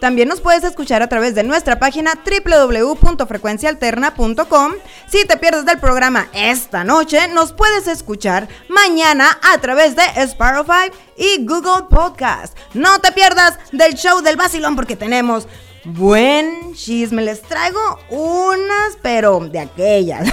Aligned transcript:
También 0.00 0.28
nos 0.28 0.40
puedes 0.40 0.64
escuchar 0.64 1.02
a 1.02 1.08
través 1.08 1.34
de 1.34 1.42
nuestra 1.42 1.78
página 1.78 2.14
www.frecuencialterna.com. 2.24 4.72
Si 5.06 5.26
te 5.26 5.36
pierdes 5.36 5.66
del 5.66 5.78
programa 5.78 6.28
esta 6.32 6.84
noche, 6.84 7.28
nos 7.28 7.52
puedes 7.52 7.86
escuchar 7.86 8.48
mañana 8.68 9.38
a 9.52 9.58
través 9.58 9.94
de 9.96 10.04
Spotify 10.16 10.90
y 11.18 11.44
Google 11.44 11.84
Podcast. 11.90 12.56
No 12.72 12.98
te 13.00 13.12
pierdas 13.12 13.58
del 13.72 13.92
show 13.94 14.22
del 14.22 14.36
vacilón 14.36 14.74
porque 14.74 14.96
tenemos 14.96 15.46
buen 15.84 16.74
chisme. 16.74 17.20
Les 17.22 17.42
traigo 17.42 17.98
unas, 18.08 18.96
pero 19.02 19.40
de 19.40 19.60
aquellas. 19.60 20.30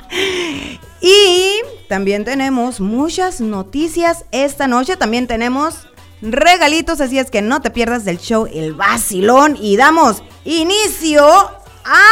y 1.00 1.60
también 1.88 2.24
tenemos 2.24 2.78
muchas 2.80 3.40
noticias 3.40 4.24
esta 4.30 4.68
noche. 4.68 4.96
También 4.96 5.26
tenemos 5.26 5.88
regalitos, 6.22 7.00
así 7.00 7.18
es 7.18 7.30
que 7.30 7.42
no 7.42 7.60
te 7.60 7.70
pierdas 7.70 8.04
del 8.04 8.18
show 8.18 8.48
El 8.52 8.74
Vacilón 8.74 9.56
y 9.60 9.76
damos 9.76 10.22
inicio 10.44 11.26
a 11.84 12.04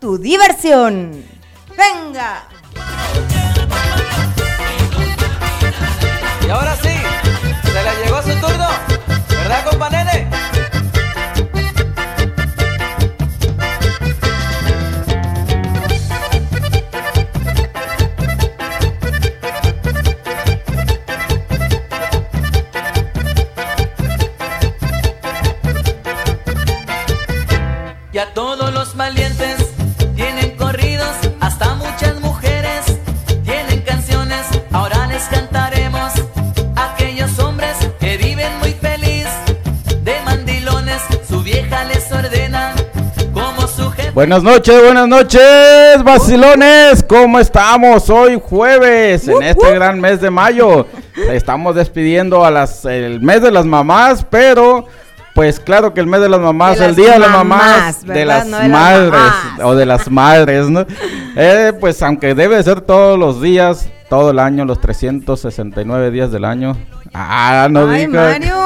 tu 0.00 0.18
diversión. 0.18 1.24
¡Venga! 1.76 2.48
Y 6.46 6.50
ahora 6.50 6.76
sí, 6.76 6.88
se 7.62 7.72
le 7.72 8.04
llegó 8.04 8.22
su 8.22 8.30
turno, 8.40 8.68
¿verdad, 9.28 9.64
compa 9.68 9.90
Buenas 44.18 44.42
noches, 44.42 44.82
buenas 44.82 45.06
noches, 45.06 46.02
vacilones. 46.02 47.04
¿Cómo 47.04 47.38
estamos 47.38 48.10
hoy 48.10 48.42
jueves 48.44 49.28
en 49.28 49.44
este 49.44 49.72
gran 49.72 50.00
mes 50.00 50.20
de 50.20 50.28
mayo? 50.28 50.88
Estamos 51.30 51.76
despidiendo 51.76 52.44
a 52.44 52.50
las 52.50 52.84
el 52.84 53.20
mes 53.20 53.42
de 53.42 53.52
las 53.52 53.64
mamás, 53.64 54.26
pero 54.28 54.86
pues 55.36 55.60
claro 55.60 55.94
que 55.94 56.00
el 56.00 56.08
mes 56.08 56.20
de 56.20 56.28
las 56.28 56.40
mamás, 56.40 56.80
el 56.80 56.96
día 56.96 57.12
de 57.12 57.18
las 57.20 57.30
mamás, 57.30 58.04
de 58.04 58.24
las 58.24 58.48
madres 58.48 59.22
o 59.62 59.76
de 59.76 59.86
las 59.86 60.10
madres, 60.10 60.68
¿no? 60.68 60.84
Eh, 61.36 61.72
pues 61.78 62.02
aunque 62.02 62.34
debe 62.34 62.60
ser 62.64 62.80
todos 62.80 63.16
los 63.16 63.40
días, 63.40 63.88
todo 64.08 64.32
el 64.32 64.40
año, 64.40 64.64
los 64.64 64.80
369 64.80 66.10
días 66.10 66.32
del 66.32 66.44
año. 66.44 66.76
Ah, 67.12 67.68
no 67.70 67.88
Ay, 67.88 68.06
Mario, 68.06 68.56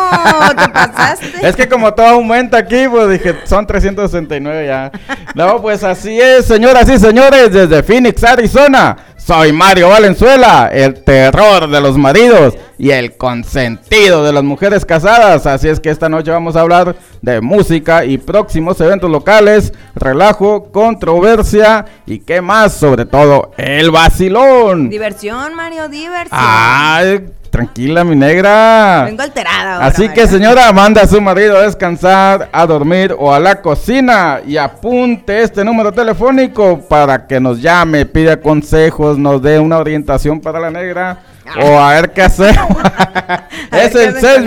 te 0.56 0.68
pasaste. 0.68 1.32
Es 1.42 1.56
que 1.56 1.68
como 1.68 1.92
todo 1.94 2.06
aumenta 2.06 2.58
aquí, 2.58 2.86
pues 2.88 3.10
dije, 3.10 3.36
son 3.44 3.66
369 3.66 4.66
ya. 4.66 4.92
No, 5.34 5.60
pues 5.60 5.82
así 5.84 6.20
es, 6.20 6.46
señoras 6.46 6.88
y 6.88 6.98
señores, 6.98 7.52
desde 7.52 7.82
Phoenix, 7.82 8.22
Arizona. 8.24 8.96
Soy 9.16 9.52
Mario 9.52 9.88
Valenzuela, 9.88 10.68
el 10.72 11.04
terror 11.04 11.70
de 11.70 11.80
los 11.80 11.96
maridos 11.96 12.54
y 12.76 12.90
el 12.90 13.16
consentido 13.16 14.24
de 14.24 14.32
las 14.32 14.42
mujeres 14.42 14.84
casadas. 14.84 15.46
Así 15.46 15.68
es 15.68 15.78
que 15.78 15.90
esta 15.90 16.08
noche 16.08 16.32
vamos 16.32 16.56
a 16.56 16.62
hablar 16.62 16.96
de 17.20 17.40
música 17.40 18.04
y 18.04 18.18
próximos 18.18 18.80
eventos 18.80 19.08
locales, 19.08 19.72
relajo, 19.94 20.72
controversia 20.72 21.84
y 22.04 22.18
qué 22.18 22.40
más, 22.40 22.74
sobre 22.74 23.04
todo 23.04 23.52
el 23.56 23.92
vacilón. 23.92 24.90
Diversión, 24.90 25.54
Mario, 25.54 25.88
diversión. 25.88 26.28
Ay, 26.32 27.24
tranquila, 27.52 28.02
mi 28.02 28.16
negra. 28.16 29.04
Vengo 29.04 29.22
alterada. 29.22 29.74
Ahora, 29.74 29.86
Así 29.86 30.08
que, 30.08 30.26
señora, 30.26 30.72
manda 30.72 31.02
a 31.02 31.06
su 31.06 31.20
marido 31.20 31.58
a 31.58 31.62
descansar, 31.62 32.48
a 32.50 32.66
dormir 32.66 33.14
o 33.16 33.32
a 33.32 33.38
la 33.38 33.60
cocina 33.60 34.40
y 34.44 34.56
apunte 34.56 35.42
este 35.42 35.62
número 35.62 35.92
telefónico 35.92 36.80
para 36.88 37.26
que 37.26 37.38
nos 37.38 37.60
llame, 37.60 38.06
pida 38.06 38.40
consejos, 38.40 39.18
nos 39.18 39.42
dé 39.42 39.60
una 39.60 39.76
orientación 39.76 40.40
para 40.40 40.58
la 40.58 40.70
negra 40.70 41.18
o 41.60 41.78
a 41.78 41.92
ver 41.94 42.12
qué 42.12 42.22
hacemos. 42.22 42.78
es 43.72 43.94
el 43.94 44.16
hacen 44.16 44.44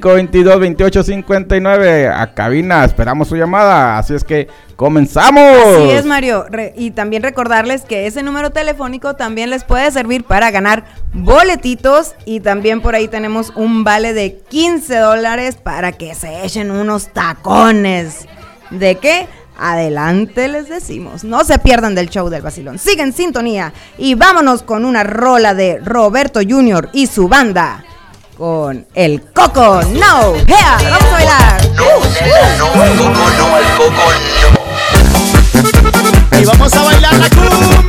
con 0.00 0.28
623-522-2859. 0.30 2.12
A 2.14 2.34
cabina, 2.34 2.84
esperamos 2.84 3.28
su 3.28 3.36
llamada. 3.36 3.98
Así 3.98 4.14
es 4.14 4.24
que 4.24 4.48
comenzamos. 4.76 5.42
Así 5.42 5.90
es, 5.90 6.04
Mario. 6.04 6.46
Re- 6.48 6.72
y 6.76 6.90
también 6.92 7.22
recordarles 7.22 7.82
que 7.82 8.06
ese 8.06 8.22
número 8.22 8.50
telefónico 8.50 9.14
también 9.14 9.50
les 9.50 9.64
puede 9.64 9.90
servir 9.90 10.24
para 10.24 10.50
ganar 10.50 10.84
boletitos. 11.12 12.14
Y 12.24 12.40
también 12.40 12.80
por 12.80 12.94
ahí 12.94 13.08
tenemos 13.08 13.52
un 13.54 13.84
vale 13.84 14.14
de 14.14 14.38
15 14.48 14.96
dólares 14.96 15.56
para 15.56 15.92
que 15.92 16.14
se 16.14 16.44
echen 16.44 16.70
unos 16.70 17.08
tacones. 17.08 18.26
¿De 18.70 18.96
qué? 18.96 19.26
Adelante 19.58 20.48
les 20.48 20.68
decimos. 20.68 21.24
No 21.24 21.44
se 21.44 21.58
pierdan 21.58 21.94
del 21.94 22.08
show 22.08 22.28
del 22.28 22.42
vacilón. 22.42 22.78
Sigue 22.78 23.02
en 23.02 23.12
sintonía. 23.12 23.72
Y 23.98 24.14
vámonos 24.14 24.62
con 24.62 24.84
una 24.84 25.04
rola 25.04 25.54
de 25.54 25.78
Roberto 25.78 26.40
Jr. 26.46 26.90
y 26.92 27.06
su 27.06 27.28
banda. 27.28 27.84
Con 28.36 28.86
el 28.94 29.22
Coco 29.32 29.82
No. 29.82 30.34
¡Ea! 30.46 30.78
¡Vamos 30.90 31.04
a 31.04 31.12
bailar! 31.12 31.60
Y 36.40 36.44
vamos 36.44 36.72
a 36.72 36.82
bailar 36.82 37.14
la 37.14 37.28
cumbia 37.28 37.81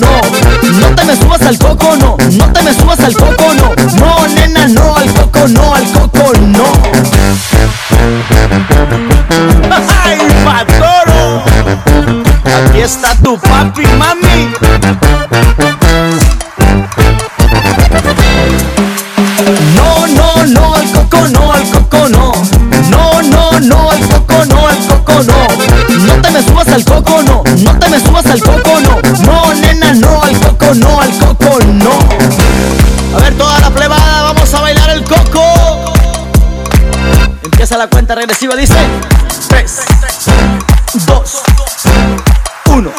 coco 0.00 0.06
no. 0.06 0.80
No 0.80 0.94
te 0.94 1.04
me 1.04 1.16
subas 1.16 1.42
al 1.42 1.58
coco 1.58 1.96
no, 1.96 2.16
no 2.32 2.52
te 2.52 2.62
me 2.62 2.74
subas 2.74 3.00
al 3.00 3.14
coco 3.14 3.54
no. 3.54 3.74
No, 3.98 4.26
nena, 4.28 4.68
no, 4.68 4.96
al 4.96 5.12
coco 5.12 5.48
no, 5.48 5.74
al 5.74 5.92
coco 5.92 6.32
no. 6.40 6.64
¡Ay, 10.04 10.18
patoro! 10.44 11.42
Aquí 12.44 12.80
está 12.80 13.14
tu 13.16 13.38
papi, 13.38 13.86
mami. 13.98 14.52
No, 19.74 20.06
no, 20.08 20.46
no, 20.46 20.74
al 20.74 20.92
coco 20.92 21.28
no, 21.28 21.52
al 21.52 21.70
coco 21.70 22.08
no. 22.08 22.32
No, 22.90 23.22
no, 23.22 23.60
no, 23.60 23.90
al 23.90 24.08
coco 24.08 24.44
no, 24.46 24.68
al 24.68 24.86
coco 24.86 25.22
no. 25.22 25.74
No 26.06 26.20
te 26.20 26.30
me 26.30 26.42
subas 26.42 26.68
al 26.68 26.84
coco 26.84 27.22
no, 27.22 27.42
no 27.62 27.78
te 27.78 27.88
me 27.88 28.00
subas 28.00 28.26
al 28.26 28.40
coco 28.42 28.80
no. 28.80 28.93
No, 29.24 29.54
nena, 29.54 29.92
no, 29.94 30.22
al 30.22 30.38
coco 30.40 30.74
no, 30.74 31.00
al 31.00 31.18
coco 31.18 31.58
no. 31.64 31.98
A 33.16 33.20
ver, 33.20 33.34
toda 33.36 33.60
la 33.60 33.70
plebada, 33.70 34.22
vamos 34.22 34.52
a 34.54 34.60
bailar 34.60 34.90
el 34.90 35.04
coco. 35.04 35.94
Empieza 37.42 37.76
la 37.76 37.86
cuenta 37.88 38.14
regresiva, 38.14 38.56
dice 38.56 38.76
3, 39.48 39.76
2, 41.06 41.42
1, 42.66 42.92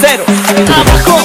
0. 0.00 0.24
Abajo, 0.76 1.18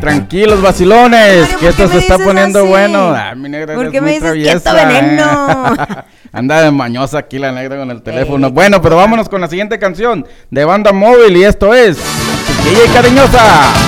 Tranquilos, 0.00 0.62
vacilones. 0.62 1.48
Que 1.48 1.56
¿por 1.56 1.68
esto 1.68 1.88
se 1.88 1.98
está 1.98 2.18
poniendo 2.18 2.60
así? 2.60 2.68
bueno. 2.68 3.14
Ah, 3.14 3.34
mi 3.34 3.48
negra 3.48 3.74
¿Por 3.74 3.90
qué 3.90 4.00
me 4.00 4.12
dices 4.12 4.22
traviesa, 4.22 4.72
veneno? 4.72 5.74
¿eh? 5.74 6.02
Anda 6.32 6.62
de 6.62 6.70
mañosa 6.70 7.18
aquí 7.18 7.38
la 7.38 7.52
negra 7.52 7.78
con 7.78 7.90
el 7.90 8.02
teléfono. 8.02 8.50
Bueno, 8.50 8.82
pero 8.82 8.96
vámonos 8.96 9.28
con 9.28 9.40
la 9.40 9.48
siguiente 9.48 9.78
canción 9.78 10.26
de 10.50 10.64
Banda 10.64 10.92
Móvil 10.92 11.36
y 11.36 11.44
esto 11.44 11.72
es 11.72 11.96
Chiquilla 12.46 12.84
y 12.86 12.88
Cariñosa. 12.88 13.83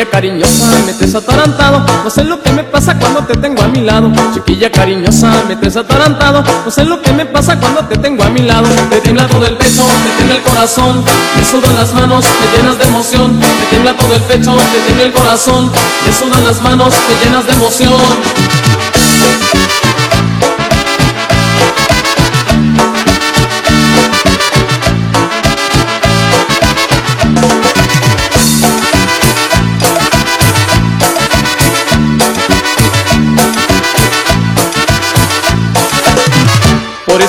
Chiquilla 0.00 0.12
cariñosa, 0.12 0.64
me 0.86 0.94
traes 0.94 1.14
atarantado. 1.14 1.84
No 2.02 2.08
sé 2.08 2.24
lo 2.24 2.40
que 2.40 2.50
me 2.52 2.64
pasa 2.64 2.98
cuando 2.98 3.22
te 3.22 3.36
tengo 3.36 3.62
a 3.62 3.68
mi 3.68 3.82
lado. 3.82 4.10
Chiquilla 4.32 4.72
cariñosa, 4.72 5.30
me 5.46 5.56
traes 5.56 5.76
atarantado. 5.76 6.42
No 6.64 6.70
sé 6.70 6.86
lo 6.86 7.02
que 7.02 7.12
me 7.12 7.26
pasa 7.26 7.60
cuando 7.60 7.84
te 7.84 7.98
tengo 7.98 8.24
a 8.24 8.30
mi 8.30 8.40
lado. 8.40 8.66
Te 8.88 8.98
tiembla 9.02 9.26
todo 9.26 9.44
el 9.44 9.58
pecho, 9.58 9.84
te 9.84 10.10
tiembla 10.16 10.36
el 10.36 10.42
corazón. 10.42 11.04
Me 11.36 11.44
sudan 11.44 11.76
las 11.76 11.92
manos, 11.92 12.24
me 12.24 12.56
llenas 12.56 12.78
de 12.78 12.84
emoción. 12.86 13.38
Me 13.38 13.66
tiembla 13.68 13.94
todo 13.94 14.14
el 14.14 14.22
pecho, 14.22 14.56
te 14.72 14.78
tiembla 14.86 15.04
el 15.04 15.12
corazón. 15.12 15.70
Me 16.06 16.12
sudan 16.14 16.44
las 16.46 16.62
manos, 16.62 16.94
te 16.94 17.26
llenas 17.26 17.46
de 17.46 17.52
emoción 17.52 18.79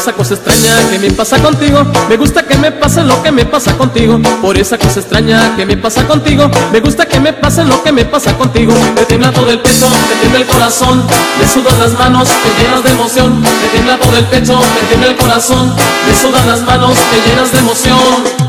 esa 0.02 0.14
cosa 0.14 0.34
extraña 0.34 0.90
que 0.90 0.98
me 0.98 1.12
pasa 1.12 1.38
contigo, 1.38 1.86
me 2.10 2.18
gusta 2.18 2.42
que 2.42 2.58
me 2.58 2.72
pase 2.72 3.04
lo 3.04 3.22
que 3.22 3.32
me 3.32 3.46
pasa 3.46 3.78
contigo. 3.78 4.20
Por 4.42 4.58
esa 4.58 4.76
cosa 4.80 5.00
extraña 5.00 5.56
que 5.56 5.64
me 5.64 5.78
pasa 5.78 6.08
contigo, 6.08 6.50
me 6.72 6.80
gusta 6.80 7.06
que 7.06 7.20
me 7.20 7.32
pase 7.34 7.64
lo 7.64 7.84
que 7.84 7.92
me 7.92 8.04
pasa 8.04 8.36
contigo. 8.36 8.74
Me 8.96 9.06
tiembla 9.06 9.32
todo 9.32 9.52
el 9.52 9.60
pecho, 9.60 9.88
me 10.10 10.16
tiembla 10.16 10.40
el 10.40 10.48
corazón, 10.48 11.04
me 11.40 11.48
sudan 11.48 11.80
las 11.80 11.94
manos, 12.00 12.28
me 12.30 12.64
llenas 12.64 12.84
de 12.84 12.90
emoción. 12.90 13.42
Me 13.42 13.68
tiembla 13.74 14.00
todo 14.00 14.18
el 14.18 14.26
pecho, 14.26 14.60
me 14.60 14.88
tiembla 14.88 15.10
el 15.10 15.18
corazón, 15.18 15.72
me 16.08 16.16
sudan 16.20 16.48
las 16.48 16.62
manos, 16.62 16.98
me 17.12 17.20
llenas 17.30 17.52
de 17.52 17.60
emoción. 17.60 18.42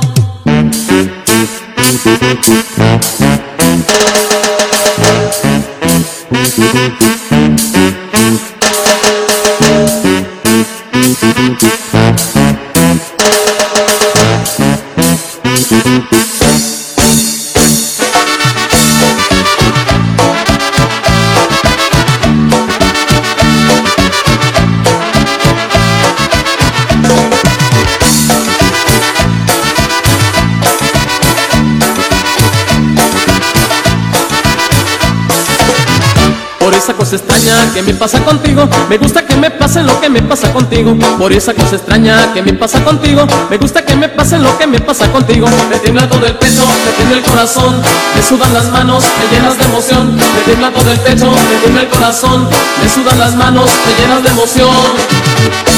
Me 37.87 37.94
pasa 37.94 38.20
contigo, 38.25 38.69
me 38.88 38.99
gusta 38.99 39.25
que 39.25 39.37
me 39.37 39.50
pase 39.50 39.82
lo 39.82 40.00
que 40.00 40.08
me 40.08 40.23
pasa 40.23 40.52
contigo. 40.52 40.96
Por 41.19 41.32
esa 41.32 41.55
cosa 41.55 41.76
extraña 41.76 42.32
que 42.32 42.43
me 42.43 42.52
pasa 42.52 42.82
contigo, 42.84 43.26
me 43.50 43.56
gusta 43.56 43.84
que 43.84 43.96
me 43.96 44.08
pase 44.08 44.38
lo 44.38 44.56
que 44.58 44.67
me 44.67 44.81
pasa 44.81 45.11
contigo. 45.11 45.46
Me 45.70 45.79
tiembla 45.79 46.08
todo 46.08 46.26
el 46.26 46.34
pecho, 46.37 46.64
me 46.84 46.93
tiembla 46.93 47.19
el 47.19 47.25
corazón, 47.25 47.82
me 48.14 48.23
sudan 48.23 48.52
las 48.55 48.70
manos, 48.70 49.05
me 49.05 49.37
llenas 49.37 49.58
de 49.58 49.64
emoción. 49.64 50.17
Me 50.17 50.40
tiembla 50.44 50.70
todo 50.70 50.93
el 50.93 51.00
pecho, 51.00 51.31
me 51.31 51.56
tiembla 51.62 51.82
el 51.82 51.88
corazón, 51.88 52.49
me 52.82 52.88
sudan 52.88 53.19
las 53.19 53.34
manos, 53.34 53.70
me 53.87 54.02
llenas 54.02 54.23
de 54.23 54.31
emoción. 54.31 55.71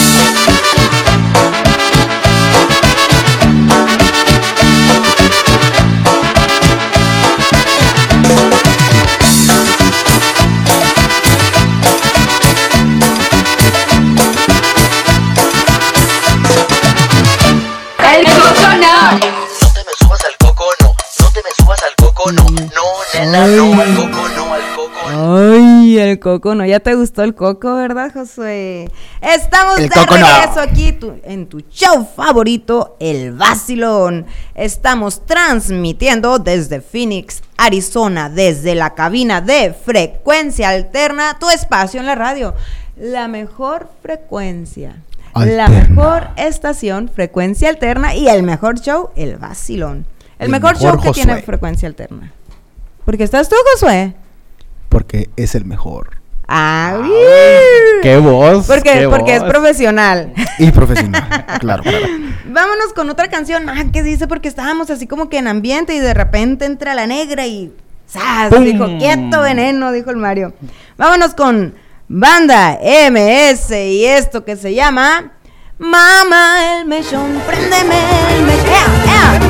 Coco, 26.24 26.54
no, 26.54 26.64
ya 26.64 26.80
te 26.80 26.94
gustó 26.94 27.22
el 27.22 27.34
coco, 27.34 27.74
¿verdad, 27.74 28.10
Josué? 28.14 28.90
Estamos 29.20 29.78
El 29.78 29.90
de 29.90 29.94
coco 29.94 30.16
no. 30.16 30.26
regreso 30.26 30.60
aquí 30.60 30.92
tu- 30.92 31.20
en 31.22 31.46
tu 31.46 31.60
show 31.70 32.08
favorito, 32.16 32.96
El 32.98 33.32
Vacilón. 33.32 34.24
Estamos 34.54 35.26
transmitiendo 35.26 36.38
desde 36.38 36.80
Phoenix, 36.80 37.42
Arizona, 37.58 38.30
desde 38.30 38.74
la 38.74 38.94
cabina 38.94 39.42
de 39.42 39.74
Frecuencia 39.74 40.70
Alterna, 40.70 41.36
tu 41.38 41.50
espacio 41.50 42.00
en 42.00 42.06
la 42.06 42.14
radio. 42.14 42.54
La 42.96 43.28
mejor 43.28 43.88
frecuencia. 44.02 44.96
La 45.34 45.68
mejor 45.68 46.28
estación, 46.36 47.10
frecuencia 47.14 47.68
alterna 47.68 48.14
y 48.14 48.28
el 48.28 48.42
mejor 48.44 48.80
show, 48.80 49.10
el 49.16 49.36
vacilón. 49.36 50.06
El, 50.38 50.46
El 50.46 50.50
mejor, 50.52 50.74
mejor 50.74 50.94
show 50.94 51.00
que 51.02 51.10
tiene 51.12 51.42
frecuencia 51.42 51.86
alterna. 51.88 52.32
Porque 53.04 53.24
estás 53.24 53.48
tú, 53.48 53.56
Josué. 53.74 54.14
Porque 54.94 55.28
es 55.34 55.56
el 55.56 55.64
mejor. 55.64 56.18
Ah, 56.46 57.02
¡Qué 58.00 58.16
voz! 58.18 58.64
Porque, 58.64 58.92
qué 58.92 59.08
porque 59.08 59.34
es 59.34 59.42
profesional. 59.42 60.32
Y 60.60 60.70
profesional. 60.70 61.46
claro, 61.58 61.82
claro. 61.82 62.06
Vámonos 62.46 62.92
con 62.94 63.10
otra 63.10 63.26
canción. 63.26 63.68
Ah, 63.68 63.86
¿qué 63.92 64.04
dice? 64.04 64.28
Porque 64.28 64.46
estábamos 64.46 64.90
así 64.90 65.08
como 65.08 65.28
que 65.28 65.38
en 65.38 65.48
ambiente 65.48 65.96
y 65.96 65.98
de 65.98 66.14
repente 66.14 66.64
entra 66.64 66.94
la 66.94 67.08
negra 67.08 67.44
y. 67.44 67.72
¡Sas! 68.06 68.50
¡Pum! 68.54 68.62
Dijo, 68.62 68.86
quieto 68.98 69.40
veneno, 69.40 69.90
dijo 69.90 70.12
el 70.12 70.16
Mario. 70.16 70.54
Vámonos 70.96 71.34
con 71.34 71.74
Banda 72.06 72.78
MS 72.80 73.72
y 73.72 74.04
esto 74.04 74.44
que 74.44 74.54
se 74.54 74.74
llama. 74.74 75.32
Mama, 75.76 76.78
el 76.78 76.86
mechón, 76.86 77.42
préndeme 77.48 77.96
el 78.30 78.42
mechón. 78.44 78.92
¡Ea, 79.08 79.40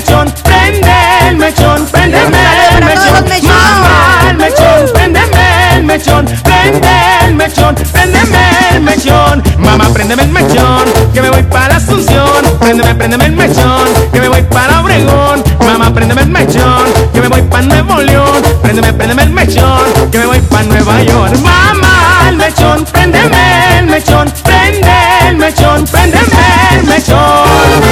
mechón, 0.00 0.34
prende 0.42 1.28
el 1.28 1.36
mechón, 1.36 1.86
préndeme 1.86 2.38
el 2.78 2.84
mechón. 2.84 3.24
Mamá, 3.42 4.30
el 4.30 4.36
mechón, 4.36 4.92
préndeme 4.94 5.76
el 5.76 5.84
mechón, 5.84 6.24
prende 6.42 6.88
el 7.26 7.34
mechón, 7.34 7.74
préndeme 7.74 8.38
el 8.72 8.80
mechón. 8.80 9.42
Mamá, 9.58 9.88
préndeme 9.92 10.22
el 10.22 10.30
mechón, 10.30 10.84
que 11.12 11.20
me 11.20 11.30
voy 11.30 11.42
para 11.42 11.68
la 11.68 11.76
Asunción. 11.76 12.58
Préndeme, 12.60 12.94
préndeme 12.94 13.26
el 13.26 13.32
mechón, 13.32 13.84
que 14.12 14.20
me 14.20 14.28
voy 14.28 14.42
para 14.42 14.80
Obregón. 14.80 15.44
Mamá, 15.66 15.92
préndeme 15.92 16.22
el 16.22 16.28
mechón, 16.28 16.84
que 17.12 17.20
me 17.20 17.28
voy 17.28 17.42
para 17.42 17.62
Nuevo 17.62 18.00
León. 18.00 18.42
Préndeme, 18.62 18.92
préndeme 18.94 19.22
el 19.24 19.30
mechón, 19.30 20.10
que 20.10 20.18
me 20.18 20.26
voy 20.26 20.40
para 20.40 20.62
Nueva 20.64 21.02
York. 21.02 21.36
Mamá, 21.42 22.28
el 22.28 22.36
mechón, 22.36 22.84
préndeme 22.86 23.78
el 23.78 23.86
mechón, 23.86 24.32
prende 24.44 25.28
el 25.28 25.36
mechón, 25.36 25.84
préndeme 25.84 26.78
el 26.78 26.86
mechón. 26.86 27.89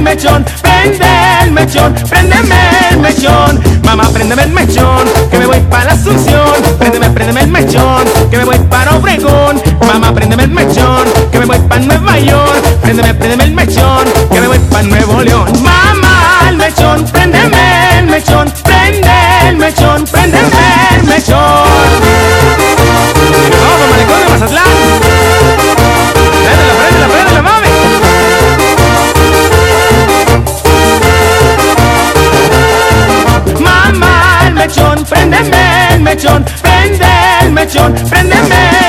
el 0.00 0.04
mechón, 0.04 0.44
prende 0.62 1.06
el 1.42 1.52
mechón, 1.52 1.94
préndeme 2.08 2.56
el 2.90 2.98
mechón. 3.00 3.60
Mamá, 3.84 4.08
préndeme 4.08 4.44
el 4.44 4.50
mechón, 4.50 5.06
que 5.30 5.38
me 5.38 5.44
voy 5.46 5.60
para 5.68 5.84
la 5.84 5.92
Asunción. 5.92 6.54
Préndeme, 6.78 7.10
préndeme 7.10 7.42
el 7.42 7.50
mechón, 7.50 8.04
que 8.30 8.38
me 8.38 8.44
voy 8.44 8.58
para 8.70 8.96
Obregón. 8.96 9.60
Mamá, 9.86 10.14
préndeme 10.14 10.44
el 10.44 10.50
mechón, 10.52 11.04
que 11.30 11.38
me 11.38 11.44
voy 11.44 11.58
para 11.58 11.82
Nueva 11.82 12.18
York. 12.18 12.62
Préndeme, 12.80 13.12
préndeme 13.12 13.44
el 13.44 13.52
mechón, 13.52 14.04
que 14.32 14.40
me 14.40 14.48
voy 14.48 14.58
para 14.70 14.82
Nuevo 14.84 15.20
León. 15.20 15.52
Mamá, 15.62 16.48
el 16.48 16.56
mechón, 16.56 17.04
préndeme 17.04 17.98
el 17.98 18.06
mechón. 18.06 18.50
Mechón, 37.88 37.94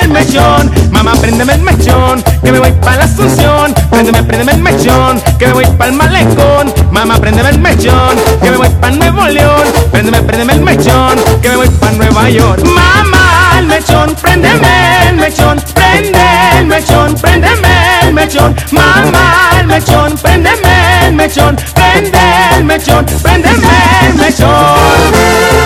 el 0.02 0.10
mechón. 0.10 0.72
Mamá, 0.92 1.14
préndeme 1.16 1.54
el 1.54 1.62
mechón, 1.62 2.24
que 2.44 2.52
me 2.52 2.60
voy 2.60 2.72
para 2.74 2.98
la 2.98 3.04
Asunción. 3.06 3.74
Préndeme, 3.90 4.24
préndeme 4.24 4.52
el 4.54 4.62
mechón, 4.62 5.22
que 5.38 5.48
me 5.48 5.54
voy 5.54 5.66
para 5.78 5.92
el 5.92 5.96
malecón. 5.96 6.74
Mamá, 6.92 7.18
préndeme 7.18 7.50
el 7.50 7.60
mechón, 7.60 8.18
que 8.42 8.52
me 8.52 8.58
voy 8.58 8.70
para 8.70 8.96
Nuevo 8.96 9.28
León. 9.28 9.64
Préndeme, 9.92 10.22
préndeme 10.22 10.54
el 10.54 10.62
mechón, 10.62 11.20
que 11.42 11.50
me 11.50 11.56
voy 11.58 11.70
para 11.70 11.92
Nueva 11.94 12.30
York. 12.30 12.64
Mamá, 12.64 13.60
el 13.60 13.66
mechón, 13.68 14.16
préndeme 14.16 15.10
el 15.10 15.16
mechón, 15.16 15.62
prende 15.74 16.20
el 16.60 16.66
mechón, 16.66 17.16
préndeme 17.16 17.70
el 18.04 18.14
mechón. 18.14 18.56
Mamá, 18.72 19.52
el 19.60 19.68
mechón, 19.68 20.18
préndeme 20.18 21.08
el 21.08 21.14
mechón, 21.14 21.56
prende 21.74 22.20
el 22.58 22.64
mechón, 22.64 23.06
préndeme 23.06 23.68
el 24.08 24.16
mechón. 24.16 25.61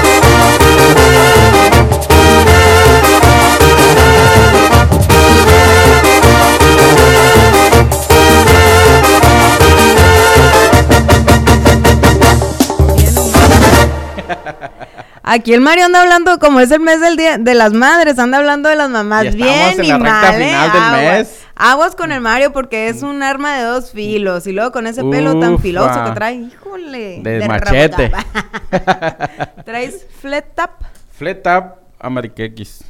Aquí 15.36 15.54
el 15.54 15.60
Mario 15.60 15.84
anda 15.88 16.02
hablando, 16.02 16.40
como 16.40 16.62
es 16.62 16.72
el 16.72 16.80
mes 16.80 17.02
del 17.02 17.18
día 17.18 17.38
de 17.38 17.56
las 17.56 17.74
madres, 17.74 18.18
anda 18.20 18.38
hablando 18.38 18.70
de 18.70 18.78
las 18.78 18.90
mamás. 18.90 19.26
Y 19.26 19.30
Bien 19.32 19.78
en 19.78 19.84
y 19.84 19.88
la 19.90 19.98
recta 19.98 20.22
mal, 20.32 20.42
¿eh? 20.42 20.46
del 20.46 20.82
Aguas. 20.82 21.02
mes. 21.18 21.40
Aguas 21.56 21.96
con 21.96 22.14
el 22.14 22.22
Mario 22.22 22.54
porque 22.54 22.88
es 22.88 23.02
un 23.04 23.22
arma 23.22 23.58
de 23.58 23.64
dos 23.66 23.92
filos. 23.92 24.48
Y 24.48 24.54
luego 24.54 24.72
con 24.72 24.88
ese 24.88 25.04
pelo 25.04 25.38
tan 25.38 25.60
filoso 25.60 26.06
que 26.06 26.12
trae, 26.12 26.36
híjole. 26.36 27.20
De 27.22 27.48
machete. 27.50 28.08
rabotapa. 28.10 29.54
¿Traes 29.66 30.06
flat 30.22 30.46
tap? 30.56 30.72
Flat 31.18 31.42
Tap 31.42 31.80
Ameriquex. 32.00 32.86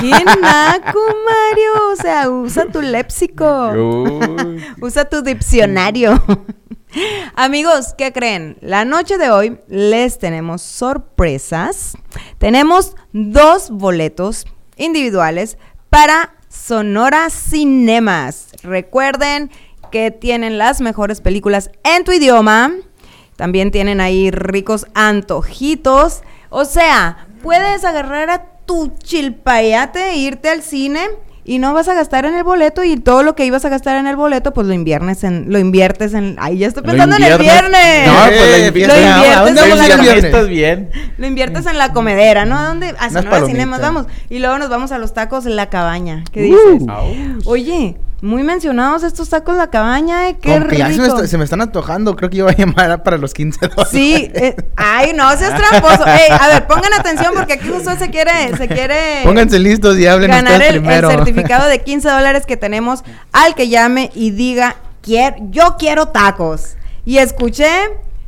¡Qué 0.00 0.10
naco, 0.40 1.00
Mario! 1.24 1.90
O 1.92 1.96
sea, 1.96 2.30
usa 2.30 2.66
tu 2.66 2.80
léxico. 2.82 3.70
Uy. 3.72 4.64
Usa 4.80 5.04
tu 5.04 5.22
diccionario. 5.22 6.22
Amigos, 7.36 7.94
¿qué 7.96 8.12
creen? 8.12 8.56
La 8.60 8.84
noche 8.84 9.18
de 9.18 9.30
hoy 9.30 9.58
les 9.68 10.18
tenemos 10.18 10.62
sorpresas. 10.62 11.96
Tenemos 12.38 12.94
dos 13.12 13.70
boletos 13.70 14.46
individuales 14.76 15.58
para 15.90 16.34
Sonora 16.48 17.30
Cinemas. 17.30 18.48
Recuerden 18.62 19.50
que 19.90 20.10
tienen 20.10 20.58
las 20.58 20.80
mejores 20.80 21.20
películas 21.20 21.70
en 21.84 22.04
tu 22.04 22.12
idioma. 22.12 22.72
También 23.36 23.70
tienen 23.70 24.00
ahí 24.00 24.30
ricos 24.30 24.86
antojitos. 24.94 26.22
O 26.48 26.64
sea, 26.64 27.28
puedes 27.42 27.84
agarrar 27.84 28.30
a 28.30 28.44
tu 28.64 28.88
chilpayate 28.98 30.10
e 30.10 30.16
irte 30.16 30.48
al 30.48 30.62
cine 30.62 31.08
y 31.48 31.58
no 31.60 31.72
vas 31.72 31.86
a 31.88 31.94
gastar 31.94 32.24
en 32.26 32.34
el 32.34 32.42
boleto 32.42 32.82
y 32.82 32.96
todo 32.96 33.22
lo 33.22 33.36
que 33.36 33.46
ibas 33.46 33.64
a 33.64 33.68
gastar 33.68 33.96
en 33.96 34.08
el 34.08 34.16
boleto, 34.16 34.52
pues 34.52 34.66
lo 34.66 34.72
inviertes 34.74 35.22
en, 35.22 35.46
lo 35.52 35.58
inviertes 35.60 36.12
en. 36.12 36.36
Ay, 36.40 36.58
ya 36.58 36.66
estoy 36.66 36.82
pensando 36.82 37.14
en 37.16 37.22
el 37.22 37.32
inviernes. 37.34 37.70
viernes. 37.70 38.06
No, 38.08 38.14
pues 38.26 38.36
lo 38.36 38.56
Eh, 38.56 38.66
inviertes. 38.66 38.88
lo 38.88 38.94
¿a 39.06 39.16
inviertes 39.16 39.44
dónde 39.44 39.60
en 39.94 40.06
la? 40.06 40.14
Estás 40.16 40.48
bien. 40.48 40.90
Lo 41.18 41.26
inviertes 41.26 41.66
en 41.66 41.78
la 41.78 41.92
comedera, 41.92 42.44
¿no? 42.44 42.58
¿A 42.58 42.66
dónde? 42.66 42.94
A 42.98 43.10
Sonora 43.10 43.46
Cinemas, 43.46 43.80
vamos. 43.80 44.06
Y 44.28 44.40
luego 44.40 44.58
nos 44.58 44.68
vamos 44.68 44.90
a 44.90 44.98
los 44.98 45.14
tacos 45.14 45.44
La 45.44 45.70
Cabaña. 45.70 46.24
¿Qué 46.32 46.42
dices? 46.42 46.82
Au. 46.88 47.06
Oye, 47.44 47.96
muy 48.22 48.42
mencionados 48.42 49.02
estos 49.02 49.28
tacos 49.28 49.56
La 49.56 49.68
Cabaña, 49.68 50.28
¿eh? 50.28 50.36
Qué 50.40 50.58
que 50.68 50.76
ya 50.78 50.86
se 50.90 50.96
me, 50.98 51.04
rico. 51.04 51.16
está- 51.16 51.26
se 51.28 51.36
me 51.38 51.44
están 51.44 51.60
antojando. 51.60 52.16
Creo 52.16 52.30
que 52.30 52.38
yo 52.38 52.44
voy 52.44 52.54
a 52.54 52.56
llamar 52.56 53.02
para 53.02 53.18
los 53.18 53.34
15 53.34 53.68
dólares. 53.68 53.88
Sí, 53.90 54.30
eh, 54.34 54.56
ay, 54.74 55.12
no 55.14 55.30
seas 55.36 55.54
tramposo. 55.54 56.04
Ey, 56.06 56.30
a 56.30 56.48
ver, 56.48 56.66
pongan 56.66 56.92
atención 56.94 57.32
porque 57.34 57.54
aquí 57.54 57.68
justo 57.68 57.94
se 57.96 58.08
quiere, 58.10 58.56
se 58.56 58.68
quiere 58.68 59.20
Pónganse 59.22 59.58
listos 59.58 59.98
y 59.98 60.06
hablen 60.06 60.30
ganar 60.30 60.62
el, 60.62 60.76
el 60.76 60.80
primero. 60.80 61.10
certificado 61.10 61.68
de 61.68 61.80
15 61.84 62.08
dólares 62.08 62.46
que 62.46 62.56
tenemos 62.56 63.04
al 63.32 63.54
que 63.54 63.68
llame 63.68 64.10
y 64.14 64.30
diga, 64.30 64.76
"Quier- 65.04 65.36
yo 65.50 65.76
quiero 65.78 66.08
tacos. 66.08 66.76
Y 67.04 67.18
escuché 67.18 67.68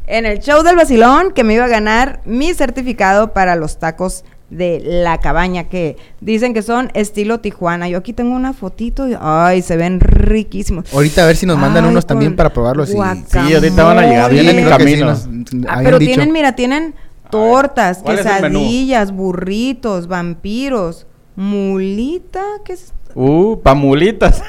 en 0.06 0.26
el 0.26 0.38
show 0.40 0.62
del 0.62 0.76
vacilón 0.76 1.32
que 1.32 1.44
me 1.44 1.54
iba 1.54 1.64
a 1.64 1.68
ganar 1.68 2.20
mi 2.24 2.52
certificado 2.54 3.32
para 3.32 3.56
los 3.56 3.78
tacos 3.78 4.24
de 4.50 4.80
la 4.82 5.18
cabaña 5.20 5.64
que 5.64 5.96
dicen 6.20 6.54
que 6.54 6.62
son 6.62 6.90
estilo 6.94 7.40
Tijuana. 7.40 7.88
Yo 7.88 7.98
aquí 7.98 8.12
tengo 8.14 8.34
una 8.34 8.52
fotito 8.54 9.06
y 9.08 9.16
ay, 9.20 9.60
se 9.62 9.76
ven 9.76 10.00
riquísimos. 10.00 10.92
Ahorita 10.94 11.22
a 11.24 11.26
ver 11.26 11.36
si 11.36 11.44
nos 11.46 11.58
mandan 11.58 11.84
Ay, 11.84 11.90
unos 11.90 12.06
también 12.06 12.34
para 12.34 12.52
probarlos. 12.52 12.88
y- 12.90 12.92
Sí, 12.94 13.54
ahorita 13.54 13.84
van 13.84 13.98
a 13.98 14.02
llegar, 14.06 14.30
vienen 14.32 14.58
en 14.60 14.64
que 14.64 14.70
sí 14.72 14.78
camino. 14.78 15.06
nos- 15.06 15.26
Ah, 15.26 15.72
habían 15.74 15.84
pero 15.84 15.98
dicho. 15.98 16.08
tienen, 16.14 16.32
mira, 16.32 16.56
tienen 16.56 16.94
tortas, 17.30 18.02
quesadillas, 18.02 19.12
burritos, 19.12 20.06
vampiros, 20.08 21.06
mulita, 21.36 22.42
¿qué 22.64 22.72
es? 22.72 22.92
Uh, 23.14 23.60
pamulitas. 23.62 24.42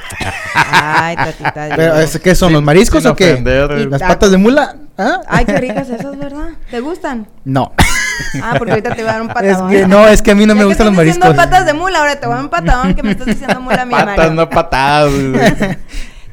Ay, 0.54 1.16
tatita. 1.16 1.66
Dios. 1.66 1.76
Pero, 1.78 2.00
¿es- 2.00 2.20
¿Qué 2.20 2.36
son? 2.36 2.54
¿Los 2.54 2.62
mariscos 2.62 3.02
Sin 3.04 3.12
o 3.12 3.16
qué? 3.16 3.32
ofender. 3.34 3.80
Y 3.80 3.86
¿Las 3.90 4.02
patas 4.02 4.32
de 4.32 4.38
mula? 4.38 4.76
¿Ah? 4.98 5.22
Ay, 5.28 5.46
qué 5.46 5.58
ricas 5.60 5.90
esas, 5.90 6.18
¿verdad? 6.18 6.50
¿Te 6.70 6.80
gustan? 6.82 7.28
No. 7.46 7.72
Ah, 8.44 8.56
porque 8.58 8.72
ahorita 8.72 8.96
te 8.96 9.02
voy 9.02 9.10
a 9.10 9.14
dar 9.14 9.22
un 9.22 9.28
es 9.30 9.34
patadón. 9.34 9.70
que 9.72 9.88
no, 9.88 10.08
es 10.08 10.22
que 10.22 10.32
a 10.32 10.36
mí 10.36 10.46
no 10.46 10.54
Ya 10.54 10.60
me 10.60 10.66
gustan 10.66 10.86
los 10.88 10.94
estás 10.94 11.06
diciendo 11.06 11.26
mariscos. 11.28 11.46
patas 11.52 11.66
de 11.66 11.74
mula, 11.74 12.00
ahora 12.00 12.20
te 12.20 12.26
voy 12.26 12.34
a 12.34 12.36
dar 12.36 12.44
un 12.46 12.50
patadón 12.52 12.94
que 12.94 13.04
me 13.04 13.12
estás 13.12 13.28
diciendo 13.28 13.60
mula 13.62 13.86
mi 13.86 13.92
Patas, 13.92 14.18
Mario. 14.18 14.34
no 14.34 14.50
patadas. 14.50 15.12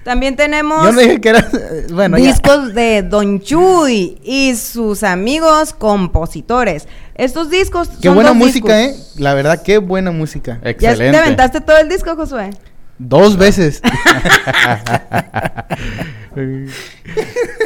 También 0.04 0.36
tenemos 0.36 0.84
Yo 0.84 0.92
no 0.92 1.00
dije 1.00 1.20
que 1.20 1.28
era. 1.30 1.48
Bueno, 1.92 2.16
ya. 2.16 2.26
discos 2.26 2.74
de 2.74 3.02
Don 3.02 3.40
Chuy 3.40 4.20
y 4.22 4.54
sus 4.54 5.02
amigos 5.02 5.72
compositores. 5.72 6.86
Estos 7.16 7.50
discos 7.50 7.88
Qué 8.00 8.06
son 8.08 8.14
buena 8.14 8.30
dos 8.30 8.38
música, 8.38 8.76
discos. 8.76 9.00
¿eh? 9.16 9.20
La 9.20 9.34
verdad, 9.34 9.62
qué 9.64 9.78
buena 9.78 10.12
música. 10.12 10.60
¿Ya 10.62 10.70
Excelente. 10.70 11.10
te 11.10 11.16
aventaste 11.18 11.60
todo 11.60 11.78
el 11.78 11.88
disco, 11.88 12.14
Josué? 12.14 12.50
Dos 12.98 13.36
veces. 13.36 13.82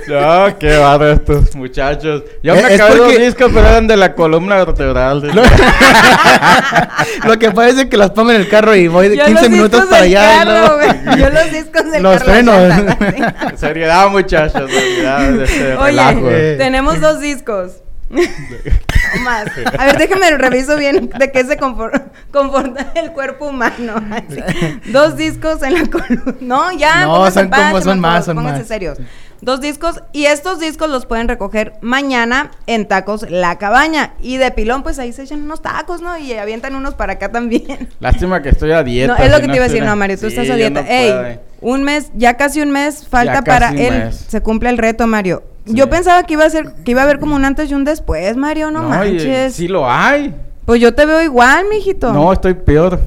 No, 0.08 0.58
qué 0.58 0.76
barro 0.76 1.10
estos 1.12 1.54
muchachos. 1.56 2.22
Yo 2.42 2.54
Eh, 2.54 2.62
me 2.62 2.68
es 2.74 2.80
acabé 2.80 2.96
dos 2.96 3.06
porque- 3.08 3.24
discos, 3.24 3.50
pero 3.52 3.66
eran 3.68 3.86
de 3.86 3.96
la 3.96 4.14
columna 4.14 4.56
vertebral. 4.64 5.20
Lo, 5.22 5.42
lo 7.28 7.38
que 7.38 7.50
pasa 7.50 7.70
es 7.82 7.84
que 7.86 7.96
las 7.96 8.10
pongo 8.10 8.30
en 8.30 8.36
el 8.40 8.48
carro 8.48 8.74
y 8.76 8.86
voy 8.88 9.08
de 9.08 9.16
Yo 9.16 9.24
15 9.24 9.42
los 9.42 9.50
minutos 9.50 9.86
para 9.86 10.02
allá. 10.02 10.34
y 10.34 10.38
carro, 10.44 10.50
luego- 10.52 10.76
güey. 10.76 11.18
Yo 11.20 11.30
los 11.30 11.50
discos 11.52 11.90
del 11.92 12.02
Los 12.02 12.18
carro, 12.18 12.30
frenos. 12.32 12.68
llanta, 12.68 13.56
Seriedad, 13.56 14.08
muchachos. 14.08 14.70
Seriedad. 14.70 15.20
de 15.32 15.44
este 15.44 15.74
Oye, 15.76 15.86
relajo. 15.90 16.30
Eh. 16.30 16.54
tenemos 16.58 17.00
dos 17.00 17.20
discos. 17.20 17.72
Más. 19.24 19.46
A 19.78 19.84
ver, 19.86 19.98
déjame 19.98 20.30
reviso 20.36 20.76
bien 20.76 21.10
de 21.18 21.30
qué 21.32 21.44
se 21.44 21.58
compor- 21.58 22.02
comporta 22.32 22.92
el 22.94 23.12
cuerpo 23.12 23.48
humano. 23.48 23.94
Así. 24.10 24.40
Dos 24.92 25.16
discos 25.16 25.62
en 25.62 25.74
la 25.74 25.86
columna. 25.90 26.34
No, 26.40 26.72
ya. 26.72 27.04
No, 27.04 27.30
son 27.30 27.50
paz, 27.50 27.72
como- 27.72 27.80
son 27.82 28.00
más, 28.00 28.24
son 28.24 28.36
pónganse 28.36 28.60
más. 28.60 28.68
serios. 28.68 28.98
Dos 29.42 29.60
discos 29.62 30.02
y 30.12 30.26
estos 30.26 30.60
discos 30.60 30.90
los 30.90 31.06
pueden 31.06 31.26
recoger 31.26 31.72
mañana 31.80 32.50
en 32.66 32.86
Tacos 32.86 33.24
La 33.30 33.56
Cabaña. 33.56 34.12
Y 34.20 34.36
de 34.36 34.50
pilón, 34.50 34.82
pues 34.82 34.98
ahí 34.98 35.12
se 35.14 35.22
echan 35.22 35.42
unos 35.42 35.62
tacos, 35.62 36.02
¿no? 36.02 36.18
Y 36.18 36.32
avientan 36.34 36.74
unos 36.74 36.94
para 36.94 37.14
acá 37.14 37.30
también. 37.32 37.88
Lástima 38.00 38.42
que 38.42 38.50
estoy 38.50 38.72
a 38.72 38.82
dieta. 38.84 39.16
No, 39.16 39.24
es 39.24 39.30
lo 39.30 39.36
si 39.36 39.42
que 39.42 39.48
te 39.48 39.56
iba 39.56 39.64
a 39.64 39.68
decir, 39.68 39.82
no, 39.84 39.96
Mario, 39.96 40.16
tú 40.18 40.28
Sí, 40.28 40.36
estás 40.36 40.50
a 40.50 40.56
dieta. 40.56 40.82
no 40.82 40.88
Ey, 40.88 41.10
puedo, 41.10 41.26
eh. 41.26 41.40
Un 41.60 41.82
mes, 41.82 42.10
ya 42.14 42.36
casi 42.36 42.60
un 42.62 42.70
mes 42.70 43.06
falta 43.06 43.42
para 43.42 43.70
él. 43.70 44.04
mes. 44.04 44.24
Se 44.28 44.40
cumple 44.40 44.70
el 44.70 44.78
reto, 44.78 45.06
Mario. 45.06 45.42
Sí. 45.66 45.74
Yo 45.74 45.90
pensaba 45.90 46.22
que 46.24 46.34
iba 46.34 46.44
a 46.44 46.50
ser, 46.50 46.72
que 46.84 46.92
iba 46.92 47.02
a 47.02 47.04
haber 47.04 47.18
como 47.18 47.36
un 47.36 47.44
antes 47.44 47.70
y 47.70 47.74
un 47.74 47.84
después, 47.84 48.36
Mario, 48.36 48.70
no, 48.70 48.86
y- 48.86 48.88
manches. 48.88 49.54
Sí 49.54 49.68
lo 49.68 49.90
hay. 49.90 50.34
Pues 50.64 50.80
yo 50.80 50.94
te 50.94 51.04
veo 51.06 51.22
igual, 51.22 51.66
mijito. 51.68 52.12
No, 52.12 52.32
estoy 52.32 52.54
peor. 52.54 53.00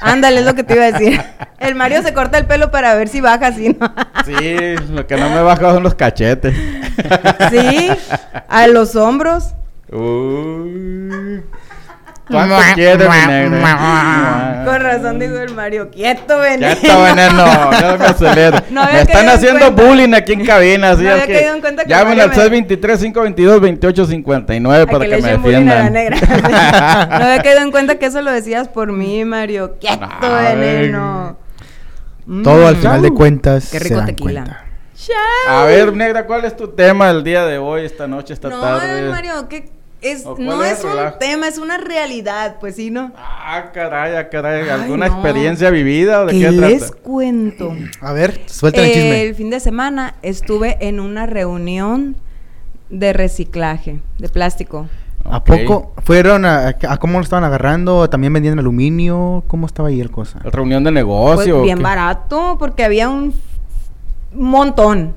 Ándale, 0.00 0.40
es 0.40 0.44
lo 0.46 0.54
que 0.54 0.64
te 0.64 0.74
iba 0.74 0.84
a 0.86 0.92
decir. 0.92 1.20
El 1.60 1.74
Mario 1.76 2.02
se 2.02 2.12
corta 2.12 2.38
el 2.38 2.46
pelo 2.46 2.72
para 2.72 2.94
ver 2.96 3.06
si 3.06 3.20
baja 3.20 3.46
así, 3.48 3.76
¿no? 3.78 3.92
Sí, 4.26 4.56
lo 4.90 5.06
que 5.06 5.16
no 5.16 5.30
me 5.30 5.42
baja 5.42 5.72
son 5.74 5.84
los 5.84 5.94
cachetes. 5.94 6.56
sí, 7.50 7.88
a 8.48 8.66
los 8.66 8.96
hombros. 8.96 9.54
Uy. 9.92 11.42
¿Cuánto 12.32 12.56
quieres, 12.74 13.08
mi 13.08 13.26
negra? 13.32 14.62
Con 14.64 14.80
razón 14.80 15.18
digo 15.18 15.38
el 15.38 15.54
Mario, 15.54 15.90
quieto, 15.90 16.38
ven. 16.38 16.60
Ya 16.60 16.72
está 16.72 16.98
veneno, 17.02 17.44
no 17.80 17.98
me 17.98 18.04
acelero. 18.06 18.58
No 18.70 18.84
me 18.84 19.00
están 19.02 19.28
haciendo 19.28 19.60
cuenta. 19.72 19.82
bullying 19.82 20.14
aquí 20.14 20.32
en 20.34 20.44
cabina, 20.46 20.90
así 20.90 21.02
No 21.02 21.10
es 21.14 21.24
que 21.26 21.42
llamen 21.86 22.08
Mario 22.18 22.22
al 22.24 22.28
me- 22.30 22.34
623 22.34 22.98
522 23.00 23.60
2859 23.60 24.86
para 24.86 25.04
que 25.04 25.16
me 25.22 25.28
defiendan. 25.32 25.92
no 27.12 27.24
había 27.26 27.42
caído 27.42 27.60
en 27.60 27.70
cuenta 27.70 27.96
que 27.98 28.06
eso 28.06 28.22
lo 28.22 28.30
decías 28.30 28.68
por 28.68 28.92
mí, 28.92 29.24
Mario. 29.24 29.76
Quieto, 29.80 30.06
Ay. 30.20 30.56
veneno. 30.56 31.36
Todo 32.44 32.66
al 32.68 32.76
Mm. 32.76 32.78
final 32.80 33.02
de 33.02 33.10
cuentas. 33.10 33.68
Qué 33.70 33.78
se 33.78 33.84
rico 33.84 33.96
dan 33.96 34.06
tequila. 34.06 34.42
cuenta. 34.44 34.64
Chao. 34.94 35.56
A 35.58 35.64
ver, 35.64 35.92
negra, 35.96 36.24
¿cuál 36.26 36.44
es 36.44 36.56
tu 36.56 36.68
tema 36.68 37.10
el 37.10 37.24
día 37.24 37.44
de 37.44 37.58
hoy, 37.58 37.84
esta 37.84 38.06
noche, 38.06 38.32
esta 38.32 38.48
no, 38.48 38.60
tarde? 38.60 39.10
Mario, 39.10 39.48
que 39.48 39.68
es, 40.02 40.26
¿O 40.26 40.34
cuál 40.34 40.46
no 40.46 40.64
es 40.64 40.82
un 40.84 40.90
relajo? 40.90 41.18
tema, 41.18 41.48
es 41.48 41.58
una 41.58 41.78
realidad, 41.78 42.56
pues 42.60 42.76
sí, 42.76 42.90
¿no? 42.90 43.12
Ah, 43.16 43.70
caray, 43.72 44.16
ah, 44.16 44.28
caray. 44.28 44.62
Ay, 44.64 44.68
¿Alguna 44.70 45.06
no. 45.08 45.12
experiencia 45.14 45.70
vivida 45.70 46.20
o 46.22 46.26
de 46.26 46.32
¿Qué 46.32 46.40
qué 46.40 46.50
les 46.50 46.86
trata? 46.88 47.02
cuento? 47.02 47.74
A 48.00 48.12
ver, 48.12 48.40
suelta 48.46 48.80
el 48.82 48.92
chisme. 48.92 49.22
El 49.22 49.34
fin 49.34 49.50
de 49.50 49.60
semana 49.60 50.14
estuve 50.22 50.76
en 50.86 51.00
una 51.00 51.26
reunión 51.26 52.16
de 52.90 53.12
reciclaje 53.12 54.00
de 54.18 54.28
plástico. 54.28 54.88
¿A 55.24 55.44
poco 55.44 55.94
fueron 56.04 56.44
a, 56.44 56.68
a 56.88 56.96
cómo 56.98 57.18
lo 57.18 57.22
estaban 57.22 57.44
agarrando? 57.44 58.10
¿También 58.10 58.32
vendían 58.32 58.58
aluminio? 58.58 59.44
¿Cómo 59.46 59.66
estaba 59.66 59.88
ahí 59.88 60.00
el 60.00 60.10
cosa? 60.10 60.40
¿Reunión 60.40 60.82
de 60.82 60.90
Pues 60.90 60.94
negocio? 60.96 61.60
o 61.60 61.62
bien 61.62 61.80
barato 61.80 62.56
porque 62.58 62.84
había 62.84 63.08
un 63.08 63.32
montón. 64.34 65.14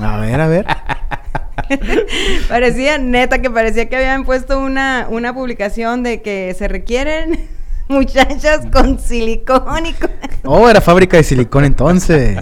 A 0.00 0.18
ver, 0.18 0.40
a 0.40 0.46
ver. 0.46 0.66
parecía, 2.48 2.98
neta, 2.98 3.40
que 3.40 3.50
parecía 3.50 3.88
que 3.88 3.96
habían 3.96 4.24
puesto 4.24 4.58
una, 4.58 5.06
una 5.08 5.34
publicación 5.34 6.02
de 6.02 6.22
que 6.22 6.54
se 6.58 6.68
requieren 6.68 7.48
muchachas 7.88 8.66
con 8.72 8.98
silicón 8.98 9.86
y 9.86 9.92
con... 9.94 10.10
Oh, 10.44 10.68
era 10.68 10.80
fábrica 10.80 11.18
de 11.18 11.22
silicón 11.22 11.64
entonces. 11.64 12.38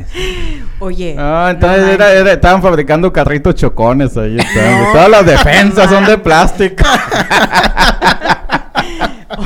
Oye. 0.79 1.17
Ah, 1.19 1.49
entonces 1.51 1.83
no 1.83 1.89
era, 1.91 2.33
estaban 2.33 2.63
fabricando 2.63 3.13
carritos 3.13 3.57
chocones 3.57 4.17
ahí. 4.17 4.39
estaban. 4.39 4.85
No. 4.85 4.93
Todas 4.93 5.11
las 5.11 5.27
defensas 5.27 5.91
son 5.91 6.05
de 6.05 6.17
plástico. 6.17 6.85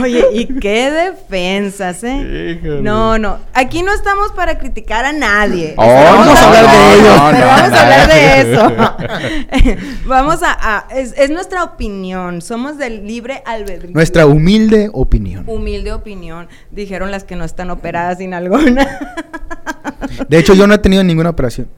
Oye, 0.01 0.25
¿y 0.33 0.47
qué 0.59 0.91
defensas, 0.91 2.03
eh? 2.05 2.59
Híjole. 2.61 2.83
No, 2.83 3.19
no. 3.19 3.39
Aquí 3.55 3.83
no 3.83 3.93
estamos 3.93 4.33
para 4.33 4.59
criticar 4.59 5.05
a 5.05 5.13
nadie. 5.13 5.75
Oh, 5.77 5.87
vamos 5.87 6.39
a 6.39 6.47
hablar 6.49 6.71
de 6.71 6.95
ello. 6.95 7.17
no, 7.17 7.31
Pero 7.31 7.41
no, 7.47 7.47
vamos 7.47 7.71
no. 7.71 7.77
a 7.77 7.83
hablar 7.83 8.09
de 8.09 8.41
eso. 9.75 9.77
vamos 10.07 10.43
a... 10.43 10.53
a- 10.79 10.87
es, 10.95 11.15
es 11.17 11.31
nuestra 11.31 11.65
opinión. 11.65 12.43
Somos 12.43 12.79
del 12.79 13.07
libre 13.07 13.43
albedrío. 13.47 13.93
Nuestra 13.95 14.27
humilde 14.27 14.91
opinión. 14.93 15.45
Humilde 15.47 15.93
opinión. 15.93 16.49
Dijeron 16.71 17.11
las 17.11 17.25
que 17.25 17.37
no 17.37 17.45
están 17.45 17.71
operadas 17.71 18.19
sin 18.19 18.35
alguna. 18.35 18.87
De 20.29 20.39
hecho, 20.39 20.55
yo 20.55 20.67
no 20.67 20.75
he 20.75 20.79
tenido 20.79 21.03
ninguna 21.05 21.31
operación. 21.31 21.69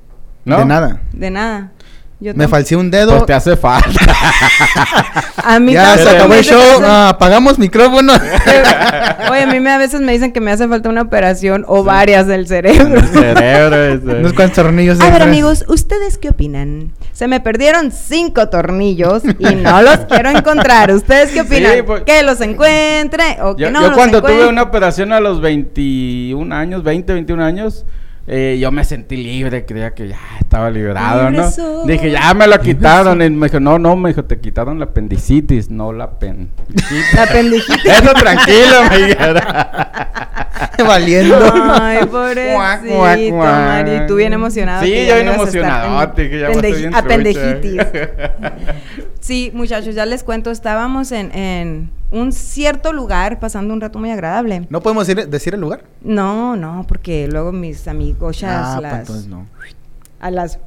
¿No? 0.45 0.59
De 0.59 0.65
nada. 0.65 1.01
De 1.13 1.31
nada. 1.31 1.73
Yo 2.21 2.33
Me 2.35 2.49
falseé 2.49 2.79
un 2.79 2.91
dedo. 2.91 3.13
Pues 3.13 3.27
te 3.27 3.35
hace 3.35 3.57
falta. 3.57 3.91
A 5.45 5.59
mí 5.59 5.73
ya 5.73 5.99
se 5.99 6.09
acabó 6.09 6.35
el 6.35 6.45
show. 6.45 6.81
Ah, 6.83 7.11
apagamos 7.11 7.59
micrófono. 7.59 8.13
Oye, 9.31 9.43
a 9.43 9.47
mí 9.47 9.61
me, 9.61 9.71
a 9.71 9.79
veces 9.79 10.01
me 10.01 10.13
dicen 10.13 10.33
que 10.33 10.41
me 10.41 10.51
hace 10.51 10.67
falta 10.69 10.89
una 10.89 11.03
operación 11.03 11.65
o 11.69 11.85
varias 11.85 12.27
del 12.27 12.47
cerebro. 12.47 12.99
El 12.99 13.09
cerebro. 13.09 13.85
ese. 13.85 14.21
Unos 14.21 14.33
cuantos 14.33 14.65
tornillos 14.65 15.01
A 15.01 15.11
ver, 15.11 15.23
amigos, 15.23 15.65
¿ustedes 15.69 16.17
qué 16.17 16.31
opinan? 16.31 16.93
Se 17.13 17.29
me 17.29 17.41
perdieron 17.41 17.91
cinco 17.91 18.49
tornillos 18.49 19.23
y 19.39 19.55
no 19.55 19.83
los 19.83 19.99
quiero 20.09 20.31
encontrar. 20.31 20.91
¿Ustedes 20.93 21.31
qué 21.31 21.43
opinan? 21.43 21.75
Sí, 21.75 21.83
pues- 21.83 22.03
¿Que 22.05 22.23
los 22.23 22.41
encuentre 22.41 23.25
o 23.43 23.55
que 23.55 23.71
no 23.71 23.83
yo 23.83 23.89
los 23.89 23.97
cuando 23.97 24.23
tuve 24.23 24.47
una 24.47 24.63
operación 24.63 25.13
a 25.13 25.21
los 25.21 25.41
21 25.41 26.55
años, 26.55 26.83
20, 26.83 27.13
21 27.13 27.45
años, 27.45 27.85
eh, 28.27 28.57
yo 28.59 28.73
me 28.73 28.85
sentí 28.85 29.17
libre, 29.17 29.67
creía 29.67 29.93
que 29.93 30.09
ya 30.09 30.19
estaba 30.41 30.71
liberado, 30.71 31.31
¿no? 31.31 31.51
soy. 31.51 31.87
Dije, 31.87 32.11
ya 32.11 32.33
me 32.33 32.47
lo 32.47 32.59
quitaron. 32.59 33.21
Y 33.21 33.29
me 33.29 33.49
dijo, 33.49 33.61
no, 33.61 33.79
no, 33.79 33.97
me 33.97 34.09
dijo, 34.11 34.25
te 34.25 34.41
quitaron 34.41 34.79
la 34.79 34.87
apendicitis, 34.87 35.71
no 35.71 35.93
la 35.93 36.05
apendicitis. 36.05 36.55
La 37.15 37.27
pendejitis. 37.27 37.85
Eso 37.85 38.15
tranquilo, 38.15 38.91
me 38.91 39.07
dijeron. 39.07 39.43
Valiendo. 40.87 41.53
Ay, 41.81 42.07
pobrecito. 42.11 43.37
Mario. 43.37 44.05
Y 44.05 44.07
tú 44.07 44.17
bien 44.17 44.33
emocionado. 44.33 44.83
Sí, 44.83 44.91
yo 44.91 45.03
ya 45.05 45.15
bien 45.17 45.29
emocionado. 45.29 45.99
apendejitis. 45.99 47.81
Sí, 49.21 49.51
muchachos, 49.55 49.95
ya 49.95 50.07
les 50.07 50.23
cuento, 50.23 50.51
estábamos 50.51 51.13
en, 51.13 51.35
en 51.35 51.91
un 52.15 52.33
cierto 52.33 52.93
lugar 52.93 53.41
pasando 53.41 53.75
un 53.75 53.81
rato 53.81 53.99
muy 53.99 54.11
agradable. 54.11 54.67
¿No 54.71 54.81
podemos 54.81 55.07
decir, 55.07 55.29
decir 55.29 55.55
el 55.55 55.61
lugar? 55.61 55.85
No, 56.03 56.57
no, 56.57 56.85
porque 56.89 57.29
luego 57.29 57.53
mis 57.53 57.87
amigos 57.89 58.43
Ah, 58.45 58.73
pues 58.79 58.83
las, 58.83 59.01
entonces 59.01 59.27
no. 59.27 59.47
a 60.21 60.31
las 60.31 60.59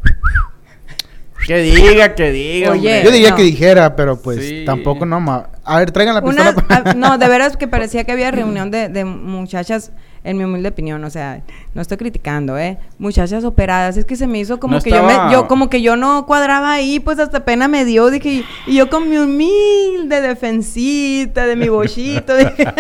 que 1.47 1.57
diga, 1.61 2.13
que 2.15 2.31
diga. 2.31 2.71
Oye, 2.71 2.79
hombre. 2.97 3.03
Yo 3.05 3.11
diría 3.11 3.29
no. 3.29 3.35
que 3.37 3.43
dijera, 3.43 3.95
pero 3.95 4.19
pues 4.21 4.39
Sí. 4.45 4.63
tampoco 4.65 5.05
no. 5.05 5.19
ma- 5.21 5.49
A 5.63 5.79
ver, 5.79 5.91
traigan 5.91 6.15
la 6.15 6.21
pistola. 6.21 6.53
Ah, 6.69 6.93
no, 6.95 7.17
de 7.17 7.27
veras 7.29 7.55
que 7.55 7.67
parecía 7.67 8.03
que 8.03 8.11
había 8.11 8.31
reunión 8.31 8.69
de, 8.71 8.89
de 8.89 9.05
muchachas, 9.05 9.91
en 10.27 10.37
mi 10.37 10.43
humilde 10.43 10.69
opinión, 10.69 11.03
o 11.03 11.09
sea, 11.09 11.41
no 11.73 11.81
estoy 11.81 11.97
criticando, 11.97 12.57
¿eh? 12.57 12.77
Muchachas 12.99 13.45
operadas, 13.45 13.95
es 13.95 14.05
que 14.05 14.17
se 14.17 14.27
me 14.27 14.39
hizo 14.39 14.59
como 14.59 14.75
No 14.75 14.81
que 14.81 14.89
yo 14.89 15.03
me, 15.03 15.13
yo 15.31 15.47
como 15.47 15.69
que 15.69 15.81
yo 15.81 15.95
no 15.95 16.25
cuadraba 16.25 16.73
ahí, 16.73 16.99
pues 16.99 17.17
hasta 17.17 17.45
pena 17.45 17.67
me 17.67 17.85
dio, 17.85 18.09
dije, 18.09 18.29
y, 18.29 18.45
y 18.65 18.75
yo 18.75 18.89
con 18.89 19.09
mi 19.09 19.17
humilde 19.17 20.19
defensita 20.19 21.45
de 21.45 21.55
mi 21.55 21.69
bochito, 21.69 22.35
dije. 22.35 22.67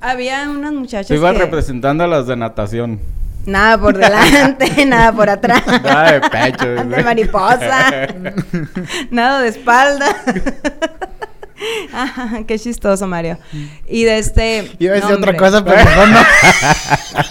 había 0.00 0.48
unas 0.48 0.72
muchachas 0.72 1.08
Tú 1.08 1.14
ibas 1.14 1.34
que 1.34 1.40
representando 1.40 2.04
a 2.04 2.06
las 2.06 2.26
de 2.26 2.36
natación. 2.36 3.00
nada 3.44 3.78
por 3.78 3.96
delante, 3.96 4.86
nada 4.86 5.12
por 5.12 5.28
atrás. 5.28 5.62
Nada 5.66 6.12
de 6.12 6.20
pecho. 6.20 6.66
de 6.96 7.04
mariposa. 7.04 8.08
Nada 9.10 9.42
de 9.42 9.48
espalda. 9.48 10.16
Ah, 11.92 12.40
qué 12.46 12.58
chistoso, 12.58 13.06
Mario. 13.06 13.38
Y 13.88 14.04
de 14.04 14.18
este. 14.18 14.70
Iba 14.78 14.92
a 14.92 14.96
decir 14.96 15.10
no, 15.10 15.16
otra 15.18 15.36
cosa, 15.36 15.64
pero 15.64 15.76
mejor 15.84 16.08
no. 16.08 16.18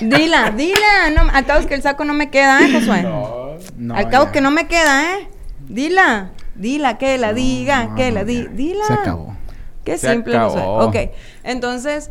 Dila, 0.18 0.52
dila. 0.52 1.10
No, 1.16 1.30
al 1.32 1.46
cabo 1.46 1.60
es 1.60 1.66
que 1.66 1.76
el 1.76 1.82
saco 1.82 2.06
no 2.06 2.14
me 2.14 2.30
queda, 2.30 2.62
¿eh, 2.62 2.72
Josué? 2.72 3.04
No, 3.04 3.96
al 3.96 4.10
cabo 4.10 4.26
ya. 4.26 4.32
que 4.32 4.42
no 4.42 4.52
me 4.52 4.68
queda, 4.68 5.18
¿eh? 5.18 5.28
Dila. 5.68 6.32
Dila, 6.56 6.98
que 6.98 7.18
la 7.18 7.34
diga, 7.34 7.86
no, 7.86 7.96
que 7.96 8.10
no, 8.10 8.16
la 8.16 8.24
di. 8.24 8.44
ya. 8.44 8.50
Dila. 8.50 8.86
Se 8.86 8.94
acabó. 8.94 9.36
Qué 9.84 9.98
Se 9.98 10.12
simple, 10.12 10.38
Josué. 10.38 10.62
Ok, 10.64 10.96
entonces. 11.44 12.10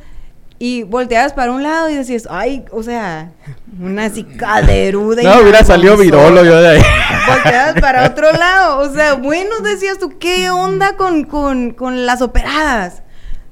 Y 0.65 0.85
volteabas 0.85 1.33
para 1.33 1.51
un 1.51 1.65
lado 1.65 1.91
y 1.91 1.95
decías, 1.97 2.29
ay, 2.31 2.65
o 2.71 2.85
sea, 2.85 3.33
una 3.81 4.09
cicaderuda. 4.11 5.21
y 5.21 5.25
No, 5.25 5.41
hubiera 5.41 5.65
salido 5.65 5.97
virolo 5.97 6.45
yo 6.45 6.61
de 6.63 6.69
ahí. 6.77 6.83
volteadas 7.27 7.81
para 7.81 8.07
otro 8.11 8.31
lado. 8.31 8.79
O 8.79 8.95
sea, 8.95 9.15
bueno, 9.15 9.59
decías 9.65 9.99
tú, 9.99 10.19
¿qué 10.21 10.51
onda 10.51 10.97
con, 10.97 11.25
con, 11.25 11.73
con 11.73 12.07
las 12.07 12.23
operadas? 12.23 13.03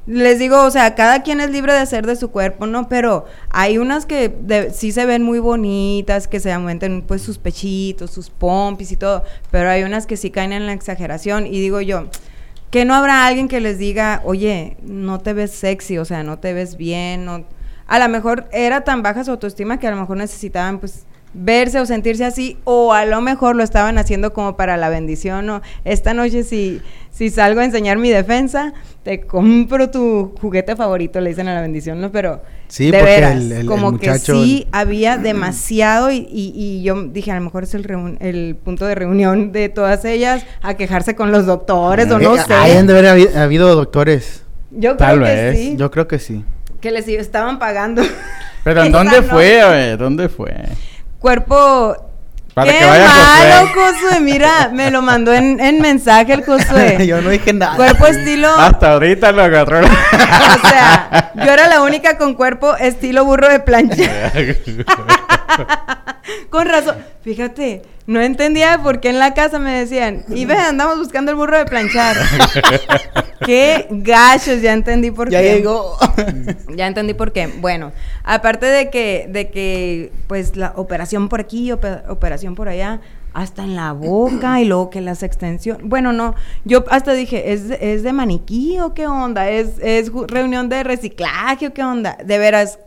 Les 0.06 0.38
digo, 0.38 0.62
o 0.62 0.70
sea, 0.70 0.94
cada 0.94 1.22
quien 1.24 1.40
es 1.40 1.50
libre 1.50 1.72
de 1.72 1.80
hacer 1.80 2.06
de 2.06 2.14
su 2.14 2.30
cuerpo, 2.30 2.66
¿no? 2.68 2.88
Pero 2.88 3.24
hay 3.50 3.78
unas 3.78 4.06
que 4.06 4.28
de- 4.28 4.70
sí 4.70 4.92
se 4.92 5.04
ven 5.04 5.24
muy 5.24 5.40
bonitas, 5.40 6.28
que 6.28 6.38
se 6.38 6.52
aumenten 6.52 7.02
pues 7.02 7.22
sus 7.22 7.38
pechitos, 7.38 8.12
sus 8.12 8.30
pompis 8.30 8.92
y 8.92 8.96
todo, 8.96 9.24
pero 9.50 9.68
hay 9.68 9.82
unas 9.82 10.06
que 10.06 10.16
sí 10.16 10.30
caen 10.30 10.52
en 10.52 10.66
la 10.66 10.72
exageración 10.74 11.46
y 11.46 11.60
digo 11.60 11.80
yo, 11.80 12.04
que 12.70 12.84
no 12.84 12.94
habrá 12.94 13.26
alguien 13.26 13.48
que 13.48 13.60
les 13.60 13.78
diga, 13.78 14.22
oye, 14.24 14.76
no 14.82 15.20
te 15.20 15.32
ves 15.32 15.50
sexy, 15.52 15.98
o 15.98 16.04
sea, 16.04 16.22
no 16.22 16.38
te 16.38 16.52
ves 16.52 16.76
bien, 16.76 17.24
no... 17.24 17.44
A 17.86 17.98
lo 17.98 18.08
mejor 18.08 18.48
era 18.52 18.82
tan 18.82 19.02
baja 19.02 19.24
su 19.24 19.32
autoestima 19.32 19.80
que 19.80 19.88
a 19.88 19.90
lo 19.90 19.96
mejor 19.96 20.16
necesitaban 20.16 20.78
pues 20.78 21.06
verse 21.32 21.78
o 21.78 21.86
sentirse 21.86 22.24
así 22.24 22.58
o 22.64 22.92
a 22.92 23.04
lo 23.06 23.20
mejor 23.20 23.54
lo 23.56 23.62
estaban 23.62 23.98
haciendo 23.98 24.32
como 24.32 24.56
para 24.56 24.76
la 24.76 24.88
bendición 24.88 25.48
o 25.50 25.62
esta 25.84 26.12
noche 26.12 26.42
si, 26.42 26.80
si 27.12 27.30
salgo 27.30 27.60
a 27.60 27.64
enseñar 27.64 27.98
mi 27.98 28.10
defensa 28.10 28.72
te 29.04 29.20
compro 29.20 29.90
tu 29.90 30.34
juguete 30.40 30.74
favorito 30.74 31.20
le 31.20 31.30
dicen 31.30 31.46
a 31.48 31.54
la 31.54 31.60
bendición 31.60 32.00
no 32.00 32.10
pero 32.10 32.42
Sí, 32.66 32.90
de 32.90 32.98
porque 32.98 33.14
veras 33.14 33.32
el- 33.36 33.52
el- 33.52 33.58
el 33.60 33.66
como 33.66 33.92
muchacho- 33.92 34.32
que 34.32 34.38
sí 34.44 34.66
había 34.72 35.18
demasiado 35.18 36.10
y, 36.12 36.18
y- 36.30 36.52
y 36.54 36.82
yo 36.82 37.02
dije 37.04 37.30
a 37.32 37.36
lo 37.36 37.40
mejor 37.42 37.64
es 37.64 37.74
el, 37.74 37.84
reun- 37.84 38.16
el 38.20 38.56
punto 38.56 38.86
de 38.86 38.94
reunión 38.94 39.52
de 39.52 39.68
todas 39.68 40.04
ellas 40.04 40.44
a 40.62 40.74
quejarse 40.74 41.14
con 41.16 41.32
los 41.32 41.46
doctores 41.46 42.10
o 42.10 42.18
no 42.18 42.36
Eh, 42.36 42.40
sé 42.46 42.54
Ahí 42.54 42.72
han 42.76 42.86
de 42.86 42.92
haber 42.98 43.06
habi- 43.06 43.34
habido 43.36 43.74
doctores. 43.74 44.44
yo 44.70 44.96
Tal 44.96 45.18
creo 45.20 45.26
que 45.28 45.34
vez. 45.34 45.58
sí 45.58 45.74
Yo 45.76 45.90
creo 45.90 46.06
que 46.08 46.18
sí. 46.18 46.44
que 46.80 46.90
les 46.92 47.06
estaban 47.08 47.58
pagando 47.58 48.02
Pero 48.64 48.82
¿en 48.82 48.88
Esa 48.94 48.98
dónde 48.98 49.22
fue? 49.22 49.60
A 49.60 49.68
ver, 49.70 49.98
¿dónde 49.98 50.28
fue? 50.28 50.54
Cuerpo 51.20 51.96
Para 52.54 52.72
Qué 52.72 52.78
que 52.78 52.84
vaya 52.84 53.06
malo, 53.06 53.68
Josué. 53.68 53.92
Josué. 53.92 54.20
Mira, 54.20 54.70
me 54.72 54.90
lo 54.90 55.02
mandó 55.02 55.32
en, 55.32 55.60
en 55.60 55.80
mensaje 55.80 56.32
el 56.32 56.44
Josué. 56.44 56.98
Yo 57.06 57.20
no 57.20 57.30
dije 57.30 57.52
nada. 57.52 57.76
Cuerpo 57.76 58.06
estilo. 58.06 58.48
Hasta 58.48 58.92
ahorita 58.94 59.30
lo 59.32 59.42
agarró. 59.42 59.80
O 60.50 60.68
sea, 60.68 61.32
yo 61.36 61.52
era 61.52 61.68
la 61.68 61.80
única 61.82 62.18
con 62.18 62.34
cuerpo 62.34 62.76
estilo 62.76 63.24
burro 63.24 63.48
de 63.48 63.60
plancha. 63.60 64.32
Con 66.50 66.66
razón. 66.66 66.96
Fíjate, 67.22 67.82
no 68.06 68.20
entendía 68.20 68.80
por 68.82 69.00
qué 69.00 69.10
en 69.10 69.18
la 69.18 69.34
casa 69.34 69.58
me 69.58 69.72
decían, 69.72 70.24
y 70.28 70.44
ve, 70.44 70.54
andamos 70.54 70.98
buscando 70.98 71.30
el 71.30 71.36
burro 71.36 71.58
de 71.58 71.64
planchar. 71.66 72.16
qué 73.44 73.86
gachos, 73.90 74.60
ya 74.62 74.72
entendí 74.72 75.10
por 75.10 75.30
Ya 75.30 75.40
qué. 75.40 75.54
llegó. 75.56 75.96
Ya 76.76 76.86
entendí 76.86 77.14
por 77.14 77.32
qué. 77.32 77.48
Bueno, 77.60 77.92
aparte 78.24 78.66
de 78.66 78.90
que, 78.90 79.26
de 79.28 79.50
que, 79.50 80.12
pues, 80.28 80.56
la 80.56 80.72
operación 80.76 81.28
por 81.28 81.40
aquí, 81.40 81.70
ope- 81.72 82.02
operación 82.08 82.54
por 82.54 82.68
allá, 82.68 83.00
hasta 83.34 83.62
en 83.64 83.76
la 83.76 83.92
boca 83.92 84.60
y 84.60 84.64
luego 84.64 84.88
que 84.90 85.00
las 85.00 85.22
extensiones. 85.22 85.82
Bueno, 85.86 86.12
no, 86.12 86.34
yo 86.64 86.84
hasta 86.90 87.12
dije, 87.12 87.52
¿es, 87.52 87.68
de- 87.68 87.78
es 87.94 88.02
de 88.02 88.12
maniquí 88.12 88.78
o 88.80 88.94
qué 88.94 89.06
onda? 89.06 89.48
¿Es, 89.50 89.78
es 89.80 90.10
reunión 90.28 90.68
de 90.68 90.82
reciclaje 90.84 91.68
o 91.68 91.72
qué 91.74 91.82
onda? 91.82 92.16
De 92.24 92.38
veras, 92.38 92.78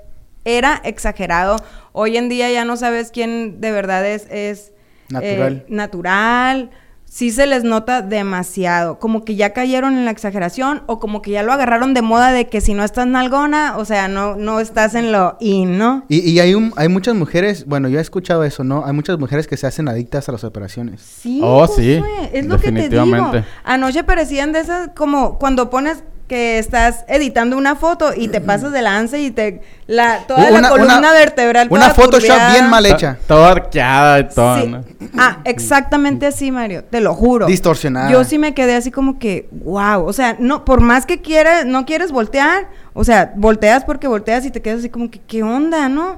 era 0.45 0.81
exagerado. 0.83 1.57
Hoy 1.91 2.17
en 2.17 2.29
día 2.29 2.51
ya 2.51 2.65
no 2.65 2.77
sabes 2.77 3.11
quién 3.11 3.61
de 3.61 3.71
verdad 3.71 4.05
es, 4.05 4.27
es 4.29 4.71
Natural. 5.09 5.53
eh, 5.53 5.65
natural. 5.69 6.71
Sí 7.05 7.29
se 7.29 7.45
les 7.45 7.63
nota 7.63 8.01
demasiado, 8.01 8.97
como 8.97 9.23
que 9.23 9.35
ya 9.35 9.53
cayeron 9.53 9.93
en 9.95 10.05
la 10.05 10.09
exageración 10.09 10.81
o 10.87 10.99
como 10.99 11.21
que 11.21 11.29
ya 11.29 11.43
lo 11.43 11.53
agarraron 11.53 11.93
de 11.93 12.01
moda 12.01 12.31
de 12.31 12.47
que 12.47 12.59
si 12.59 12.73
no 12.73 12.83
estás 12.83 13.05
nalgona, 13.05 13.77
o 13.77 13.85
sea, 13.85 14.07
no, 14.07 14.35
no 14.35 14.59
estás 14.59 14.95
en 14.95 15.11
lo 15.11 15.37
in, 15.39 15.77
¿no? 15.77 16.05
Y, 16.09 16.27
y 16.27 16.39
hay, 16.39 16.55
un, 16.55 16.73
hay 16.75 16.87
muchas 16.89 17.13
mujeres, 17.13 17.67
bueno, 17.67 17.87
yo 17.87 17.99
he 17.99 18.01
escuchado 18.01 18.43
eso, 18.43 18.63
¿no? 18.63 18.83
Hay 18.83 18.93
muchas 18.93 19.19
mujeres 19.19 19.45
que 19.45 19.57
se 19.57 19.67
hacen 19.67 19.87
adictas 19.89 20.27
a 20.27 20.31
las 20.31 20.43
operaciones. 20.43 21.01
Sí, 21.01 21.39
Oh, 21.43 21.67
sí, 21.67 22.01
es 22.33 22.47
lo 22.47 22.57
que 22.57 22.71
te 22.71 22.89
digo. 22.89 23.03
definitivamente. 23.05 23.43
Anoche 23.63 24.03
parecían 24.03 24.51
de 24.51 24.61
esas 24.61 24.89
como 24.95 25.37
cuando 25.37 25.69
pones 25.69 26.03
que 26.27 26.57
estás 26.57 27.03
editando 27.07 27.57
una 27.57 27.75
foto 27.75 28.11
y 28.15 28.27
te 28.29 28.39
pasas 28.41 28.71
de 28.71 28.81
lance 28.81 29.19
y 29.19 29.29
te 29.31 29.61
la 29.87 30.19
toda 30.27 30.49
la 30.49 30.69
columna 30.69 30.97
una- 30.99 31.11
vertebral 31.11 31.67
Una 31.69 31.89
Photoshop 31.89 32.37
bien 32.51 32.69
mal 32.69 32.85
hecha. 32.85 33.17
To- 33.27 33.35
Toda 33.35 33.51
arqueada 33.51 34.19
y 34.19 34.29
todo. 34.29 34.61
Sí. 34.61 34.67
¿no? 34.67 34.83
Ah, 35.17 35.39
exactamente 35.43 36.25
así, 36.25 36.51
Mario, 36.51 36.83
te 36.85 37.01
lo 37.01 37.13
juro. 37.13 37.45
Distorsionada. 37.45 38.09
Yo 38.09 38.23
sí 38.23 38.37
me 38.37 38.53
quedé 38.53 38.75
así 38.75 38.89
como 38.89 39.19
que, 39.19 39.47
wow, 39.51 40.05
o 40.05 40.13
sea, 40.13 40.37
no 40.39 40.63
por 40.65 40.79
más 40.81 41.05
que 41.05 41.21
quieras, 41.21 41.65
no 41.65 41.85
quieres 41.85 42.11
voltear, 42.11 42.67
o 42.93 43.03
sea, 43.03 43.33
volteas 43.35 43.83
porque 43.83 44.07
volteas 44.07 44.45
y 44.45 44.51
te 44.51 44.61
quedas 44.61 44.79
así 44.79 44.89
como 44.89 45.11
que 45.11 45.19
qué 45.19 45.43
onda, 45.43 45.89
¿no? 45.89 46.15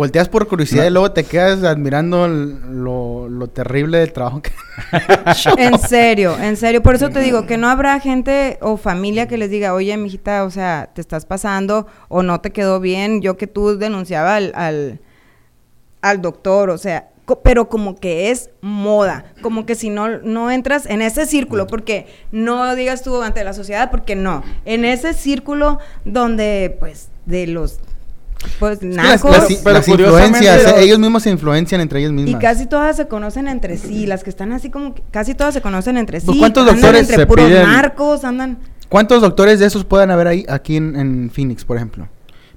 Volteas 0.00 0.30
por 0.30 0.48
curiosidad 0.48 0.86
y 0.86 0.90
luego 0.90 1.12
te 1.12 1.24
quedas 1.24 1.62
admirando 1.62 2.24
el- 2.24 2.82
lo, 2.82 3.28
lo 3.28 3.48
terrible 3.48 3.98
del 3.98 4.14
trabajo 4.14 4.40
que... 4.40 4.50
En 5.58 5.78
serio, 5.78 6.38
en 6.40 6.56
serio. 6.56 6.82
Por 6.82 6.94
eso 6.94 7.10
te 7.10 7.20
digo 7.20 7.44
que 7.44 7.58
no 7.58 7.68
habrá 7.68 8.00
gente 8.00 8.56
o 8.62 8.78
familia 8.78 9.28
que 9.28 9.36
les 9.36 9.50
diga, 9.50 9.74
oye, 9.74 9.94
mijita, 9.98 10.44
o 10.44 10.50
sea, 10.50 10.88
te 10.94 11.02
estás 11.02 11.26
pasando 11.26 11.86
o 12.08 12.22
no 12.22 12.40
te 12.40 12.50
quedó 12.50 12.80
bien. 12.80 13.20
Yo 13.20 13.36
que 13.36 13.46
tú 13.46 13.76
denunciaba 13.76 14.36
al, 14.36 14.52
al, 14.54 15.00
al 16.00 16.22
doctor, 16.22 16.70
o 16.70 16.78
sea, 16.78 17.10
co- 17.26 17.40
pero 17.42 17.68
como 17.68 17.94
que 17.96 18.30
es 18.30 18.48
moda, 18.62 19.26
como 19.42 19.66
que 19.66 19.74
si 19.74 19.90
no, 19.90 20.08
no 20.20 20.50
entras 20.50 20.86
en 20.86 21.02
ese 21.02 21.26
círculo, 21.26 21.66
porque 21.66 22.06
no 22.32 22.74
digas 22.74 23.02
tú 23.02 23.20
ante 23.20 23.44
la 23.44 23.52
sociedad, 23.52 23.90
porque 23.90 24.16
no, 24.16 24.42
en 24.64 24.86
ese 24.86 25.12
círculo 25.12 25.78
donde, 26.06 26.74
pues, 26.80 27.10
de 27.26 27.46
los, 27.48 27.80
pues, 28.58 28.82
Las, 28.82 28.96
narcos, 28.96 29.30
las- 29.30 29.46
Pero 29.62 29.74
las 29.76 29.86
curiosamente- 29.86 30.38
influencias, 30.38 30.62
Pero- 30.72 30.76
ellos 30.78 30.98
mismos 30.98 31.22
se 31.22 31.30
influencian 31.30 31.80
entre 31.80 32.00
ellos 32.00 32.10
y 32.10 32.14
mismos. 32.14 32.40
casi 32.40 32.66
todas 32.66 32.96
se 32.96 33.06
conocen 33.08 33.48
entre 33.48 33.76
sí, 33.76 34.06
las 34.06 34.24
que 34.24 34.30
están 34.30 34.52
así 34.52 34.70
como 34.70 34.94
que 34.94 35.02
casi 35.10 35.34
todas 35.34 35.54
se 35.54 35.60
conocen 35.60 35.96
entre 35.96 36.20
sí. 36.20 36.26
Pues, 36.26 36.38
¿cuántos 36.38 36.62
andan 36.62 36.76
doctores 36.76 37.00
entre 37.02 37.16
se 37.16 37.26
puros 37.26 37.46
piden? 37.46 37.62
narcos, 37.64 38.24
andan 38.24 38.58
¿Cuántos 38.88 39.22
doctores 39.22 39.60
de 39.60 39.66
esos 39.66 39.84
pueden 39.84 40.10
haber 40.10 40.26
ahí 40.26 40.44
aquí 40.48 40.76
en, 40.76 40.96
en 40.98 41.30
Phoenix, 41.32 41.64
por 41.64 41.76
ejemplo? 41.76 42.08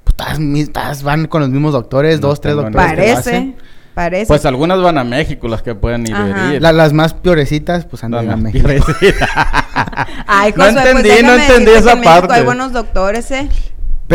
Pues 0.04 0.16
todas, 0.16 0.40
mis- 0.40 0.74
todas 0.74 1.04
van 1.04 1.28
con 1.28 1.42
los 1.42 1.50
mismos 1.52 1.74
doctores, 1.74 2.20
No 2.22 2.30
dos, 2.30 2.42
tres 2.42 2.56
doctores. 2.56 2.76
parece, 2.76 3.54
parece. 3.94 4.26
Pues 4.26 4.44
algunas 4.46 4.82
van 4.82 4.98
a 4.98 5.04
México, 5.04 5.48
las 5.48 5.62
que 5.62 5.76
pueden 5.76 6.02
ir. 6.08 6.16
Ir. 6.54 6.62
La- 6.62 6.72
las 6.74 6.92
más 6.92 7.14
piorecitas, 7.14 7.86
pues 7.86 8.04
andan 8.04 8.26
más 8.26 8.40
México. 8.40 8.68
Ay, 10.28 10.54
No 10.56 10.64
Josué, 10.66 10.82
pues 10.82 10.96
entendí, 11.06 11.24
no 11.24 11.34
entendí 11.36 11.72
esa 11.72 11.92
en 11.94 12.00
México 12.00 12.20
parte. 12.22 12.34
hay 12.34 12.44
buenos 12.44 12.74
doctores, 12.74 13.30
¿eh? 13.32 13.50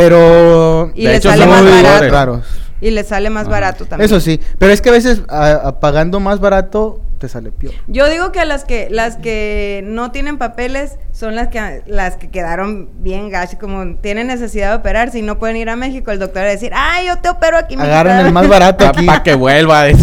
Pero 0.02 0.92
Y 0.94 1.04
De 1.04 1.10
le 1.10 1.16
hecho, 1.16 1.28
sale 1.30 1.42
son 1.42 1.50
más 1.50 1.62
muy 1.62 1.82
barato. 1.82 2.08
raros. 2.10 2.46
Y 2.80 2.90
le 2.90 3.02
sale 3.02 3.28
más 3.30 3.42
Ajá. 3.42 3.50
barato 3.50 3.86
también. 3.86 4.06
Eso 4.06 4.20
sí, 4.20 4.40
pero 4.58 4.72
es 4.72 4.80
que 4.80 4.90
a 4.90 4.92
veces 4.92 5.22
a- 5.28 5.52
a 5.54 5.80
pagando 5.80 6.20
más 6.20 6.38
barato 6.38 7.00
te 7.18 7.28
sale 7.28 7.50
peor. 7.50 7.74
Yo 7.88 8.08
digo 8.08 8.30
que 8.30 8.44
las 8.44 8.64
que 8.64 8.86
las 8.92 9.16
que 9.16 9.82
no 9.84 10.12
tienen 10.12 10.38
papeles 10.38 10.96
son 11.10 11.34
las 11.34 11.48
que 11.48 11.82
las 11.88 12.16
que 12.16 12.30
quedaron 12.30 12.88
bien 13.00 13.30
gachas, 13.30 13.58
como 13.58 13.96
tienen 13.96 14.28
necesidad 14.28 14.70
de 14.70 14.76
operar, 14.76 15.10
si 15.10 15.22
no 15.22 15.40
pueden 15.40 15.56
ir 15.56 15.68
a 15.68 15.74
México, 15.74 16.12
el 16.12 16.20
doctor 16.20 16.42
va 16.42 16.46
a 16.46 16.50
decir, 16.50 16.70
"Ay, 16.76 17.08
yo 17.08 17.16
te 17.18 17.28
opero 17.28 17.56
aquí." 17.58 17.76
mijita". 17.76 17.92
Agarran 18.00 18.24
el 18.26 18.32
más 18.32 18.46
barato 18.46 18.86
aquí. 18.88 19.04
Para 19.04 19.24
que 19.24 19.34
vuelva. 19.34 19.82
Oye, 19.82 19.96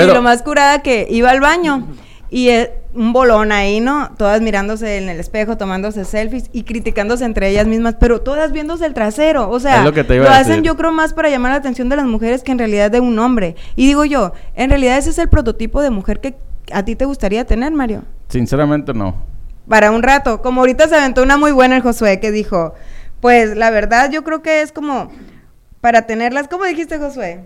Pero- 0.00 0.14
lo 0.14 0.22
más 0.22 0.42
curada 0.42 0.78
que 0.82 1.06
iba 1.10 1.30
al 1.30 1.40
baño 1.40 1.86
y 2.30 2.48
eh, 2.48 2.72
un 2.94 3.12
bolón 3.12 3.52
ahí, 3.52 3.80
¿no? 3.80 4.10
Todas 4.16 4.40
mirándose 4.40 4.98
en 4.98 5.08
el 5.08 5.20
espejo, 5.20 5.56
tomándose 5.56 6.04
selfies 6.04 6.48
y 6.52 6.62
criticándose 6.62 7.24
entre 7.24 7.48
ellas 7.48 7.66
mismas, 7.66 7.96
pero 7.98 8.20
todas 8.20 8.52
viéndose 8.52 8.86
el 8.86 8.94
trasero. 8.94 9.50
O 9.50 9.60
sea, 9.60 9.82
lo 9.82 9.92
que 9.92 10.04
te 10.04 10.16
iba 10.16 10.24
lo 10.24 10.30
a 10.30 10.38
hacen 10.38 10.48
decir. 10.48 10.64
yo 10.64 10.76
creo 10.76 10.92
más 10.92 11.12
para 11.12 11.28
llamar 11.28 11.52
la 11.52 11.58
atención 11.58 11.88
de 11.88 11.96
las 11.96 12.06
mujeres 12.06 12.42
que 12.42 12.52
en 12.52 12.58
realidad 12.58 12.90
de 12.90 13.00
un 13.00 13.18
hombre. 13.18 13.56
Y 13.76 13.86
digo 13.86 14.04
yo, 14.04 14.32
en 14.54 14.70
realidad 14.70 14.96
ese 14.98 15.10
es 15.10 15.18
el 15.18 15.28
prototipo 15.28 15.82
de 15.82 15.90
mujer 15.90 16.20
que 16.20 16.36
a 16.72 16.84
ti 16.84 16.96
te 16.96 17.04
gustaría 17.04 17.44
tener, 17.44 17.72
Mario. 17.72 18.02
Sinceramente 18.28 18.94
no. 18.94 19.16
Para 19.68 19.90
un 19.90 20.02
rato. 20.02 20.42
Como 20.42 20.60
ahorita 20.60 20.88
se 20.88 20.96
aventó 20.96 21.22
una 21.22 21.36
muy 21.36 21.52
buena 21.52 21.76
el 21.76 21.82
Josué 21.82 22.20
que 22.20 22.30
dijo, 22.30 22.74
pues 23.20 23.56
la 23.56 23.70
verdad 23.70 24.10
yo 24.10 24.24
creo 24.24 24.42
que 24.42 24.62
es 24.62 24.72
como 24.72 25.10
para 25.80 26.06
tenerlas, 26.06 26.48
¿cómo 26.48 26.64
dijiste 26.64 26.98
Josué? 26.98 27.44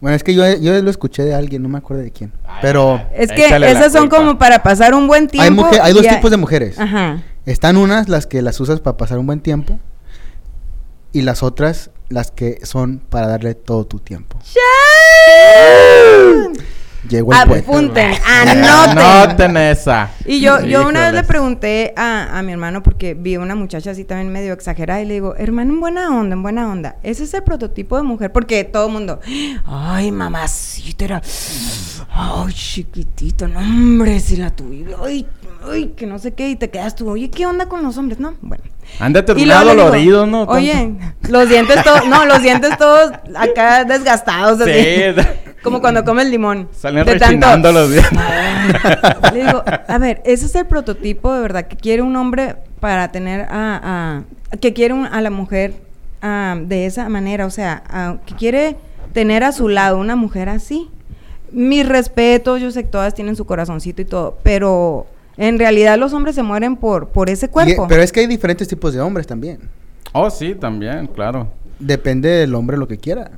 Bueno, 0.00 0.16
es 0.16 0.22
que 0.24 0.34
yo, 0.34 0.44
yo 0.58 0.80
lo 0.82 0.90
escuché 0.90 1.22
de 1.24 1.34
alguien, 1.34 1.62
no 1.62 1.68
me 1.68 1.78
acuerdo 1.78 2.02
de 2.02 2.10
quién. 2.10 2.32
Pero 2.60 3.00
Es 3.14 3.32
que 3.32 3.46
esas 3.46 3.92
son 3.92 4.02
culpa. 4.02 4.16
como 4.16 4.38
para 4.38 4.62
pasar 4.62 4.92
un 4.94 5.06
buen 5.06 5.28
tiempo. 5.28 5.44
hay, 5.44 5.50
mujer- 5.50 5.80
hay 5.82 5.92
dos 5.94 6.04
y 6.04 6.08
tipos 6.08 6.30
de 6.30 6.36
mujeres. 6.36 6.78
Ajá. 6.78 7.22
Están 7.46 7.76
unas 7.76 8.08
las 8.08 8.26
que 8.26 8.42
las 8.42 8.60
usas 8.60 8.80
para 8.80 8.96
pasar 8.96 9.18
un 9.18 9.26
buen 9.26 9.40
tiempo 9.40 9.78
y 11.12 11.22
las 11.22 11.42
otras 11.42 11.90
las 12.10 12.30
que 12.30 12.58
son 12.64 12.98
para 13.08 13.28
darle 13.28 13.54
todo 13.54 13.86
tu 13.86 13.98
tiempo. 13.98 14.38
Llegó 17.08 17.32
el. 17.32 17.38
Apunten, 17.38 18.12
anoten. 18.26 18.98
Anoten 18.98 19.56
esa. 19.56 20.10
Y 20.24 20.40
yo, 20.40 20.60
yo 20.62 20.88
una 20.88 21.00
vez 21.04 21.14
le 21.14 21.22
pregunté 21.22 21.92
a, 21.96 22.38
a 22.38 22.42
mi 22.42 22.52
hermano, 22.52 22.82
porque 22.82 23.14
vi 23.14 23.36
una 23.36 23.54
muchacha 23.54 23.90
así 23.90 24.04
también 24.04 24.32
medio 24.32 24.52
exagerada, 24.52 25.02
y 25.02 25.06
le 25.06 25.14
digo, 25.14 25.34
hermano, 25.36 25.74
en 25.74 25.80
buena 25.80 26.08
onda, 26.08 26.34
en 26.34 26.42
buena 26.42 26.70
onda. 26.70 26.96
Ese 27.02 27.24
es 27.24 27.34
el 27.34 27.42
prototipo 27.42 27.96
de 27.96 28.02
mujer, 28.02 28.32
porque 28.32 28.64
todo 28.64 28.86
el 28.86 28.92
mundo, 28.92 29.20
ay, 29.66 30.10
mamacita, 30.12 31.04
era, 31.04 31.22
ay, 32.10 32.52
chiquitito, 32.52 33.48
no, 33.48 33.58
hombre, 33.60 34.20
si 34.20 34.36
la 34.36 34.50
tuve, 34.50 34.86
ay, 35.04 35.26
ay, 35.70 35.92
que 35.96 36.06
no 36.06 36.18
sé 36.18 36.32
qué, 36.32 36.48
y 36.48 36.56
te 36.56 36.70
quedas 36.70 36.94
tú, 36.94 37.10
oye, 37.10 37.30
¿qué 37.30 37.46
onda 37.46 37.66
con 37.66 37.82
los 37.82 37.98
hombres, 37.98 38.18
no? 38.18 38.34
Bueno. 38.40 38.64
Han 39.00 39.12
le 39.12 39.22
digo, 39.22 39.64
doloridos, 39.64 40.28
¿no? 40.28 40.42
Oye, 40.42 40.94
los 41.28 41.48
dientes 41.48 41.82
todos, 41.82 42.06
no, 42.06 42.24
los 42.26 42.42
dientes 42.42 42.76
todos 42.78 43.12
acá 43.34 43.84
desgastados, 43.84 44.60
así. 44.60 44.72
Sí. 44.72 45.43
Como 45.64 45.80
cuando 45.80 46.04
comes 46.04 46.28
limón. 46.28 46.68
Salen 46.72 47.04
De 47.04 47.12
tanto- 47.16 47.24
rechinando 47.26 47.72
los 47.72 47.90
dientes. 47.90 48.12
Le 49.32 49.44
digo, 49.44 49.64
a 49.88 49.98
ver, 49.98 50.22
ese 50.24 50.46
es 50.46 50.54
el 50.54 50.66
prototipo 50.66 51.32
de 51.34 51.40
verdad 51.40 51.66
que 51.66 51.76
quiere 51.76 52.02
un 52.02 52.14
hombre 52.16 52.54
para 52.80 53.10
tener 53.10 53.42
a, 53.50 54.22
a- 54.52 54.56
que 54.58 54.72
quiere 54.72 54.94
un- 54.94 55.06
a 55.06 55.20
la 55.20 55.30
mujer 55.30 55.74
de 56.22 56.86
esa 56.86 57.08
manera, 57.10 57.44
o 57.44 57.50
sea, 57.50 58.18
que 58.24 58.34
quiere 58.34 58.76
tener 59.12 59.44
a 59.44 59.52
su 59.52 59.68
lado 59.68 59.98
una 59.98 60.16
mujer 60.16 60.48
así. 60.48 60.88
Mis 61.52 61.86
respetos, 61.88 62.60
yo 62.60 62.70
sé 62.70 62.84
que 62.84 62.88
todas 62.90 63.14
tienen 63.14 63.36
su 63.36 63.44
corazoncito 63.44 64.00
y 64.02 64.04
todo, 64.06 64.38
pero 64.42 65.06
en 65.36 65.58
realidad 65.58 65.98
los 65.98 66.12
hombres 66.14 66.34
se 66.34 66.42
mueren 66.42 66.76
por, 66.76 67.08
por 67.08 67.28
ese 67.30 67.46
Y- 67.46 67.48
cuerpo. 67.50 67.86
pero 67.88 68.02
es 68.02 68.10
que 68.10 68.20
hay 68.20 68.26
diferentes 68.26 68.66
tipos 68.68 68.94
de 68.94 69.00
hombres 69.00 69.26
también. 69.26 69.60
Oh, 70.12 70.30
sí, 70.30 70.54
también, 70.54 71.06
claro. 71.08 71.48
Depende 71.78 72.28
del 72.28 72.54
hombre 72.54 72.76
lo 72.76 72.88
que 72.88 72.98
quiera. 72.98 73.30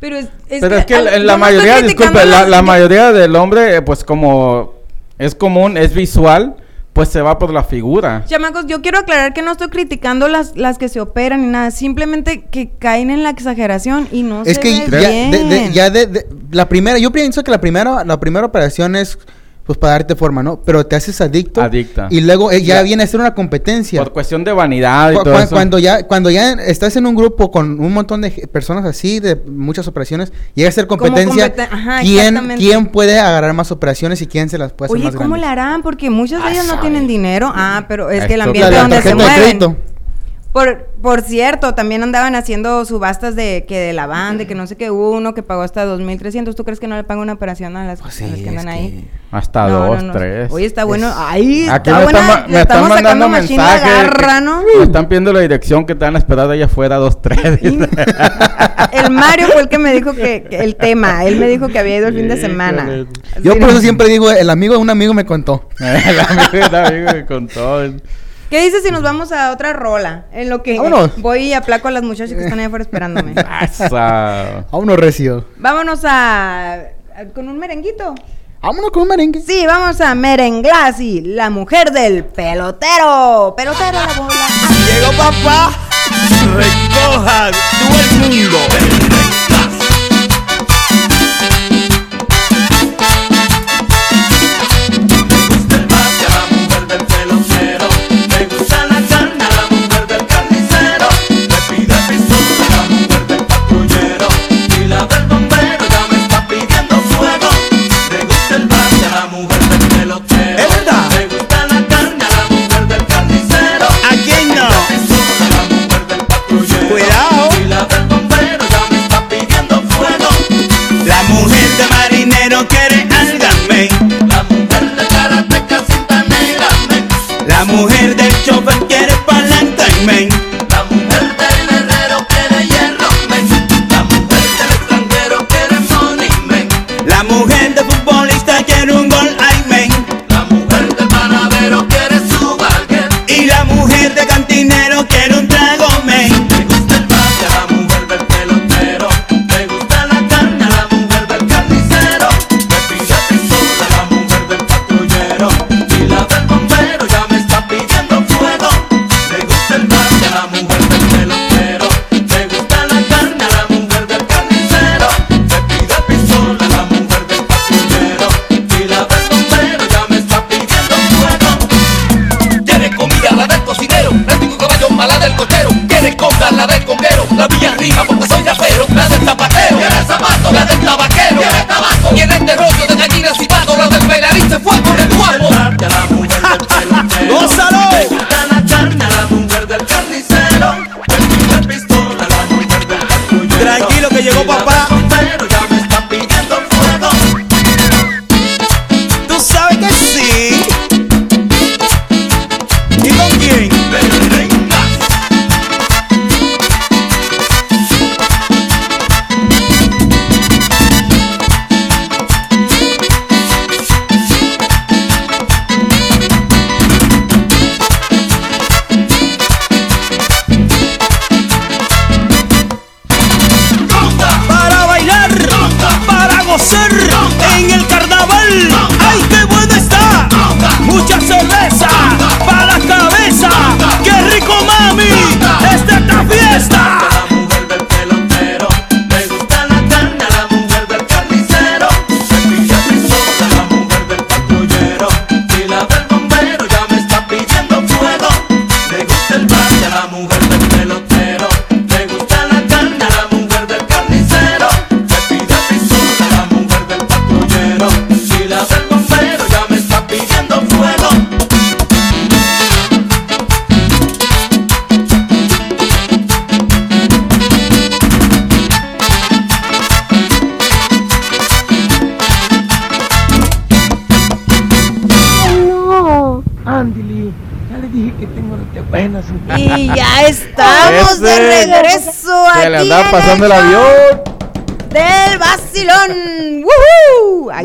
Pero 0.00 0.16
es, 0.16 0.26
es 0.48 0.60
Pero 0.60 0.76
es 0.76 0.84
que 0.86 0.94
al- 0.94 1.08
en 1.08 1.26
la 1.26 1.36
mayoría, 1.36 1.80
disculpe, 1.80 2.24
la, 2.26 2.62
mayoría 2.62 3.12
del 3.12 3.34
hombre, 3.36 3.76
eh, 3.76 3.82
pues 3.82 4.04
como 4.04 4.74
es 5.18 5.34
común, 5.34 5.76
es 5.78 5.94
visual, 5.94 6.56
pues 6.92 7.08
se 7.08 7.20
va 7.22 7.38
por 7.38 7.52
la 7.52 7.62
figura. 7.64 8.24
Chamacos, 8.26 8.66
yo 8.66 8.80
quiero 8.82 8.98
aclarar 8.98 9.32
que 9.34 9.42
no 9.42 9.52
estoy 9.52 9.68
criticando 9.68 10.28
las, 10.28 10.56
las 10.56 10.78
que 10.78 10.88
se 10.88 11.00
operan 11.00 11.42
ni 11.42 11.48
nada, 11.48 11.70
simplemente 11.70 12.44
que 12.44 12.70
caen 12.78 13.10
en 13.10 13.22
la 13.22 13.30
exageración 13.30 14.08
y 14.12 14.22
no 14.22 14.42
es 14.42 14.54
se 14.54 14.60
que 14.60 14.86
ve 14.88 15.02
ya, 15.02 15.08
bien. 15.10 15.30
de, 15.30 15.44
de- 15.44 15.72
ya 15.72 15.90
de, 15.90 16.06
de- 16.06 16.26
la 16.50 16.68
primera, 16.68 16.98
yo 16.98 17.10
pienso 17.12 17.42
que 17.44 17.50
la 17.50 17.60
primera, 17.60 18.04
la 18.04 18.18
primera 18.20 18.46
operación 18.46 18.96
es 18.96 19.18
pues 19.66 19.78
para 19.78 19.94
darte 19.94 20.14
forma, 20.14 20.42
¿no? 20.42 20.60
Pero 20.64 20.86
te 20.86 20.94
haces 20.96 21.20
adicto. 21.20 21.60
Adicta. 21.60 22.06
Y 22.10 22.20
luego 22.20 22.52
eh, 22.52 22.62
ya 22.62 22.76
Ya. 22.76 22.82
viene 22.82 23.02
a 23.02 23.06
ser 23.06 23.18
una 23.20 23.34
competencia. 23.34 24.00
Por 24.02 24.12
cuestión 24.12 24.44
de 24.44 24.52
vanidad 24.52 25.10
y 25.12 25.16
Cu- 25.16 25.24
todo 25.24 25.34
cu- 25.34 25.40
eso. 25.40 25.54
cuando 25.54 25.78
ya 25.78 26.04
cuando 26.06 26.30
ya 26.30 26.52
estás 26.52 26.94
en 26.96 27.06
un 27.06 27.14
grupo 27.16 27.50
con 27.50 27.80
un 27.80 27.92
montón 27.92 28.20
de 28.20 28.30
personas 28.52 28.84
así 28.84 29.18
de 29.20 29.34
muchas 29.34 29.88
operaciones 29.88 30.32
llega 30.54 30.68
a 30.68 30.72
ser 30.72 30.86
competencia 30.86 31.54
competen- 31.54 31.68
ajá, 31.72 32.00
quién 32.00 32.54
quién 32.56 32.86
puede 32.86 33.18
agarrar 33.18 33.52
más 33.54 33.70
operaciones 33.72 34.22
y 34.22 34.26
quién 34.26 34.48
se 34.48 34.56
las 34.58 34.72
puede 34.72 34.86
hacer 34.90 34.96
Oye, 35.00 35.04
más 35.06 35.16
¿cómo 35.16 35.36
le 35.36 35.46
harán? 35.46 35.82
Porque 35.82 36.10
muchas 36.10 36.42
de 36.42 36.48
Ah, 36.48 36.52
ellas 36.52 36.64
no 36.66 36.70
sabe. 36.74 36.82
tienen 36.82 37.06
dinero. 37.08 37.50
Ah, 37.54 37.84
pero 37.88 38.10
es 38.10 38.24
que 38.26 38.34
el 38.34 38.42
ambiente 38.42 38.70
La- 38.70 38.76
la 38.76 38.82
donde 38.82 39.02
se 39.02 39.14
mueven. 39.14 39.76
Por, 40.56 40.86
por 41.02 41.20
cierto, 41.20 41.74
también 41.74 42.02
andaban 42.02 42.34
haciendo 42.34 42.86
subastas 42.86 43.36
de 43.36 43.66
que 43.68 43.78
de 43.78 43.92
la 43.92 44.06
banda, 44.06 44.38
de 44.38 44.46
que 44.46 44.54
no 44.54 44.66
sé 44.66 44.74
qué, 44.74 44.90
hubo 44.90 45.10
uno 45.10 45.34
que 45.34 45.42
pagó 45.42 45.60
hasta 45.60 45.84
2.300. 45.84 46.54
¿Tú 46.54 46.64
crees 46.64 46.80
que 46.80 46.88
no 46.88 46.96
le 46.96 47.04
pagan 47.04 47.20
una 47.20 47.34
operación 47.34 47.76
a 47.76 47.84
las, 47.84 48.00
Pues 48.00 48.22
a 48.22 48.26
las 48.26 48.38
sí, 48.38 48.42
que 48.42 48.48
andan 48.48 48.68
ahí? 48.68 48.90
que- 48.90 49.36
Hasta 49.36 49.68
No, 49.68 49.86
dos, 49.88 49.96
no, 50.02 50.02
no. 50.04 50.12
tres. 50.14 50.50
Oye, 50.50 50.64
está 50.64 50.84
bueno. 50.84 51.08
Es- 51.08 51.14
Ay, 51.18 51.68
Aquí 51.68 51.90
está 51.90 51.98
me 51.98 52.04
buena. 52.04 52.18
están, 52.20 52.38
me 52.40 52.46
están 52.46 52.60
estamos 52.62 52.88
mandando 52.88 53.28
mensajes. 53.28 53.82
garra, 53.82 54.38
que- 54.38 54.44
¿no? 54.46 54.62
Me 54.78 54.82
están 54.84 55.08
pidiendo 55.08 55.32
la 55.34 55.40
dirección 55.40 55.84
que 55.84 55.94
te 55.94 56.06
van 56.06 56.14
a 56.14 56.18
esperar 56.20 56.50
allá 56.50 56.64
afuera, 56.64 56.96
dos, 56.96 57.20
tres. 57.20 57.38
El 57.62 59.10
Mario 59.10 59.48
fue 59.52 59.60
el 59.60 59.68
que 59.68 59.76
me 59.78 59.92
dijo 59.92 60.14
que, 60.14 60.44
que 60.48 60.60
el 60.60 60.76
tema. 60.76 61.26
Él 61.26 61.36
me 61.36 61.48
dijo 61.48 61.68
que 61.68 61.78
había 61.78 61.98
ido 61.98 62.08
el 62.08 62.14
fin 62.14 62.28
de 62.28 62.40
semana. 62.40 63.04
Yo 63.42 63.58
por 63.58 63.68
eso 63.68 63.80
siempre 63.80 64.08
digo, 64.08 64.30
el 64.30 64.48
amigo 64.48 64.72
de 64.72 64.80
un 64.80 64.88
amigo 64.88 65.12
me 65.12 65.26
contó. 65.26 65.68
el 65.80 66.18
amigo, 66.18 66.66
el 66.66 66.74
amigo 66.74 67.12
me 67.12 67.26
contó. 67.26 67.82
¿Qué 68.50 68.62
dices 68.62 68.82
si 68.84 68.90
nos 68.92 69.02
vamos 69.02 69.32
a 69.32 69.50
otra 69.50 69.72
rola? 69.72 70.26
En 70.32 70.48
lo 70.48 70.62
que 70.62 70.76
Vámonos. 70.76 71.20
voy 71.20 71.46
y 71.48 71.52
aplaco 71.52 71.88
a 71.88 71.90
las 71.90 72.02
muchachas 72.04 72.36
que 72.36 72.44
están 72.44 72.58
ahí 72.60 72.66
afuera 72.66 72.82
esperándome. 72.84 73.34
Vámonos, 73.90 74.96
Recio. 74.96 75.44
Vámonos 75.56 76.00
a, 76.04 76.78
con 77.34 77.48
un 77.48 77.58
merenguito. 77.58 78.14
Vámonos 78.62 78.90
con 78.90 79.02
un 79.02 79.08
merengue. 79.08 79.40
Sí, 79.40 79.64
vamos 79.66 80.00
a 80.00 80.14
Merenglasi, 80.14 81.20
la 81.22 81.50
mujer 81.50 81.90
del 81.90 82.24
pelotero. 82.24 83.54
Pelotero 83.56 83.92
la 83.92 84.12
bola. 84.14 84.46
Llegó 84.86 85.12
papá, 85.12 85.72
recoja 86.56 87.50
todo 87.50 88.00
el 88.00 88.30
mundo. 88.30 88.58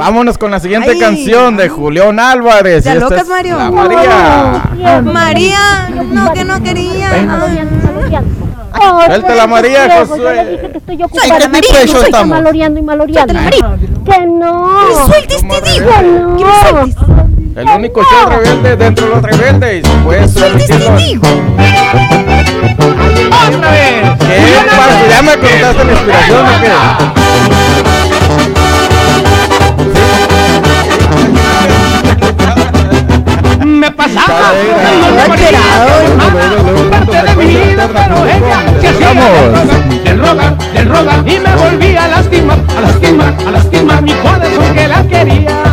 Vámonos 0.02 0.40
con 0.40 0.50
la 0.50 0.60
siguiente 0.60 0.98
canción 0.98 1.56
de 1.58 1.70
Julián 1.70 2.20
Álvarez. 2.20 2.84
¿Ya 2.86 2.96
locas, 2.96 3.28
Mario? 3.28 3.56
La 3.60 3.70
María. 3.70 5.00
María, 5.04 5.90
no, 6.12 6.34
que 6.34 6.44
no 6.44 6.64
quería. 6.64 7.12
Suelta 9.06 9.36
la 9.36 9.46
María, 9.46 10.00
Josué. 10.00 10.72
que 10.88 11.84
estoy. 11.84 12.26
María, 12.26 12.70
maloreando 12.82 13.34
y. 13.34 13.62
Que 14.04 14.26
no. 14.26 14.72
Que 14.88 14.96
sueltes, 15.06 15.48
te 15.48 15.62
digo. 15.70 15.92
Que. 16.36 17.62
El 17.62 17.68
único 17.68 18.02
show 18.02 18.30
rebelde 18.32 18.78
dentro 18.78 19.06
de 19.06 19.12
los 19.12 19.22
rebeldes. 19.22 19.84
Pues 20.04 20.34
sueltes, 20.34 20.66
te 20.66 20.96
digo. 20.96 21.28
Otra 23.48 23.72
vez. 23.72 24.02
¿Qué 24.18 24.76
pasa? 24.76 25.08
¿Ya 25.08 25.22
me 25.22 25.38
cortaste 25.38 25.86
la 25.86 25.92
inspiración 25.92 26.46
o? 26.48 27.21
me 33.82 33.92
pasaba, 33.92 34.54
no 34.98 35.12
me 35.12 35.28
moría, 35.28 35.60
parte 36.92 37.22
de 37.24 37.36
mi 37.36 37.46
vida, 37.46 37.90
pero 37.92 38.26
ella 38.26 38.60
se 38.80 38.88
hacía 38.88 39.10
del 40.04 40.20
roga, 40.20 40.56
del 40.74 40.88
roga, 40.88 41.24
y 41.26 41.40
me 41.40 41.56
volvía 41.56 42.04
a 42.04 42.08
lastimar, 42.08 42.60
a 42.78 42.82
lastimar, 42.82 43.34
a 43.48 43.52
lastimar 43.52 44.02
mi 44.04 44.14
corazón 44.14 44.76
que 44.76 44.88
la 44.88 45.04
quería. 45.08 45.64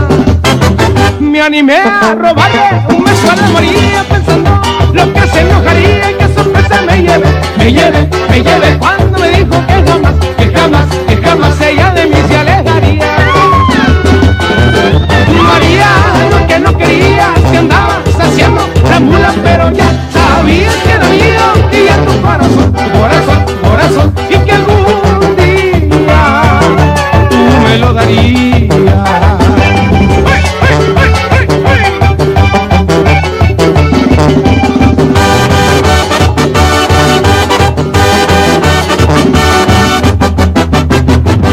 Me 1.20 1.42
animé 1.42 1.76
a 1.76 2.14
robarle 2.14 2.82
un 2.88 3.04
beso 3.04 3.30
a 3.30 3.36
la 3.36 3.48
moría, 3.48 4.04
pensando 4.08 4.60
lo 4.92 5.12
que 5.12 5.20
se 5.28 5.40
enojaría 5.40 6.10
y 6.10 6.14
qué 6.14 6.34
sorpresa 6.34 6.82
me 6.82 7.02
lleve, 7.02 7.26
me 7.58 7.72
lleve, 7.72 8.08
me 8.30 8.42
lleve, 8.42 8.78
cuando 8.78 9.18
me 9.18 9.28
dijo 9.28 9.66
que 9.66 9.90
jamás, 9.90 10.14
que 10.38 10.50
jamás, 10.50 10.86
que 11.06 11.16
jamás 11.16 11.54
se 11.56 11.67
corazón, 22.28 22.72
tu 22.72 22.90
corazón, 22.98 23.44
corazón, 23.62 24.14
y 24.28 24.36
que 24.36 24.52
algún 24.52 25.36
día 25.36 26.60
tú 27.30 27.36
me 27.64 27.78
lo 27.78 27.92
darías. 27.94 28.68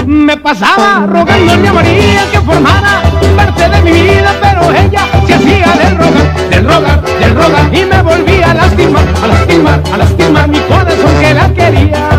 me 0.06 0.38
pasaba 0.38 1.06
rogándole 1.08 1.52
a 1.52 1.58
mi 1.58 1.70
María 1.70 2.32
que 2.32 2.42
formara 2.42 3.05
de 3.70 3.82
mi 3.82 3.92
vida, 3.92 4.36
pero 4.42 4.72
ella 4.72 5.08
se 5.26 5.34
hacía 5.34 5.72
del 5.74 5.98
rogar, 5.98 6.50
del 6.50 6.66
rogar, 6.66 7.02
del 7.20 7.36
rogar 7.36 7.74
y 7.74 7.86
me 7.86 8.02
volvía 8.02 8.52
a 8.52 8.54
lastimar, 8.54 9.04
a 9.24 9.28
lastimar, 9.28 9.82
a 9.94 9.98
lastimar 9.98 10.48
mi 10.48 10.60
corazón 10.60 11.20
que 11.20 11.34
la 11.34 11.54
quería. 11.54 12.10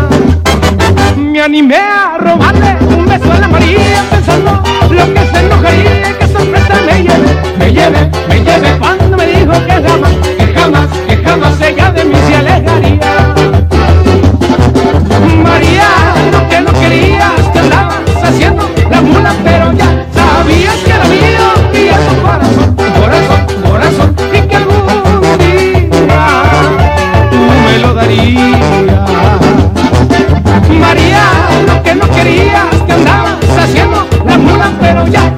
Me 1.15 1.41
animé 1.41 1.77
a 1.77 2.17
robarle 2.19 2.77
un 2.81 3.05
beso 3.05 3.31
a 3.31 3.39
la 3.39 3.47
María 3.47 4.03
pensando 4.09 4.61
lo 4.89 5.13
que 5.13 5.25
se 5.27 5.39
enojaría 5.45 6.09
y 6.09 6.13
qué 6.13 6.27
sorpresa 6.27 6.73
me 6.85 7.03
lleve, 7.03 7.29
me 7.57 7.73
lleve, 7.73 8.11
me 8.27 8.39
lleve 8.43 8.77
cuando 8.79 9.17
me 9.17 9.25
dijo 9.27 9.53
que 9.65 9.73
jamás, 9.73 10.13
que 10.37 10.53
jamás, 10.53 10.87
que 11.07 11.17
jamás 11.17 11.61
ella 11.61 11.91
de 11.91 12.03
mí 12.05 12.15
se 12.27 12.35
alejaría. 12.35 13.16
Mula, 35.05 35.19
pero 35.19 35.36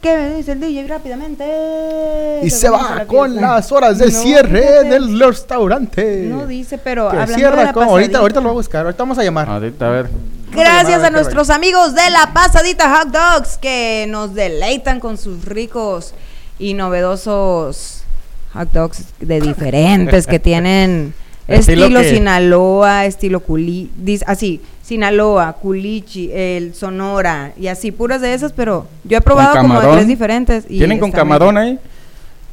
que 0.00 0.34
dice 0.36 0.52
el 0.52 0.60
DJ 0.60 0.86
rápidamente. 0.86 2.40
Y 2.42 2.50
se 2.50 2.68
va 2.70 3.04
con 3.06 3.34
las 3.36 3.72
horas 3.72 3.98
de 3.98 4.06
No, 4.06 4.12
cierre 4.22 4.84
del 4.84 5.18
restaurante. 5.18 6.26
No 6.28 6.46
dice, 6.46 6.78
pero 6.78 7.10
Que 7.10 7.16
hablando 7.18 7.50
de 7.56 7.64
la 7.64 7.72
con- 7.72 7.82
ahorita, 7.84 7.90
pasadita. 7.90 8.18
ahorita 8.18 8.40
lo 8.40 8.42
voy 8.44 8.50
a 8.50 8.54
buscar. 8.54 8.84
Ahorita 8.84 9.02
vamos 9.02 9.18
a 9.18 9.24
llamar. 9.24 9.48
Ahorita, 9.48 9.86
a 9.86 9.90
ver. 9.90 10.10
Gracias 10.52 11.02
a 11.02 11.10
nuestros 11.10 11.50
amigos 11.50 11.94
de 11.94 12.10
la 12.10 12.32
Pasadita 12.32 12.96
Hot 12.98 13.08
Dogs 13.08 13.56
que 13.58 14.06
nos 14.08 14.34
deleitan 14.34 15.00
con 15.00 15.16
sus 15.18 15.44
ricos 15.44 16.12
y 16.58 16.74
novedosos 16.74 18.02
hot 18.52 18.70
dogs 18.72 19.04
de 19.20 19.40
diferentes 19.40 20.26
que 20.26 20.38
tienen 20.40 21.14
Estilo 21.58 21.82
estilo 21.84 22.00
que- 22.00 22.10
Sinaloa, 22.10 23.06
estilo 23.06 23.40
Culi, 23.40 23.90
así, 24.26 24.60
Sinaloa, 24.82 25.52
Culichi, 25.54 26.30
el 26.32 26.74
Sonora 26.74 27.52
y 27.58 27.66
así 27.68 27.92
puras 27.92 28.20
de 28.20 28.34
esas, 28.34 28.52
pero 28.52 28.86
yo 29.04 29.18
he 29.18 29.20
probado 29.20 29.60
como 29.60 29.80
de 29.80 29.88
tres 29.92 30.06
diferentes. 30.08 30.64
Y 30.68 30.78
¿Tienen 30.78 30.98
con 30.98 31.10
camarón 31.12 31.56
ahí? 31.58 31.78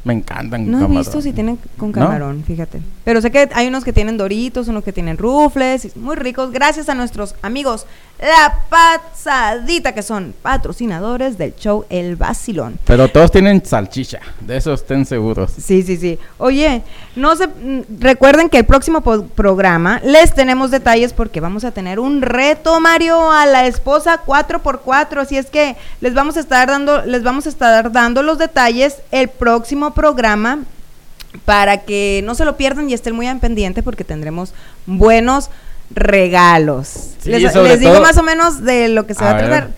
Me 0.04 0.14
encantan 0.14 0.62
con 0.64 0.72
No 0.72 0.78
he 0.78 0.82
camarón. 0.84 0.98
visto 1.04 1.22
si 1.22 1.34
tienen 1.34 1.58
con 1.78 1.90
¿No? 1.90 1.96
camarón, 1.96 2.44
fíjate. 2.46 2.80
Pero 3.04 3.22
sé 3.22 3.30
que 3.30 3.50
hay 3.54 3.68
unos 3.68 3.84
que 3.84 3.92
tienen 3.92 4.18
doritos, 4.18 4.68
unos 4.70 4.84
que 4.84 4.94
tienen 4.94 5.18
rufles, 5.18 5.98
muy 5.98 6.16
ricos. 6.16 6.52
Gracias 6.52 6.88
a 6.88 6.96
nuestros 6.96 7.36
amigos 7.42 7.86
La 8.20 8.64
Pasadita, 8.70 9.94
que 9.94 10.02
son 10.02 10.34
patrocinadores 10.42 11.38
del 11.38 11.56
show 11.56 11.86
El 11.90 12.16
Vacilón. 12.16 12.80
Pero 12.86 13.08
todos 13.10 13.32
tienen 13.32 13.64
salchicha, 13.64 14.22
de 14.42 14.58
eso 14.58 14.74
estén 14.74 15.06
seguros. 15.06 15.52
Sí, 15.52 15.84
sí, 15.84 15.98
sí. 15.98 16.18
Oye, 16.40 16.82
no 17.16 17.36
se 17.36 17.48
mm, 17.48 17.82
recuerden 18.00 18.50
que 18.50 18.58
el 18.58 18.66
próximo 18.66 19.02
programa 19.02 20.02
les 20.04 20.34
tenemos 20.34 20.72
detalles 20.72 21.14
porque 21.14 21.42
vamos 21.42 21.64
a 21.64 21.72
tener 21.72 22.00
un 22.00 22.24
reto, 22.24 22.80
Mario, 22.80 23.32
a 23.32 23.46
la 23.46 23.68
esposa 23.68 24.24
4x4, 24.26 25.18
así 25.20 25.38
es 25.38 25.46
que 25.48 25.76
les 26.02 26.16
vamos 26.16 26.38
a 26.38 26.40
estar 26.40 26.68
dando 26.68 27.06
les 27.06 27.22
vamos 27.22 27.46
a 27.46 27.50
estar 27.50 27.92
dando 27.92 28.24
los 28.24 28.40
detalles 28.40 28.98
el 29.12 29.28
próximo 29.28 29.92
programa 29.94 30.64
para 31.46 31.82
que 31.82 32.22
no 32.26 32.34
se 32.34 32.46
lo 32.46 32.58
pierdan 32.58 32.90
y 32.90 32.94
estén 32.94 33.16
muy 33.16 33.28
en 33.28 33.40
pendiente 33.40 33.84
porque 33.84 34.04
tendremos 34.04 34.54
buenos 34.86 35.50
regalos. 35.90 36.88
Sí, 37.22 37.30
les 37.32 37.80
digo 37.80 38.00
más 38.02 38.18
o 38.18 38.24
menos 38.24 38.64
de 38.64 38.90
lo 38.90 39.06
que 39.06 39.14
se 39.14 39.24
A 39.24 39.28
va 39.28 39.32
a 39.32 39.34
ver. 39.42 39.46
tratar. 39.48 39.70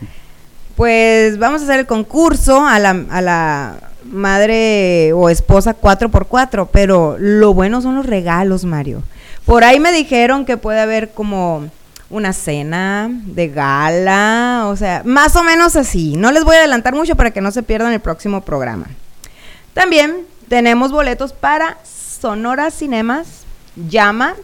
Pues 0.76 1.38
vamos 1.38 1.60
a 1.60 1.64
hacer 1.64 1.80
el 1.80 1.86
concurso 1.86 2.66
a 2.66 2.78
la, 2.78 3.04
a 3.10 3.20
la 3.20 3.74
madre 4.04 5.12
o 5.12 5.28
esposa 5.28 5.76
4x4, 5.78 6.68
pero 6.72 7.16
lo 7.18 7.52
bueno 7.54 7.82
son 7.82 7.96
los 7.96 8.06
regalos, 8.06 8.64
Mario. 8.64 9.02
Por 9.44 9.64
ahí 9.64 9.80
me 9.80 9.92
dijeron 9.92 10.44
que 10.44 10.56
puede 10.56 10.80
haber 10.80 11.10
como 11.10 11.68
una 12.08 12.32
cena 12.32 13.08
de 13.10 13.48
gala, 13.48 14.64
o 14.66 14.76
sea, 14.76 15.02
más 15.04 15.36
o 15.36 15.44
menos 15.44 15.76
así. 15.76 16.14
No 16.16 16.32
les 16.32 16.44
voy 16.44 16.56
a 16.56 16.60
adelantar 16.60 16.94
mucho 16.94 17.14
para 17.14 17.30
que 17.30 17.40
no 17.40 17.50
se 17.50 17.62
pierdan 17.62 17.92
el 17.92 18.00
próximo 18.00 18.40
programa. 18.40 18.86
También 19.74 20.22
tenemos 20.48 20.90
boletos 20.92 21.32
para 21.32 21.78
Sonora 21.84 22.70
Cinemas. 22.70 23.26
Llama 23.76 24.34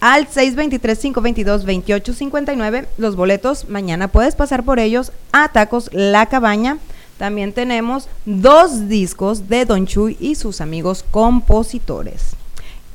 al 0.00 0.28
623-522-2859. 0.28 2.86
Los 2.98 3.16
boletos, 3.16 3.68
mañana 3.68 4.08
puedes 4.08 4.34
pasar 4.34 4.64
por 4.64 4.78
ellos 4.78 5.12
a 5.32 5.48
Tacos 5.48 5.88
La 5.92 6.26
Cabaña. 6.26 6.76
También 7.18 7.52
tenemos 7.52 8.08
dos 8.24 8.88
discos 8.88 9.48
de 9.48 9.64
Don 9.64 9.86
Chuy 9.86 10.16
y 10.20 10.34
sus 10.36 10.60
amigos 10.60 11.04
compositores. 11.10 12.36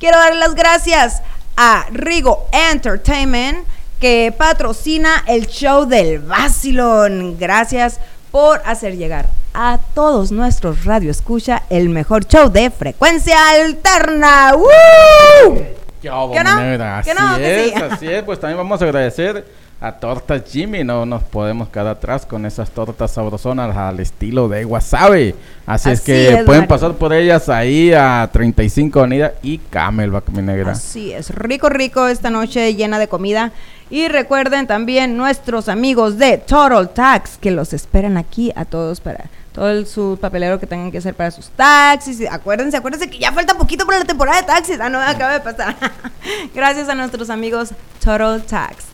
Quiero 0.00 0.16
dar 0.18 0.34
las 0.36 0.54
gracias 0.54 1.20
a 1.56 1.86
Rigo 1.90 2.46
Entertainment 2.52 3.66
que 4.00 4.34
patrocina 4.36 5.24
el 5.26 5.46
show 5.46 5.86
del 5.86 6.20
Basilón. 6.20 7.38
Gracias 7.38 8.00
por 8.30 8.62
hacer 8.64 8.96
llegar 8.96 9.28
a 9.52 9.78
todos 9.94 10.32
nuestros 10.32 10.84
Radio 10.84 11.10
Escucha 11.10 11.62
el 11.70 11.88
mejor 11.88 12.26
show 12.26 12.50
de 12.50 12.70
frecuencia 12.70 13.36
alterna. 13.50 14.54
¡Woo! 14.56 15.83
¿Qué 16.04 16.10
hubo, 16.10 16.32
¿Qué 16.32 16.44
no? 16.44 16.84
Así 16.84 17.10
es, 17.42 17.72
sí? 17.72 17.82
así 17.90 18.06
es. 18.08 18.22
Pues 18.24 18.38
también 18.38 18.58
vamos 18.58 18.82
a 18.82 18.84
agradecer 18.84 19.42
a 19.80 19.90
Tortas 19.92 20.42
Jimmy. 20.46 20.84
No 20.84 21.06
nos 21.06 21.22
podemos 21.22 21.70
quedar 21.70 21.86
atrás 21.86 22.26
con 22.26 22.44
esas 22.44 22.70
tortas 22.70 23.10
sabrosonas 23.12 23.74
al 23.74 23.98
estilo 24.00 24.46
de 24.46 24.66
wasabi. 24.66 25.34
Así, 25.64 25.90
es 25.90 26.02
que 26.02 26.28
es, 26.28 26.44
pueden 26.44 26.62
Mario. 26.62 26.68
pasar 26.68 26.92
por 26.92 27.14
ellas 27.14 27.48
ahí 27.48 27.94
a 27.94 28.28
35 28.30 29.00
Avenida 29.00 29.32
y 29.42 29.56
Camelback, 29.56 30.28
mi 30.28 30.42
negra. 30.42 30.72
Así 30.72 31.10
es, 31.10 31.30
rico, 31.30 31.70
rico 31.70 32.06
esta 32.06 32.28
noche 32.28 32.74
llena 32.74 32.98
de 32.98 33.08
comida. 33.08 33.52
Y 33.88 34.08
recuerden 34.08 34.66
también 34.66 35.16
nuestros 35.16 35.70
amigos 35.70 36.18
de 36.18 36.36
Total 36.36 36.90
Tax 36.90 37.38
que 37.38 37.50
los 37.50 37.72
esperan 37.72 38.18
aquí 38.18 38.52
a 38.56 38.66
todos 38.66 39.00
para 39.00 39.24
todo 39.54 39.70
el, 39.70 39.86
su 39.86 40.18
papelero 40.20 40.58
que 40.58 40.66
tengan 40.66 40.90
que 40.90 40.98
hacer 40.98 41.14
para 41.14 41.30
sus 41.30 41.48
taxis. 41.50 42.20
Acuérdense, 42.28 42.76
acuérdense 42.76 43.08
que 43.08 43.18
ya 43.18 43.32
falta 43.32 43.54
poquito 43.54 43.86
para 43.86 44.00
la 44.00 44.04
temporada 44.04 44.40
de 44.40 44.46
taxis. 44.48 44.80
Ah, 44.80 44.88
no, 44.88 45.00
acaba 45.00 45.32
de 45.32 45.40
pasar. 45.40 45.76
Gracias 46.54 46.88
a 46.88 46.94
nuestros 46.96 47.30
amigos 47.30 47.70
Total 48.04 48.42
Tax. 48.42 48.84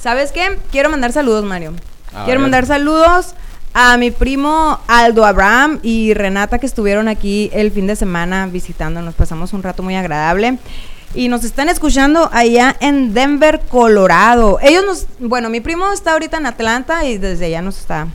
¿Sabes 0.00 0.32
qué? 0.32 0.58
Quiero 0.72 0.88
mandar 0.88 1.12
saludos, 1.12 1.44
Mario. 1.44 1.74
A 2.14 2.24
Quiero 2.24 2.40
ver. 2.40 2.40
mandar 2.40 2.64
saludos 2.64 3.34
a 3.74 3.98
mi 3.98 4.10
primo 4.10 4.80
Aldo 4.88 5.26
Abraham 5.26 5.78
y 5.82 6.14
Renata 6.14 6.58
que 6.58 6.64
estuvieron 6.64 7.06
aquí 7.06 7.50
el 7.52 7.70
fin 7.70 7.86
de 7.86 7.94
semana 7.94 8.46
visitándonos. 8.46 9.14
Pasamos 9.14 9.52
un 9.52 9.62
rato 9.62 9.82
muy 9.82 9.94
agradable. 9.94 10.56
Y 11.14 11.28
nos 11.28 11.44
están 11.44 11.68
escuchando 11.68 12.30
allá 12.32 12.76
en 12.80 13.12
Denver, 13.12 13.60
Colorado. 13.68 14.58
Ellos 14.62 14.84
nos, 14.86 15.06
bueno, 15.18 15.50
mi 15.50 15.60
primo 15.60 15.92
está 15.92 16.12
ahorita 16.12 16.38
en 16.38 16.46
Atlanta 16.46 17.04
y 17.04 17.18
desde 17.18 17.46
allá 17.46 17.60
nos 17.60 17.78
está 17.78 18.08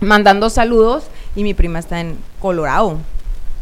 mandando 0.00 0.50
saludos. 0.50 1.04
Y 1.36 1.42
mi 1.44 1.54
prima 1.54 1.78
está 1.78 2.00
en 2.00 2.18
Colorado. 2.40 2.98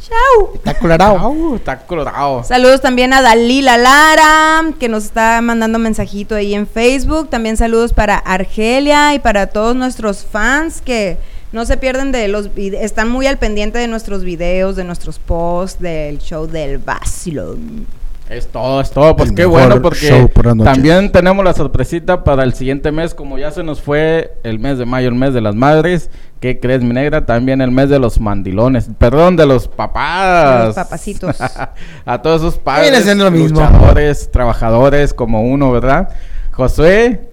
Chao. 0.00 0.52
Está 0.54 0.74
colorado. 0.78 1.56
Está 1.56 1.78
colorado. 1.78 2.44
Saludos 2.44 2.80
también 2.80 3.12
a 3.12 3.20
Dalila 3.20 3.76
Lara, 3.76 4.64
que 4.78 4.88
nos 4.88 5.04
está 5.04 5.40
mandando 5.42 5.78
mensajito 5.78 6.34
ahí 6.34 6.54
en 6.54 6.66
Facebook. 6.66 7.28
También 7.28 7.56
saludos 7.56 7.92
para 7.92 8.16
Argelia 8.16 9.14
y 9.14 9.18
para 9.18 9.48
todos 9.48 9.76
nuestros 9.76 10.24
fans 10.24 10.80
que 10.80 11.18
No 11.50 11.64
se 11.64 11.78
pierden 11.78 12.12
de 12.12 12.28
los 12.28 12.50
están 12.56 13.08
muy 13.08 13.26
al 13.26 13.38
pendiente 13.38 13.78
de 13.78 13.88
nuestros 13.88 14.22
videos, 14.22 14.76
de 14.76 14.84
nuestros 14.84 15.18
posts, 15.18 15.80
del 15.80 16.18
show 16.18 16.46
del 16.46 16.78
vacilón. 16.78 17.86
Es 18.28 18.46
todo, 18.48 18.80
es 18.82 18.90
todo. 18.90 19.16
Pues 19.16 19.30
El 19.30 19.34
qué 19.34 19.46
bueno, 19.46 19.80
porque 19.80 20.28
por 20.34 20.44
también 20.62 21.10
tenemos 21.10 21.42
la 21.44 21.54
sorpresita 21.54 22.24
para 22.24 22.42
el 22.44 22.52
siguiente 22.52 22.92
mes. 22.92 23.14
Como 23.14 23.38
ya 23.38 23.50
se 23.50 23.62
nos 23.62 23.80
fue 23.80 24.34
el 24.42 24.58
mes 24.58 24.76
de 24.78 24.84
mayo, 24.84 25.08
el 25.08 25.14
mes 25.14 25.32
de 25.32 25.40
las 25.40 25.54
madres. 25.54 26.10
¿Qué 26.38 26.60
crees, 26.60 26.82
mi 26.82 26.92
negra? 26.92 27.24
También 27.24 27.60
el 27.62 27.70
mes 27.70 27.88
de 27.88 27.98
los 27.98 28.20
mandilones. 28.20 28.90
Perdón, 28.98 29.36
de 29.36 29.46
los 29.46 29.66
papás. 29.66 30.60
De 30.60 30.66
los 30.66 30.74
papacitos. 30.74 31.36
A 32.04 32.22
todos 32.22 32.42
esos 32.42 32.58
padres, 32.58 33.06
lo 33.16 33.30
mismo. 33.30 33.60
luchadores, 33.60 34.30
trabajadores 34.30 35.14
como 35.14 35.42
uno, 35.42 35.72
¿verdad? 35.72 36.10
Josué, 36.52 37.30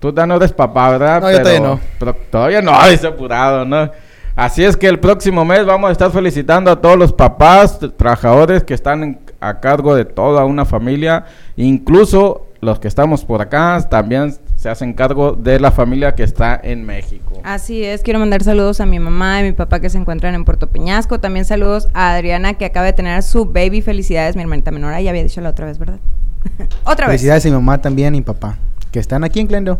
tú 0.00 0.14
ya 0.14 0.26
no 0.26 0.36
eres 0.36 0.52
papá, 0.52 0.90
¿verdad? 0.90 1.20
No, 1.20 1.30
yo 1.30 1.38
todavía 1.42 1.60
no. 1.60 1.80
Pero 1.98 2.16
todavía 2.30 2.62
no, 2.62 2.72
dice 2.90 3.06
apurado, 3.06 3.64
¿no? 3.64 3.90
Así 4.34 4.64
es 4.64 4.76
que 4.76 4.86
el 4.86 4.98
próximo 4.98 5.44
mes 5.44 5.66
vamos 5.66 5.88
a 5.88 5.92
estar 5.92 6.10
felicitando 6.10 6.70
a 6.70 6.80
todos 6.80 6.96
los 6.96 7.12
papás, 7.12 7.78
trabajadores 7.96 8.62
que 8.64 8.72
están 8.72 9.02
en- 9.02 9.27
a 9.40 9.60
cargo 9.60 9.94
de 9.94 10.04
toda 10.04 10.44
una 10.44 10.64
familia, 10.64 11.24
incluso 11.56 12.46
los 12.60 12.80
que 12.80 12.88
estamos 12.88 13.24
por 13.24 13.40
acá 13.40 13.86
también 13.88 14.34
se 14.56 14.68
hacen 14.68 14.92
cargo 14.92 15.32
de 15.32 15.60
la 15.60 15.70
familia 15.70 16.14
que 16.16 16.24
está 16.24 16.58
en 16.60 16.84
México. 16.84 17.40
Así 17.44 17.84
es, 17.84 18.02
quiero 18.02 18.18
mandar 18.18 18.42
saludos 18.42 18.80
a 18.80 18.86
mi 18.86 18.98
mamá 18.98 19.40
y 19.40 19.44
mi 19.44 19.52
papá 19.52 19.80
que 19.80 19.88
se 19.88 19.98
encuentran 19.98 20.34
en 20.34 20.44
Puerto 20.44 20.68
Peñasco. 20.68 21.20
También 21.20 21.44
saludos 21.44 21.88
a 21.94 22.14
Adriana 22.14 22.54
que 22.54 22.64
acaba 22.64 22.86
de 22.86 22.92
tener 22.92 23.14
a 23.14 23.22
su 23.22 23.44
baby. 23.46 23.80
Felicidades, 23.82 24.34
mi 24.34 24.42
hermanita 24.42 24.72
menor. 24.72 24.92
Ah, 24.92 25.00
ya 25.00 25.10
había 25.10 25.22
dicho 25.22 25.40
la 25.40 25.50
otra 25.50 25.66
vez, 25.66 25.78
¿verdad? 25.78 26.00
otra 26.84 27.06
vez. 27.06 27.20
Felicidades 27.20 27.46
a 27.46 27.48
mi 27.48 27.54
mamá 27.54 27.80
también 27.80 28.14
y 28.16 28.18
mi 28.18 28.24
papá, 28.24 28.58
que 28.90 28.98
están 28.98 29.22
aquí 29.22 29.38
en 29.38 29.46
Glendale. 29.46 29.78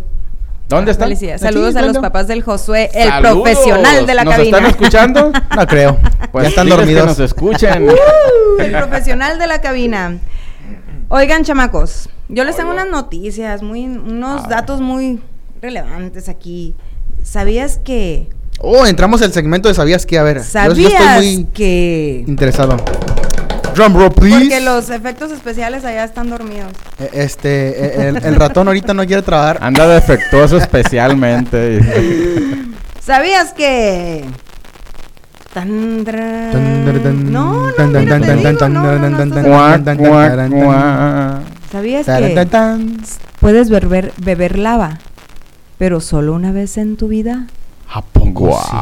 ¿Dónde 0.69 0.91
están? 0.93 1.07
Felicidades. 1.09 1.41
Saludos 1.41 1.77
a 1.77 1.83
los 1.83 1.97
papás 1.99 2.29
del 2.29 2.43
Josué, 2.43 2.91
el 2.93 3.09
¡Saludos! 3.09 3.43
profesional 3.43 4.07
de 4.07 4.15
la 4.15 4.25
¿Nos 4.25 4.35
cabina. 4.35 4.57
están 4.59 4.71
escuchando? 4.71 5.33
No 5.57 5.67
creo. 5.67 5.99
Pues 6.31 6.43
ya 6.45 6.49
están 6.51 6.69
dormidos. 6.69 7.03
Que 7.03 7.09
nos 7.09 7.21
escuchen. 7.21 7.89
Uh, 8.59 8.61
el 8.61 8.73
profesional 8.73 9.39
de 9.39 9.47
la 9.47 9.61
cabina. 9.61 10.19
Oigan, 11.09 11.45
chamacos, 11.45 12.09
yo 12.29 12.45
les 12.45 12.57
tengo 12.57 12.71
unas 12.73 12.89
noticias, 12.89 13.63
muy, 13.63 13.85
unos 13.87 14.49
datos 14.49 14.81
muy 14.81 15.21
relevantes 15.63 16.29
aquí. 16.29 16.75
¿Sabías 17.23 17.79
que? 17.79 18.29
Oh, 18.61 18.85
entramos 18.85 19.23
al 19.23 19.33
segmento 19.33 19.69
de 19.69 19.75
¿Sabías 19.75 20.05
qué? 20.05 20.19
A 20.19 20.23
ver, 20.25 20.39
yo- 20.39 20.43
yo, 20.43 20.49
¿Sabías 20.51 20.93
estoy 20.93 21.35
muy 21.37 21.45
que? 21.55 22.25
interesado. 22.27 22.77
Drum 23.79 23.95
roll, 23.95 24.11
please. 24.11 24.41
Porque 24.41 24.61
los 24.61 24.91
efectos 24.91 25.31
especiales 25.31 25.85
allá 25.85 26.03
están 26.03 26.29
dormidos. 26.29 26.73
Eh, 26.99 27.11
Este, 27.13 27.69
eh, 27.69 28.09
el, 28.09 28.17
el 28.25 28.35
ratón 28.35 28.67
ahorita 28.67 28.93
no 28.93 29.07
quiere 29.07 29.23
trabajar. 29.23 29.59
Anda 29.61 29.87
defectuoso 29.87 30.57
especialmente. 30.59 31.79
¿Sabías 33.01 33.53
que? 33.53 34.25
Tan, 35.55 36.05
No, 37.31 37.71
no. 37.71 37.73
¿Sabías 41.71 42.07
que 42.07 42.13
puedes 43.41 43.71
beber, 43.71 44.13
beber 44.17 44.59
lava, 44.59 44.99
pero 45.79 46.01
solo 46.01 46.33
una 46.33 46.51
vez 46.51 46.79
en 46.79 46.97
tu 46.97 47.07
vida? 47.07 47.47
¿A 47.93 48.03
poco 48.03 48.61
sí? 48.61 48.77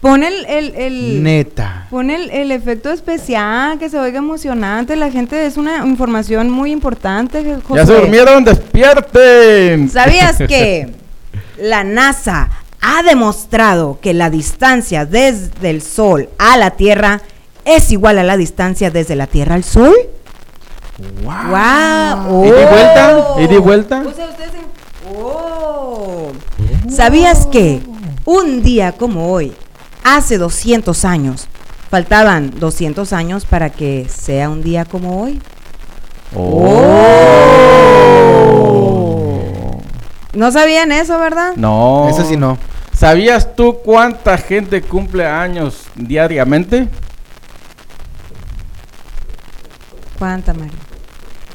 Pon 0.00 0.22
el, 0.22 0.44
el, 0.46 0.74
el- 0.76 1.22
Neta. 1.24 1.86
Pon 1.90 2.10
el, 2.10 2.30
el 2.30 2.52
efecto 2.52 2.90
especial, 2.90 3.78
que 3.78 3.88
se 3.90 3.98
oiga 3.98 4.18
emocionante. 4.18 4.94
La 4.94 5.10
gente 5.10 5.44
es 5.44 5.56
una 5.56 5.84
información 5.84 6.50
muy 6.50 6.70
importante. 6.70 7.56
Ya 7.74 7.84
se 7.84 7.94
durmieron, 7.94 8.44
despierten. 8.44 9.88
¿Sabías 9.90 10.36
que 10.48 10.94
la 11.60 11.82
NASA 11.82 12.48
ha 12.80 13.02
demostrado 13.02 13.98
que 14.00 14.14
la 14.14 14.30
distancia 14.30 15.04
desde 15.04 15.68
el 15.70 15.82
Sol 15.82 16.28
a 16.38 16.56
la 16.56 16.70
Tierra 16.72 17.20
es 17.64 17.90
igual 17.90 18.18
a 18.18 18.22
la 18.22 18.36
distancia 18.36 18.92
desde 18.92 19.16
la 19.16 19.26
Tierra 19.26 19.56
al 19.56 19.64
Sol? 19.64 19.94
¡Wow! 21.24 22.44
¿Ida 22.44 22.62
y 22.62 22.66
vuelta? 22.66 23.16
Oh. 23.18 23.40
¿Ida 23.40 23.54
y 23.54 23.58
vuelta? 23.58 24.02
O 24.06 24.12
sea, 24.14 24.26
ustedes 24.26 24.52
en- 24.54 24.68
Oh. 25.20 26.32
¿Sabías 26.88 27.46
que 27.46 27.80
un 28.24 28.62
día 28.62 28.92
como 28.92 29.32
hoy, 29.32 29.52
hace 30.16 30.38
200 30.38 31.04
años, 31.04 31.48
faltaban 31.90 32.58
200 32.58 33.12
años 33.12 33.44
para 33.44 33.70
que 33.70 34.06
sea 34.08 34.48
un 34.48 34.62
día 34.62 34.84
como 34.84 35.22
hoy? 35.22 35.40
Oh. 36.34 36.98
No 40.32 40.52
sabían 40.52 40.92
eso, 40.92 41.18
¿verdad? 41.18 41.54
No. 41.56 42.08
Eso 42.08 42.24
sí 42.24 42.36
no. 42.36 42.58
¿Sabías 42.92 43.54
tú 43.54 43.78
cuánta 43.84 44.36
gente 44.38 44.82
cumple 44.82 45.26
años 45.26 45.86
diariamente? 45.94 46.88
¿Cuánta, 50.18 50.52
Mario? 50.52 50.72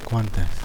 ¿Cuántas? 0.06 0.63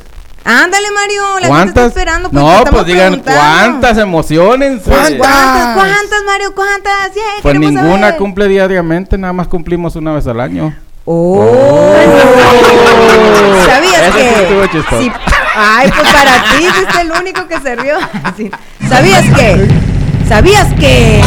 Ándale, 0.51 0.87
Mario, 0.93 1.23
la 1.23 1.31
gente 1.41 1.41
está 1.43 1.49
¿Cuántas? 1.51 1.87
esperando. 1.89 2.31
porque 2.31 2.47
no, 2.47 2.65
pues 2.71 2.87
digan 2.87 3.21
cuántas 3.23 3.99
emociones. 3.99 4.81
¿Cuántas? 4.83 5.75
¿Cuántas, 5.75 6.25
Mario? 6.25 6.55
¿Cuántas? 6.55 7.13
Yeah, 7.15 7.23
Pues 7.43 7.59
ninguna 7.61 7.99
saber. 7.99 8.17
cumple 8.17 8.49
diariamente, 8.49 9.19
nada 9.19 9.35
más 9.35 9.47
cumplimos 9.47 9.95
una 9.97 10.15
vez 10.15 10.27
al 10.27 10.41
año. 10.41 10.75
Oh. 11.05 11.45
¿Sabías 13.67 14.03
Eso 14.03 14.19
sí 14.19 14.25
estuvo 14.43 14.63
que? 14.71 14.97
Sí. 15.03 15.13
Ay, 15.55 15.91
pues 15.95 16.13
para 16.15 16.43
ti 16.57 16.65
fuiste 16.65 17.01
el 17.03 17.13
único 17.13 17.47
que 17.47 17.61
se 17.61 17.77
rió. 17.77 17.99
Sí. 18.39 18.51
¿Sabías 18.89 19.25
que? 19.37 19.69
¿Sabías 20.29 20.73
que? 20.81 21.21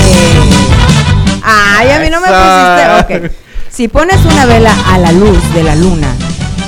Ay, 1.43 1.91
a 1.91 1.99
mí 1.99 2.09
no 2.09 2.19
me 2.21 2.27
pusiste. 2.27 3.27
Ok. 3.27 3.31
Si 3.69 3.87
pones 3.87 4.23
una 4.25 4.45
vela 4.47 4.73
a 4.87 4.97
la 4.97 5.11
luz 5.11 5.53
de 5.53 5.63
la 5.63 5.75
luna 5.75 6.07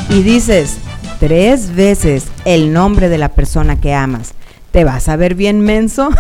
y 0.10 0.22
dices 0.22 0.78
tres 1.24 1.74
veces 1.74 2.26
el 2.44 2.74
nombre 2.74 3.08
de 3.08 3.18
la 3.18 3.30
persona 3.30 3.80
que 3.80 3.94
amas, 3.94 4.34
¿te 4.72 4.84
vas 4.84 5.08
a 5.08 5.16
ver 5.16 5.36
bien 5.36 5.62
menso? 5.62 6.10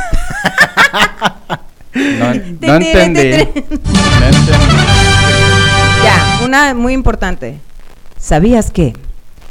No, 1.93 2.31
entendí. 2.33 2.63
No 2.63 2.75
entendí. 2.75 3.53
Ya, 6.03 6.39
una 6.43 6.73
muy 6.73 6.93
importante. 6.93 7.59
¿Sabías 8.17 8.71
que 8.71 8.93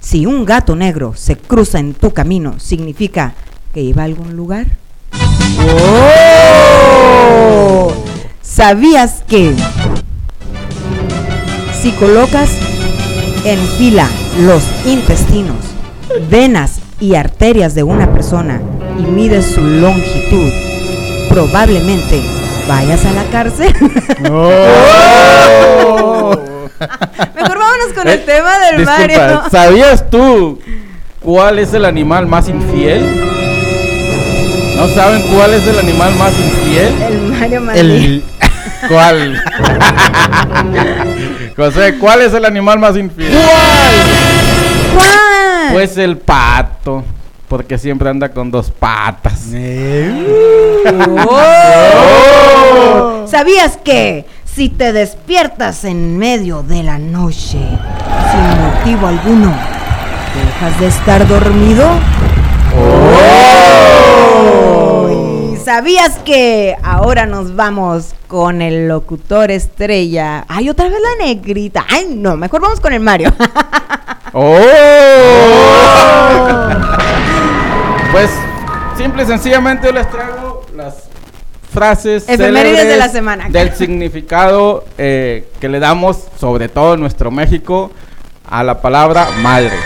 si 0.01 0.27
un 0.27 0.45
gato 0.45 0.75
negro 0.75 1.15
se 1.15 1.37
cruza 1.37 1.79
en 1.79 1.95
tu 1.95 2.13
camino, 2.13 2.59
significa 2.59 3.35
que 3.73 3.83
iba 3.83 4.03
a 4.03 4.07
algún 4.07 4.35
lugar? 4.35 4.67
¡Oh! 6.65 7.93
¿Sabías 8.43 9.23
que 9.29 9.55
si 11.81 11.93
colocas 11.93 12.51
en 13.45 13.61
fila 13.79 14.09
los 14.41 14.63
intestinos, 14.87 15.57
venas 16.31 16.81
y 17.01 17.15
arterias 17.15 17.75
de 17.75 17.83
una 17.83 18.13
persona 18.13 18.61
y 18.99 19.03
mides 19.03 19.47
su 19.55 19.61
longitud, 19.63 20.51
probablemente 21.29 22.21
vayas 22.69 23.05
a 23.05 23.13
la 23.13 23.25
cárcel? 23.25 23.73
Mejor 27.35 27.59
vámonos 27.59 27.93
con 27.95 28.09
el 28.09 28.15
Eh, 28.19 28.23
tema 28.27 28.59
del 28.59 28.77
disculpa, 28.79 29.01
Mario. 29.09 29.43
¿Sabías 29.51 30.11
tú 30.11 30.59
cuál 31.21 31.59
es 31.59 31.73
el 31.75 31.85
animal 31.85 32.27
más 32.27 32.49
infiel? 32.49 33.03
¿No 34.77 34.89
saben 34.89 35.23
cuál 35.35 35.55
es 35.55 35.67
el 35.67 35.79
animal 35.79 36.15
más 36.17 36.33
infiel? 36.39 36.93
El 37.03 37.19
Mario 37.39 37.61
Mandí. 37.61 37.81
El. 37.81 38.25
¿Cuál? 38.89 39.41
José, 41.57 41.99
¿cuál 41.99 42.23
es 42.23 42.33
el 42.35 42.45
animal 42.45 42.79
más 42.79 42.97
infiel? 42.97 43.33
¿Cuál? 44.95 45.73
Pues 45.73 45.97
el 45.97 46.19
pato, 46.19 47.05
porque 47.49 47.79
siempre 47.79 48.09
anda 48.09 48.31
con 48.31 48.51
dos 48.51 48.71
patas. 48.71 49.49
Oh. 51.29 53.27
¿Sabías 53.29 53.77
que 53.77 54.27
si 54.45 54.69
te 54.69 54.93
despiertas 54.93 55.85
en 55.85 56.19
medio 56.19 56.63
de 56.63 56.83
la 56.83 56.99
noche 56.99 57.59
sin 58.31 58.61
motivo 58.61 59.07
alguno, 59.07 59.55
dejas 60.35 60.81
de 60.81 60.87
estar 60.89 61.27
dormido? 61.29 61.89
Oh. 62.77 64.92
¿Y 65.63 65.65
¿Sabías 65.65 66.19
que 66.25 66.77
ahora 66.83 67.25
nos 67.25 67.55
vamos 67.55 68.17
con 68.27 68.63
el 68.63 68.89
locutor 68.89 69.53
estrella? 69.53 70.45
Ay, 70.49 70.69
otra 70.69 70.89
vez 70.89 70.99
la 71.01 71.25
negrita. 71.25 71.87
Ay, 71.89 72.07
no, 72.17 72.37
mejor 72.37 72.63
vamos 72.63 72.81
con 72.81 72.93
el 72.93 72.99
Mario. 72.99 73.33
¡Oh! 74.33 74.61
pues 78.11 78.31
simple 78.97 79.23
y 79.23 79.27
sencillamente 79.27 79.87
yo 79.87 79.93
les 79.93 80.11
traigo 80.11 80.67
las 80.75 81.05
frases 81.73 82.29
Efemérides 82.29 82.89
de 82.89 82.97
la 82.97 83.09
semana. 83.09 83.49
del 83.49 83.73
significado 83.75 84.85
eh, 84.99 85.49
que 85.61 85.69
le 85.69 85.79
damos 85.79 86.25
sobre 86.41 86.69
todo 86.69 86.95
en 86.95 87.01
nuestro 87.01 87.31
México 87.31 87.93
a 88.51 88.65
la 88.65 88.81
palabra 88.81 89.29
madre. 89.41 89.79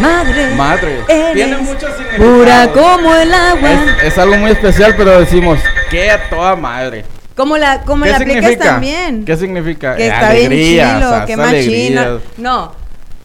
Madre. 0.00 0.54
Madre. 0.54 0.98
Eres 1.08 1.34
Tiene 1.34 1.56
significados. 1.58 1.96
Pura 2.16 2.68
como 2.72 3.14
el 3.14 3.32
agua. 3.34 3.70
Es, 3.72 4.04
es 4.12 4.18
algo 4.18 4.36
muy 4.36 4.50
especial, 4.50 4.94
pero 4.96 5.20
decimos 5.20 5.58
que 5.90 6.10
a 6.10 6.28
toda 6.28 6.56
madre. 6.56 7.04
Como 7.36 7.56
la, 7.56 7.80
como 7.82 8.04
¿Qué 8.04 8.10
la 8.10 8.16
aplicas 8.16 8.36
significa? 8.42 8.64
también. 8.64 9.24
¿Qué 9.24 9.36
significa? 9.36 9.96
Que 9.96 10.04
Eh, 10.04 10.08
está 10.08 10.28
alegría, 10.28 10.84
bien 10.84 10.94
chilo, 10.96 11.08
o 11.08 11.14
sea, 11.14 11.24
que 11.26 11.36
machina. 11.36 12.18
No, 12.36 12.74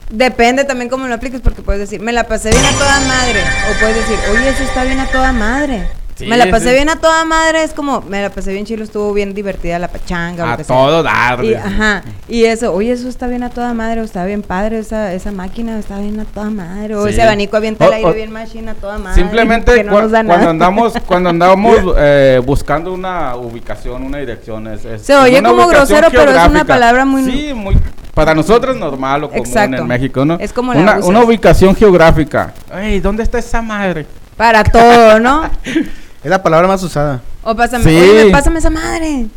depende 0.09 0.63
también 0.63 0.89
cómo 0.89 1.07
lo 1.07 1.13
apliques, 1.15 1.41
porque 1.41 1.61
puedes 1.61 1.81
decir, 1.81 1.99
me 1.99 2.13
la 2.13 2.23
pasé 2.23 2.49
bien 2.51 2.63
a 2.65 2.71
toda 2.71 2.99
madre. 3.01 3.41
O 3.69 3.79
puedes 3.79 3.95
decir, 3.97 4.17
oye, 4.31 4.49
eso 4.49 4.63
está 4.63 4.83
bien 4.85 4.99
a 4.99 5.07
toda 5.07 5.31
madre. 5.33 5.87
Sí, 6.17 6.25
me 6.25 6.35
la 6.35 6.49
pasé 6.49 6.69
sí. 6.69 6.73
bien 6.73 6.89
a 6.89 6.95
toda 6.95 7.25
madre, 7.25 7.63
es 7.63 7.73
como, 7.73 8.01
me 8.01 8.21
la 8.23 8.31
pasé 8.31 8.51
bien 8.51 8.65
chilo, 8.65 8.83
estuvo 8.83 9.13
bien 9.13 9.35
divertida 9.35 9.77
la 9.77 9.87
pachanga. 9.87 10.45
lo 10.47 10.51
A 10.53 10.57
que 10.57 10.63
todo 10.63 11.03
dar. 11.03 11.39
Ajá, 11.63 12.03
y 12.27 12.45
eso, 12.45 12.73
oye, 12.73 12.91
eso 12.91 13.07
está 13.07 13.27
bien 13.27 13.43
a 13.43 13.49
toda 13.51 13.73
madre, 13.75 14.01
o 14.01 14.03
está 14.03 14.25
bien 14.25 14.41
padre, 14.41 14.79
esa, 14.79 15.13
esa 15.13 15.31
máquina 15.31 15.77
está 15.77 15.99
bien 15.99 16.19
a 16.19 16.25
toda 16.25 16.49
madre, 16.49 16.95
o 16.95 17.03
Sí. 17.05 17.11
ese 17.11 17.21
abanico 17.21 17.55
avienta 17.57 17.85
el 17.85 17.93
aire 17.93 18.11
bien 18.13 18.31
machina 18.31 18.71
a 18.71 18.75
toda 18.75 18.97
madre. 18.97 19.21
Simplemente 19.21 19.83
no 19.83 19.91
cuando 19.91 20.17
andamos 20.49 20.93
cuando 21.05 21.29
andamos 21.29 21.77
eh, 21.97 22.41
buscando 22.43 22.91
una 22.93 23.35
ubicación, 23.35 24.01
una 24.03 24.17
dirección 24.17 24.65
es, 24.67 24.85
es- 24.85 25.03
Se 25.03 25.15
oye 25.15 25.43
como 25.43 25.67
grosero, 25.67 26.07
pero 26.11 26.31
es 26.31 26.47
una 26.49 26.65
palabra 26.65 27.05
muy- 27.05 27.23
Sí, 27.31 27.53
muy 27.53 27.77
para 28.15 28.33
nosotros 28.33 28.75
normal 28.75 29.25
o 29.25 29.29
común 29.29 29.45
Exacto. 29.45 29.77
en 29.77 29.87
México, 29.87 30.25
¿no? 30.25 30.37
Es 30.39 30.51
como 30.51 30.73
la 30.73 30.97
una 31.03 31.21
ubicación 31.23 31.75
geográfica. 31.75 32.51
Ey, 32.75 32.99
¿dónde 32.99 33.21
está 33.21 33.37
esa 33.37 33.61
madre? 33.61 34.07
Para 34.35 34.63
todo, 34.63 35.19
¿no? 35.19 35.43
Es 36.23 36.29
la 36.29 36.41
palabra 36.43 36.67
más 36.67 36.81
usada. 36.83 37.21
O 37.43 37.55
pásame, 37.55 37.83
Sí. 37.83 37.95
oye, 37.97 38.31
pásame 38.31 38.59
esa 38.59 38.69
madre. 38.69 39.27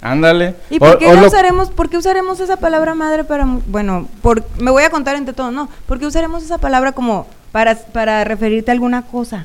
Ándale. 0.00 0.54
¿Y 0.70 0.76
O- 0.76 0.78
por 0.78 0.98
qué 0.98 1.06
o 1.06 1.14
lo- 1.14 1.26
usaremos, 1.26 1.70
por 1.70 1.90
qué 1.90 1.98
usaremos 1.98 2.40
esa 2.40 2.56
palabra 2.56 2.94
madre 2.94 3.24
para, 3.24 3.44
bueno, 3.66 4.08
por, 4.22 4.42
me 4.58 4.70
voy 4.70 4.82
a 4.84 4.90
contar 4.90 5.16
entre 5.16 5.34
todos, 5.34 5.52
no, 5.52 5.68
¿por 5.86 5.98
qué 5.98 6.06
usaremos 6.06 6.42
esa 6.42 6.56
palabra 6.58 6.92
como 6.92 7.26
para, 7.52 7.74
para 7.76 8.24
referirte 8.24 8.70
a 8.70 8.72
alguna 8.74 9.02
cosa? 9.02 9.44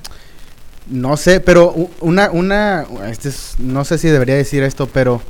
No 0.87 1.17
sé, 1.17 1.39
pero 1.41 1.73
una, 1.99 2.29
una, 2.31 2.85
este 3.09 3.29
es- 3.29 3.55
no 3.57 3.83
sé 3.83 3.97
si 3.97 4.07
debería 4.07 4.35
decir 4.35 4.63
esto, 4.63 4.87
pero 4.87 5.21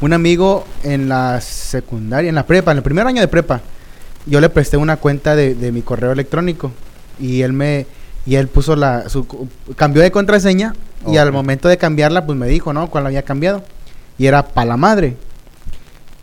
un 0.00 0.12
amigo 0.14 0.64
en 0.82 1.08
la 1.08 1.40
secundaria, 1.40 2.30
en 2.30 2.34
la 2.34 2.46
prepa, 2.46 2.72
en 2.72 2.78
el 2.78 2.82
primer 2.82 3.06
año 3.06 3.20
de 3.20 3.28
prepa, 3.28 3.60
yo 4.26 4.40
le 4.40 4.48
presté 4.48 4.78
una 4.78 4.96
cuenta 4.96 5.36
de, 5.36 5.54
de 5.54 5.70
mi 5.70 5.82
correo 5.82 6.10
electrónico 6.12 6.72
y 7.20 7.42
él 7.42 7.52
me, 7.52 7.86
y 8.26 8.36
él 8.36 8.48
puso 8.48 8.76
la, 8.76 9.08
su, 9.08 9.26
cambió 9.76 10.02
de 10.02 10.10
contraseña 10.10 10.74
y 11.06 11.16
al 11.16 11.32
momento 11.32 11.68
de 11.68 11.76
cambiarla, 11.78 12.24
pues 12.24 12.38
me 12.38 12.46
dijo, 12.46 12.72
¿no? 12.72 12.88
¿Cuál 12.88 13.06
había 13.06 13.22
cambiado? 13.22 13.62
Y 14.18 14.26
era 14.26 14.46
para 14.46 14.66
la 14.66 14.76
madre. 14.76 15.16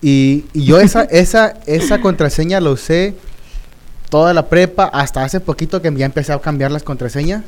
Y, 0.02 0.46
y 0.54 0.64
yo 0.66 0.80
esa, 0.80 1.04
esa, 1.12 1.56
esa 1.66 2.00
contraseña 2.02 2.60
la 2.62 2.70
usé 2.72 3.16
toda 4.10 4.34
la 4.34 4.48
prepa, 4.48 4.86
hasta 4.86 5.24
hace 5.24 5.40
poquito 5.40 5.82
que 5.82 5.94
ya 5.96 6.06
empecé 6.06 6.32
a 6.34 6.40
cambiar 6.40 6.72
las 6.72 6.84
contraseñas 6.84 7.44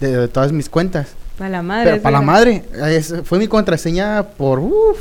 de, 0.00 0.16
de 0.16 0.28
todas 0.28 0.52
mis 0.52 0.68
cuentas. 0.68 1.08
Para 1.38 1.50
la 1.50 1.62
madre. 1.62 1.90
Pero 1.90 2.02
para 2.02 2.18
la 2.18 2.22
madre, 2.22 2.64
es- 2.88 3.14
fue 3.24 3.38
mi 3.38 3.46
contraseña 3.48 4.22
por 4.22 4.58
uf. 4.58 4.98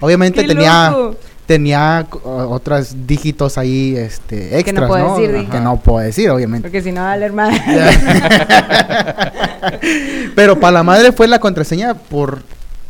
Obviamente 0.00 0.42
¡Qué 0.42 0.48
tenía 0.48 0.90
loco! 0.90 1.16
Tenía 1.46 2.06
otros 2.22 3.06
dígitos 3.06 3.58
ahí 3.58 3.96
este 3.96 4.58
extras, 4.58 4.82
no 4.82 4.88
puedo 4.88 5.16
decir. 5.16 5.48
Que 5.50 5.60
no 5.60 5.76
puedo 5.78 5.98
decir, 5.98 6.30
obviamente. 6.30 6.68
Porque 6.68 6.82
si 6.82 6.92
no 6.92 7.02
va 7.02 7.12
a 7.12 7.16
leer 7.16 7.32
madre. 7.32 7.60
Pero 10.34 10.58
para 10.58 10.72
la 10.72 10.82
madre 10.82 11.12
fue 11.12 11.28
la 11.28 11.38
contraseña 11.38 11.94
por 11.94 12.42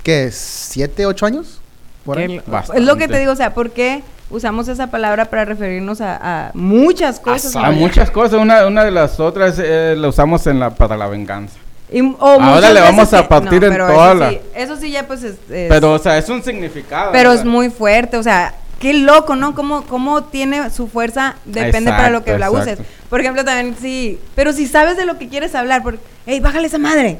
¿qué? 0.02 0.30
¿Siete, 0.32 1.06
ocho 1.06 1.26
años? 1.26 1.60
Por 2.04 2.18
ahí. 2.18 2.40
Es 2.74 2.82
lo 2.82 2.96
que 2.96 3.08
te 3.08 3.18
digo, 3.18 3.32
o 3.32 3.36
sea, 3.36 3.54
¿por 3.54 3.70
qué 3.70 4.02
usamos 4.30 4.68
esa 4.68 4.88
palabra 4.88 5.26
para 5.26 5.44
referirnos 5.44 6.00
a, 6.00 6.48
a 6.48 6.50
muchas 6.54 7.18
cosas? 7.18 7.56
A 7.56 7.70
muchas 7.70 8.10
cosas. 8.10 8.40
Una, 8.40 8.66
una 8.66 8.84
de 8.84 8.90
las 8.90 9.18
otras 9.18 9.58
eh, 9.58 9.94
la 9.96 10.08
usamos 10.08 10.46
en 10.46 10.60
la, 10.60 10.70
para 10.70 10.96
la 10.96 11.08
venganza. 11.08 11.56
Y- 12.00 12.16
Ahora 12.18 12.72
le 12.72 12.80
vamos 12.80 13.12
a 13.14 13.28
partir 13.28 13.62
en 13.64 13.70
pero 13.70 13.86
toda 13.86 14.08
eso 14.10 14.14
la- 14.20 14.30
Sí, 14.30 14.38
eso 14.56 14.76
sí 14.76 14.90
ya 14.90 15.06
pues 15.06 15.22
es... 15.22 15.34
es- 15.50 15.68
Pero, 15.68 15.92
o 15.92 15.98
sea, 15.98 16.18
es 16.18 16.28
un 16.28 16.42
significado. 16.42 17.12
pero 17.12 17.30
es 17.30 17.38
¿verdad? 17.38 17.52
muy 17.52 17.70
fuerte, 17.70 18.16
o 18.16 18.22
sea, 18.22 18.54
qué 18.80 18.94
loco, 18.94 19.36
¿no? 19.36 19.54
Cómo, 19.54 19.82
cómo 19.84 20.24
tiene 20.24 20.70
su 20.70 20.88
fuerza, 20.88 21.36
depende 21.44 21.90
para 21.90 22.10
lo 22.10 22.24
que 22.24 22.32
la 22.32 22.46
Exacto, 22.46 22.56
uses. 22.58 22.72
exacto. 22.80 22.92
Por 23.08 23.20
ejemplo, 23.20 23.44
también 23.44 23.76
sí, 23.80 24.18
pero 24.34 24.52
si 24.52 24.66
sabes 24.66 24.96
de 24.96 25.04
lo 25.06 25.18
que 25.18 25.28
quieres 25.28 25.54
hablar, 25.54 25.82
porque, 25.84 26.00
hey, 26.26 26.40
bájale 26.40 26.66
esa 26.66 26.78
madre. 26.78 27.18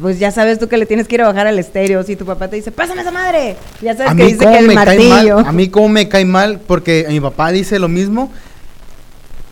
Pues 0.00 0.18
ya 0.20 0.30
sabes 0.30 0.58
tú 0.60 0.68
que 0.68 0.76
le 0.76 0.86
tienes 0.86 1.08
que 1.08 1.16
ir 1.16 1.22
a 1.22 1.26
bajar 1.26 1.48
al 1.48 1.58
estéreo. 1.58 2.02
Si 2.04 2.14
tu 2.14 2.24
papá 2.24 2.46
te 2.46 2.54
dice, 2.56 2.70
pásame 2.70 3.00
esa 3.02 3.10
madre. 3.10 3.56
Ya 3.82 3.96
sabes 3.96 4.12
A 4.12 4.14
que 4.14 4.24
dice 4.26 4.38
que 4.46 4.58
el 4.58 4.66
me 4.68 4.74
cae 4.74 4.84
martillo. 4.98 5.36
mal, 5.38 5.46
a 5.46 5.52
mí 5.52 5.68
cómo 5.68 5.88
me 5.88 6.08
cae 6.08 6.24
mal 6.24 6.60
porque 6.64 7.06
mi 7.08 7.18
papá 7.20 7.50
dice 7.50 7.78
lo 7.80 7.88
mismo 7.88 8.30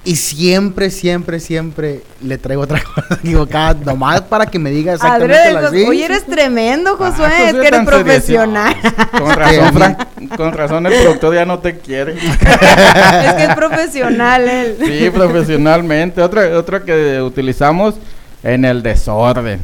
y 0.09 0.17
siempre, 0.17 0.89
siempre, 0.91 1.39
siempre 1.39 2.01
le 2.23 2.39
traigo 2.39 2.63
otra 2.63 2.83
cosa 2.95 3.15
equivocada 3.23 3.75
nomás 3.85 4.23
para 4.23 4.47
que 4.47 4.59
me 4.59 4.71
diga 4.71 4.95
exactamente 4.95 5.35
Adrede, 5.37 5.53
la 5.53 5.61
Jos- 5.61 5.71
sí. 5.73 5.85
Oye, 5.87 6.05
eres 6.07 6.25
tremendo, 6.25 6.97
Ah, 6.99 7.11
Josué. 7.11 7.49
Es 7.49 7.55
que 7.55 7.67
eres 7.69 7.85
profesional. 7.85 8.75
Con 9.19 9.35
razón, 9.37 9.73
Frank, 9.75 9.99
con 10.37 10.53
razón 10.53 10.87
el 10.87 11.03
productor 11.03 11.35
ya 11.35 11.45
no 11.45 11.59
te 11.59 11.79
quiere. 11.79 12.13
es 12.17 13.35
que 13.35 13.45
es 13.45 13.55
profesional 13.55 14.49
él. 14.49 14.77
Sí, 14.83 15.11
profesionalmente. 15.11 16.23
Otra, 16.23 16.57
otra 16.57 16.81
que 16.81 17.21
utilizamos 17.21 17.97
en 18.43 18.65
el 18.65 18.83
desorden. 18.83 19.61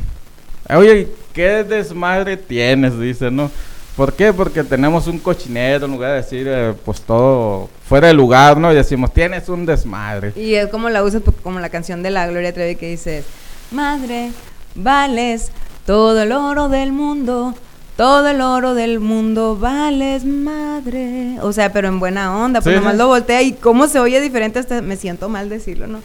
Oye, 0.68 1.08
¿qué 1.32 1.64
desmadre 1.64 2.36
tienes? 2.36 2.98
Dice, 2.98 3.30
¿no? 3.30 3.50
¿Por 3.96 4.12
qué? 4.14 4.32
Porque 4.32 4.64
tenemos 4.64 5.06
un 5.06 5.18
cochinero 5.20 5.86
en 5.86 5.92
lugar 5.92 6.10
de 6.10 6.16
decir, 6.16 6.46
eh, 6.48 6.74
pues 6.84 7.00
todo 7.00 7.68
fuera 7.88 8.08
de 8.08 8.14
lugar, 8.14 8.56
¿no? 8.58 8.72
Y 8.72 8.74
decimos, 8.74 9.12
tienes 9.14 9.48
un 9.48 9.64
desmadre. 9.66 10.32
Y 10.34 10.54
es 10.54 10.66
como 10.68 10.88
la 10.90 11.02
usas 11.04 11.22
pues, 11.24 11.36
como 11.42 11.60
la 11.60 11.68
canción 11.68 12.02
de 12.02 12.10
la 12.10 12.26
Gloria 12.26 12.52
Trevi 12.52 12.74
que 12.76 12.88
dice, 12.90 13.22
Madre, 13.70 14.30
vales 14.74 15.50
todo 15.86 16.20
el 16.22 16.32
oro 16.32 16.68
del 16.68 16.90
mundo, 16.92 17.54
todo 17.96 18.26
el 18.28 18.40
oro 18.40 18.74
del 18.74 18.98
mundo, 18.98 19.56
vales 19.56 20.24
madre. 20.24 21.36
O 21.42 21.52
sea, 21.52 21.72
pero 21.72 21.86
en 21.86 22.00
buena 22.00 22.36
onda, 22.36 22.60
pues 22.60 22.74
Sí, 22.74 22.78
nomás 22.80 22.94
sí. 22.94 22.98
lo 22.98 23.06
voltea 23.06 23.42
y 23.42 23.52
cómo 23.52 23.86
se 23.86 24.00
oye 24.00 24.20
diferente, 24.20 24.58
hasta 24.58 24.82
me 24.82 24.96
siento 24.96 25.28
mal 25.28 25.48
decirlo, 25.48 25.86
¿no? 25.86 26.00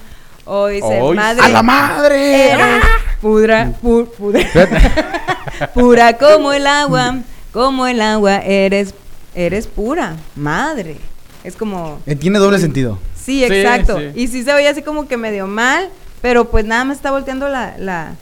O 0.45 0.67
dice, 0.67 0.99
Oy, 1.01 1.15
madre. 1.15 1.41
¡A 1.43 1.49
la 1.49 1.63
madre! 1.63 2.51
Eres 2.51 2.83
pudra, 3.21 3.71
pu- 3.81 4.07
pudra, 4.09 4.41
pura 5.73 6.17
como 6.17 6.51
el 6.53 6.65
agua, 6.67 7.15
como 7.53 7.87
el 7.87 8.01
agua, 8.01 8.37
eres, 8.37 8.93
eres 9.35 9.67
pura, 9.67 10.15
madre. 10.35 10.97
Es 11.43 11.55
como... 11.55 11.99
Eh, 12.05 12.15
Tiene 12.15 12.39
doble 12.39 12.59
sentido. 12.59 12.99
Sí, 13.15 13.43
exacto. 13.43 13.97
sí. 13.97 14.11
Y 14.15 14.27
sí 14.27 14.43
se 14.43 14.53
oye 14.53 14.67
así 14.67 14.81
como 14.81 15.07
que 15.07 15.17
medio 15.17 15.47
mal, 15.47 15.89
pero 16.21 16.49
pues 16.49 16.65
nada 16.65 16.83
más 16.85 16.97
está 16.97 17.11
volteando 17.11 17.47
la, 17.47 17.75
la- 17.77 18.15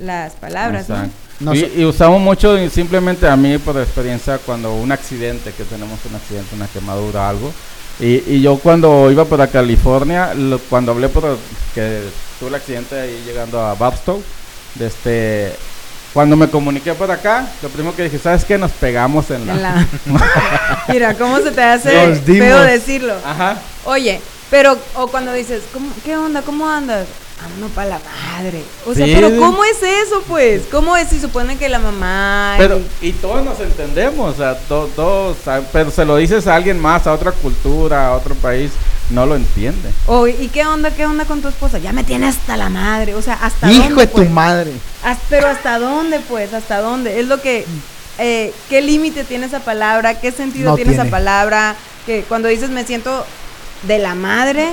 las 0.00 0.34
palabras. 0.34 0.86
¿no? 1.40 1.52
Y, 1.54 1.84
usamos 1.84 2.20
mucho, 2.20 2.56
simplemente 2.70 3.26
a 3.28 3.36
mí 3.36 3.58
por 3.58 3.76
experiencia, 3.78 4.38
cuando 4.38 4.74
un 4.74 4.92
accidente, 4.92 5.52
que 5.52 5.64
tenemos 5.64 5.98
un 6.08 6.14
accidente, 6.14 6.54
una 6.54 6.68
quemadura, 6.68 7.28
algo. 7.28 7.52
Y, 8.00 8.22
y 8.34 8.40
yo 8.42 8.56
cuando 8.58 9.10
iba 9.10 9.24
para 9.24 9.46
California, 9.48 10.32
lo- 10.34 10.58
cuando 10.58 10.92
hablé 10.92 11.08
por 11.08 11.36
que 11.74 12.02
tuve 12.38 12.48
el 12.50 12.54
accidente 12.54 12.98
ahí 13.00 13.22
llegando 13.26 13.60
a 13.60 13.74
Babstow, 13.74 14.22
de 14.76 14.86
este, 14.86 15.52
cuando 16.14 16.36
me 16.36 16.48
comuniqué 16.48 16.94
por 16.94 17.10
acá, 17.10 17.46
lo 17.62 17.68
primero 17.68 17.94
que 17.94 18.04
dije, 18.04 18.18
¿sabes 18.18 18.44
qué? 18.44 18.56
Nos 18.56 18.70
pegamos 18.72 19.30
en 19.30 19.46
la... 19.46 19.52
En 19.54 19.62
la- 19.62 19.86
Mira, 20.88 21.14
¿cómo 21.14 21.38
se 21.40 21.50
te 21.50 21.62
hace 21.62 21.90
feo 22.24 22.62
decirlo? 22.62 23.14
Ajá. 23.26 23.56
Oye, 23.84 24.20
pero, 24.50 24.78
o 24.94 25.08
cuando 25.08 25.32
dices, 25.32 25.62
¿cómo, 25.72 25.90
¿qué 26.04 26.16
onda? 26.16 26.40
¿Cómo 26.42 26.68
andas? 26.70 27.06
Ando 27.42 27.66
para 27.68 27.88
la 27.90 27.98
madre. 27.98 28.62
O 28.86 28.94
sea, 28.94 29.06
Sí, 29.06 29.12
pero 29.14 29.28
sí. 29.28 29.36
¿cómo 29.38 29.64
es 29.64 29.82
eso, 29.82 30.22
pues? 30.28 30.62
¿Cómo 30.70 30.96
es 30.96 31.08
si 31.08 31.20
supone 31.20 31.56
que 31.58 31.68
la 31.68 31.78
mamá... 31.78 32.54
Pero, 32.58 32.80
y- 33.02 33.08
y 33.08 33.12
todos 33.12 33.44
nos 33.44 33.58
entendemos, 33.60 34.34
o 34.34 34.36
sea, 34.36 34.56
to- 34.56 34.88
todos, 34.94 35.36
ah, 35.46 35.60
pero 35.72 35.90
se 35.90 36.04
lo 36.04 36.16
dices 36.16 36.46
a 36.46 36.54
alguien 36.54 36.78
más, 36.80 37.06
a 37.06 37.12
otra 37.12 37.32
cultura, 37.32 38.06
a 38.08 38.12
otro 38.14 38.34
país, 38.36 38.70
no 39.10 39.26
lo 39.26 39.36
entiende. 39.36 39.90
o, 40.06 40.26
¿Y 40.28 40.48
qué 40.48 40.64
onda? 40.64 40.90
¿Qué 40.92 41.04
onda 41.04 41.24
con 41.26 41.42
tu 41.42 41.48
esposa? 41.48 41.78
Ya 41.78 41.92
me 41.92 42.04
tiene 42.04 42.28
hasta 42.28 42.56
la 42.56 42.70
madre. 42.70 43.14
O 43.14 43.20
sea, 43.20 43.34
¿hasta 43.34 43.70
Hijo 43.70 43.82
dónde, 43.84 44.00
de 44.02 44.06
tu 44.06 44.12
pues? 44.16 44.30
madre. 44.30 44.72
Pero 45.28 45.48
hasta 45.48 45.78
dónde, 45.78 46.20
pues, 46.20 46.54
hasta 46.54 46.80
dónde. 46.80 47.20
Es 47.20 47.26
lo 47.26 47.42
que, 47.42 47.66
eh, 48.18 48.54
¿qué 48.70 48.80
límite 48.80 49.24
tiene 49.24 49.46
esa 49.46 49.60
palabra? 49.60 50.18
¿Qué 50.20 50.30
sentido 50.32 50.70
No 50.70 50.76
tiene, 50.76 50.92
tiene. 50.92 51.02
esa 51.02 51.10
palabra? 51.10 51.74
Que 52.06 52.22
cuando 52.22 52.48
dices 52.48 52.70
me 52.70 52.84
siento 52.86 53.26
de 53.82 53.98
la 53.98 54.14
madre, 54.14 54.68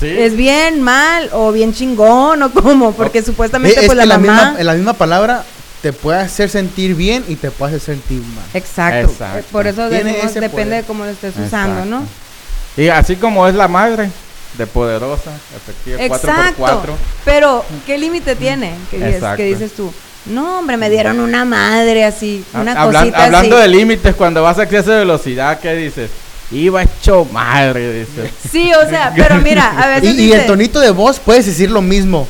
Sí. 0.00 0.08
es 0.08 0.36
bien 0.36 0.82
mal 0.82 1.30
o 1.32 1.52
bien 1.52 1.72
chingón 1.72 2.42
o 2.42 2.50
cómo, 2.52 2.92
porque 2.92 3.18
Eh, 3.20 3.22
supuestamente 3.22 3.80
es 3.80 3.86
pues 3.86 3.90
que 3.90 3.94
la, 3.96 4.04
la, 4.06 4.18
mamá. 4.18 4.44
misma, 4.50 4.62
la 4.64 4.74
misma 4.74 4.92
palabra 4.92 5.44
te 5.82 5.92
puede 5.92 6.18
hacer 6.20 6.50
sentir 6.50 6.94
bien 6.94 7.24
y 7.28 7.36
te 7.36 7.50
puede 7.50 7.76
hacer 7.76 7.94
sentir 7.96 8.20
mal. 8.20 8.44
Exacto. 8.54 9.10
Exacto. 9.10 9.38
eh, 9.38 9.44
Por 9.50 9.66
eso 9.66 9.88
decimos, 9.88 10.34
depende 10.34 10.48
poder. 10.50 10.68
de 10.68 10.82
cómo 10.84 11.04
lo 11.04 11.10
estés 11.10 11.34
usando, 11.36 11.84
¿no? 11.84 12.02
Y 12.76 12.88
así 12.88 13.16
como 13.16 13.46
es 13.48 13.54
la 13.54 13.68
madre, 13.68 14.10
de 14.58 14.66
poderosa, 14.66 15.30
efectiva, 15.56 15.98
4 16.08 16.18
por 16.18 16.30
Exacto. 16.30 16.54
4 16.58 16.96
Pero, 17.24 17.64
¿qué 17.86 17.96
límite 17.98 18.36
tiene? 18.36 18.74
Que 18.90 19.44
dices, 19.44 19.72
tú, 19.74 19.92
no, 20.26 20.58
hombre, 20.58 20.76
me 20.76 20.90
dieron 20.90 21.20
una 21.20 21.44
madre 21.44 22.04
así, 22.04 22.44
una 22.52 22.74
cosita 22.84 23.24
hablando 23.24 23.56
así. 23.56 23.62
de 23.62 23.68
límites, 23.68 24.14
cuando 24.14 24.42
vas 24.42 24.58
a 24.58 24.64
exceso 24.64 24.90
de 24.90 24.98
velocidad, 24.98 25.58
¿qué 25.60 25.74
dices? 25.74 26.10
Iba 26.50 26.82
hecho 26.82 27.24
madre. 27.32 28.00
Dice. 28.00 28.30
Sí, 28.50 28.72
o 28.74 28.88
sea, 28.88 29.12
pero 29.16 29.36
mira, 29.36 29.70
a 29.76 29.86
veces 30.00 30.14
Y, 30.16 30.26
y 30.26 30.32
el 30.32 30.46
tonito 30.46 30.80
de 30.80 30.90
voz 30.90 31.18
puedes 31.18 31.46
decir 31.46 31.70
lo 31.70 31.82
mismo, 31.82 32.26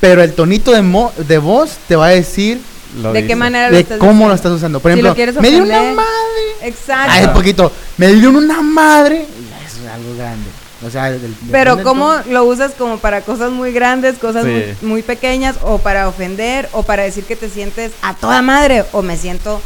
pero 0.00 0.22
el 0.22 0.32
tonito 0.32 0.72
de, 0.72 0.82
mo- 0.82 1.12
de 1.16 1.38
voz 1.38 1.72
te 1.88 1.96
va 1.96 2.06
a 2.06 2.10
decir 2.10 2.60
Lo 3.02 3.12
¿De 3.12 3.26
qué 3.26 3.36
manera 3.36 3.68
lo 3.68 3.74
de 3.76 3.82
estás 3.82 3.98
cómo 3.98 4.28
lo 4.28 4.34
estás 4.34 4.52
usando. 4.52 4.80
Por 4.80 4.92
Si 4.92 4.98
ejemplo, 4.98 5.42
me 5.42 5.50
dio 5.50 5.62
una 5.62 5.82
madre. 5.94 6.42
Exacto. 6.62 7.12
Ay, 7.12 7.28
poquito. 7.28 7.70
Me 7.98 8.08
dio 8.14 8.30
una 8.30 8.60
madre. 8.62 9.26
Es 9.66 9.88
algo 9.92 10.16
grande. 10.16 10.48
O 10.84 10.90
sea, 10.90 11.10
del- 11.10 11.20
del- 11.20 11.34
Pero 11.52 11.82
cómo 11.82 12.14
lo 12.30 12.44
usas 12.44 12.72
como 12.72 12.96
para 12.98 13.20
cosas 13.20 13.50
muy 13.52 13.70
grandes, 13.70 14.16
cosas 14.18 14.44
Sí. 14.46 14.50
muy, 14.80 14.90
muy 14.90 15.02
pequeñas, 15.02 15.56
o 15.62 15.76
para 15.78 16.08
ofender, 16.08 16.68
o 16.72 16.82
para 16.82 17.02
decir 17.02 17.24
que 17.24 17.36
te 17.36 17.50
sientes 17.50 17.92
a 18.02 18.14
toda 18.14 18.40
madre, 18.42 18.84
o 18.92 19.02
me 19.02 19.18
siento 19.18 19.60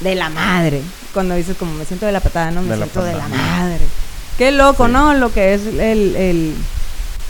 de 0.00 0.14
la 0.14 0.28
madre. 0.30 0.80
Cuando 1.16 1.34
dices 1.34 1.56
como 1.56 1.72
me 1.72 1.86
siento 1.86 2.04
de 2.04 2.12
la 2.12 2.20
patada, 2.20 2.50
no, 2.50 2.60
me 2.60 2.68
De 2.68 2.76
la 2.76 2.84
siento 2.84 3.02
de 3.02 3.14
la 3.14 3.26
madre. 3.26 3.80
Qué 4.36 4.52
loco, 4.52 4.86
¿no? 4.86 5.14
Lo 5.14 5.32
que 5.32 5.54
es 5.54 5.64
el, 5.64 6.14
el, 6.14 6.54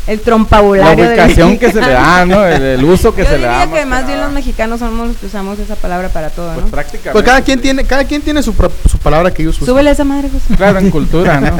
el 0.07 0.18
La 0.18 0.22
trompabulario. 0.24 1.04
del 1.04 1.09
ubicación 1.18 1.59
que 1.59 1.72
se 1.72 1.80
le 1.80 1.90
da, 1.92 2.24
¿no? 2.26 2.44
El, 2.46 2.62
el 2.62 2.84
uso 2.84 3.14
que 3.14 3.22
Yo 3.24 3.28
se 3.30 3.38
le 3.38 3.48
diría 3.48 3.66
da. 3.66 3.72
que 3.72 3.84
más 3.86 4.07
bien 4.07 4.20
los 4.20 4.30
mexicanos 4.32 4.78
somos 4.78 5.09
los 5.09 5.16
que 5.16 5.26
usamos 5.26 5.59
esa 5.59 5.74
palabra 5.76 6.09
para 6.11 6.30
todo, 6.30 6.52
Pues 6.54 6.64
¿no? 6.66 6.70
prácticamente. 6.70 7.12
Pues 7.12 7.24
cada 7.24 7.40
quien 7.42 7.61
tiene, 7.61 7.84
cada 7.84 8.04
quien 8.04 8.22
tiene 8.22 8.42
su, 8.42 8.54
pro- 8.54 8.70
su 8.88 8.98
palabra 8.98 9.32
que 9.32 9.42
ellos 9.42 9.57
usan. 9.57 9.66
Súbele 9.66 9.90
esa 9.90 10.04
madre, 10.04 10.28
José. 10.30 10.54
Claro, 10.57 10.78
en 10.78 10.90
cultura, 10.90 11.40
¿no? 11.40 11.57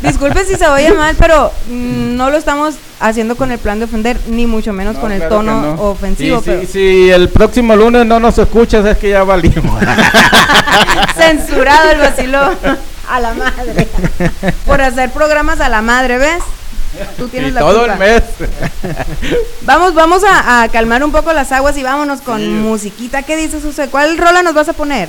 Disculpe 0.00 0.44
si 0.44 0.54
se 0.56 0.66
oye 0.68 0.92
mal, 0.92 1.14
pero 1.18 1.52
mm, 1.70 2.16
no 2.16 2.30
lo 2.30 2.36
estamos 2.38 2.76
haciendo 3.00 3.36
con 3.36 3.52
el 3.52 3.58
plan 3.58 3.78
de 3.78 3.84
ofender, 3.84 4.16
ni 4.28 4.46
mucho 4.46 4.72
menos 4.72 4.94
No, 4.96 5.00
con 5.00 5.12
el 5.12 5.18
claro 5.18 5.36
tono 5.36 5.60
no. 5.76 5.82
ofensivo. 5.82 6.38
Y 6.38 6.42
pero 6.44 6.60
si, 6.62 6.66
si 6.66 7.10
el 7.10 7.28
próximo 7.28 7.76
lunes 7.76 8.06
no 8.06 8.18
nos 8.20 8.38
escuchas, 8.38 8.84
es 8.86 8.96
que 8.98 9.10
ya 9.10 9.22
valimos. 9.24 9.80
Censurado 11.16 11.90
el 11.90 11.98
vacilo 11.98 12.38
a 13.08 13.20
la 13.20 13.34
madre. 13.34 13.88
Por 14.66 14.80
hacer 14.80 15.10
programas 15.10 15.60
a 15.60 15.68
la 15.68 15.82
madre, 15.82 16.18
¿ves? 16.18 16.42
Tú 17.16 17.28
tienes 17.28 17.50
y 17.50 17.54
la 17.54 17.60
todo 17.60 17.78
culpa. 17.80 17.92
el 17.92 17.98
mes. 17.98 18.22
Vamos, 19.62 19.94
vamos 19.94 20.22
a, 20.24 20.62
a 20.62 20.68
calmar 20.68 21.04
un 21.04 21.12
poco 21.12 21.32
las 21.32 21.52
aguas 21.52 21.76
y 21.76 21.82
vámonos 21.82 22.20
con 22.22 22.60
musiquita. 22.62 23.22
¿Qué 23.22 23.36
dices, 23.36 23.62
José? 23.62 23.88
¿Cuál 23.88 24.16
rola 24.16 24.42
nos 24.42 24.54
vas 24.54 24.68
a 24.68 24.72
poner? 24.72 25.08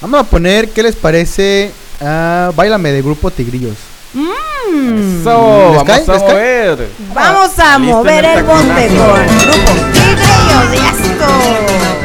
Vamos 0.00 0.20
a 0.20 0.24
poner, 0.24 0.68
¿qué 0.70 0.82
les 0.82 0.94
parece? 0.96 1.72
Ah, 2.00 2.50
Báilame 2.54 2.92
de 2.92 3.00
grupo 3.02 3.30
Tigrillos. 3.30 3.76
Mm. 4.12 5.20
Eso, 5.22 5.72
¿Les 5.74 5.82
cae? 5.84 6.04
vamos 6.04 6.22
a 6.22 6.28
mover. 6.28 6.88
Vamos 7.14 7.58
a 7.58 7.78
mover 7.78 8.24
el 8.24 8.34
taconazo. 8.44 8.66
con 8.98 9.38
Grupo 9.38 9.72
Tigrillos 9.92 10.70
de 10.70 10.76
esto. 10.76 12.01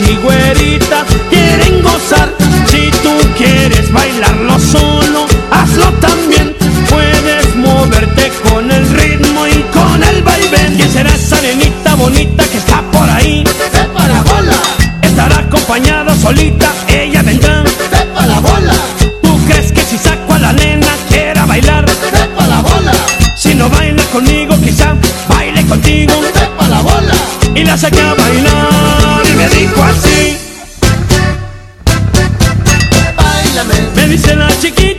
Y 0.00 0.16
güeritas 0.16 1.04
quieren 1.30 1.82
gozar. 1.82 2.32
Si 2.66 2.90
tú 3.02 3.16
quieres 3.36 3.92
bailarlo 3.92 4.58
solo, 4.58 5.26
hazlo 5.50 5.90
también. 6.00 6.54
Puedes 6.90 7.54
moverte 7.56 8.30
con 8.48 8.70
el 8.70 8.88
ritmo 8.90 9.46
y 9.46 9.62
con 9.72 10.02
el 10.02 10.22
vaivén. 10.22 10.76
¿Quién 10.76 10.90
será 10.92 11.10
esa 11.10 11.40
nenita 11.40 11.94
bonita 11.94 12.44
que 12.44 12.58
está 12.58 12.82
por 12.92 13.08
ahí? 13.08 13.44
¡Sepa 13.72 14.06
la 14.08 14.22
bola! 14.22 14.56
Estará 15.02 15.38
acompañada 15.38 16.14
solita, 16.16 16.72
ella 16.88 17.22
vendrá. 17.22 17.64
¡Sepa 17.90 18.26
la 18.26 18.40
bola! 18.40 18.74
¿Tú 19.22 19.38
crees 19.46 19.72
que 19.72 19.82
si 19.82 19.98
saco 19.98 20.34
a 20.34 20.38
la 20.38 20.52
nena 20.52 20.88
quiera 21.08 21.46
bailar? 21.46 21.86
¡Sepa 21.88 22.46
la 22.46 22.60
bola! 22.60 22.92
Si 23.36 23.54
no 23.54 23.68
baila 23.70 24.02
conmigo, 24.12 24.54
quizá 24.60 24.94
baile 25.28 25.64
contigo. 25.66 26.12
¡Sepa 26.34 26.68
la 26.68 26.80
bola! 26.82 27.14
Y 27.54 27.64
la 27.64 27.76
saqué 27.78 28.00
a 28.02 28.14
bailar 28.14 28.25
dijo 29.76 29.82
así. 29.82 30.38
Báilame. 33.16 33.74
Me 33.94 34.08
dice 34.08 34.34
la 34.34 34.48
chiquita. 34.60 34.95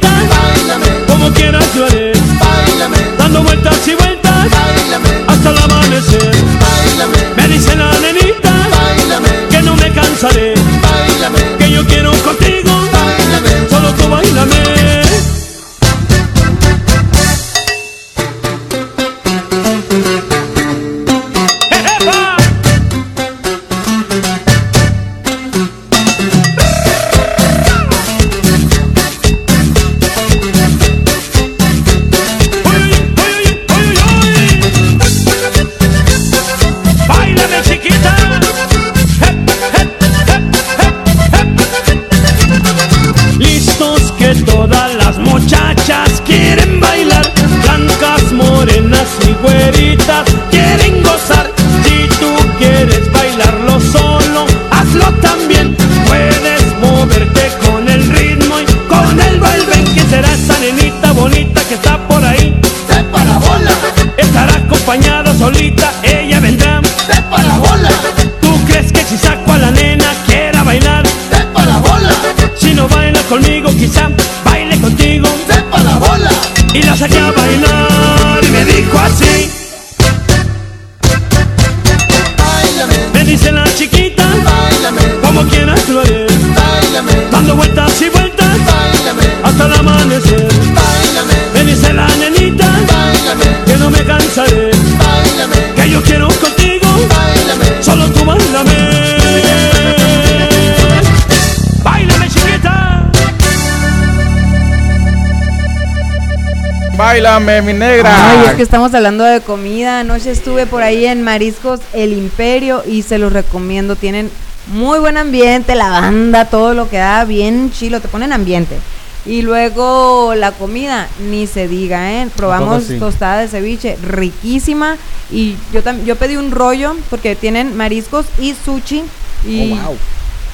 Mi 107.40 107.72
negra. 107.72 108.32
Ay, 108.32 108.48
es 108.48 108.56
que 108.56 108.64
estamos 108.64 108.96
hablando 108.96 109.24
de 109.24 109.42
comida. 109.42 110.00
Anoche 110.00 110.32
estuve 110.32 110.66
por 110.66 110.82
ahí 110.82 111.06
en 111.06 111.22
Mariscos 111.22 111.80
El 111.94 112.14
Imperio 112.14 112.82
y 112.84 113.04
se 113.04 113.20
los 113.20 113.32
recomiendo. 113.32 113.96
Tienen 113.96 114.32
muy 114.74 114.98
buen 114.98 115.18
ambiente, 115.18 115.76
la 115.76 115.90
banda, 115.90 116.46
todo 116.46 116.74
lo 116.74 116.90
que 116.90 116.98
da 116.98 117.26
bien 117.26 117.72
chilo, 117.72 118.02
te 118.02 118.08
ponen 118.08 118.34
ambiente. 118.34 118.80
Y 119.24 119.44
luego 119.44 120.34
la 120.36 120.52
comida, 120.52 121.10
ni 121.30 121.46
se 121.46 121.68
diga, 121.68 122.12
¿eh? 122.12 122.28
Probamos 122.36 122.86
sí? 122.86 122.98
tostada 122.98 123.42
de 123.42 123.48
ceviche, 123.48 123.98
riquísima. 124.02 124.98
Y 125.30 125.58
yo, 125.72 125.82
yo 126.06 126.16
pedí 126.16 126.38
un 126.38 126.50
rollo 126.50 126.96
porque 127.12 127.36
tienen 127.36 127.78
mariscos 127.78 128.26
y 128.40 128.56
sushi. 128.56 129.04
Y 129.46 129.74
Oh, 129.74 129.76
wow. 129.76 129.98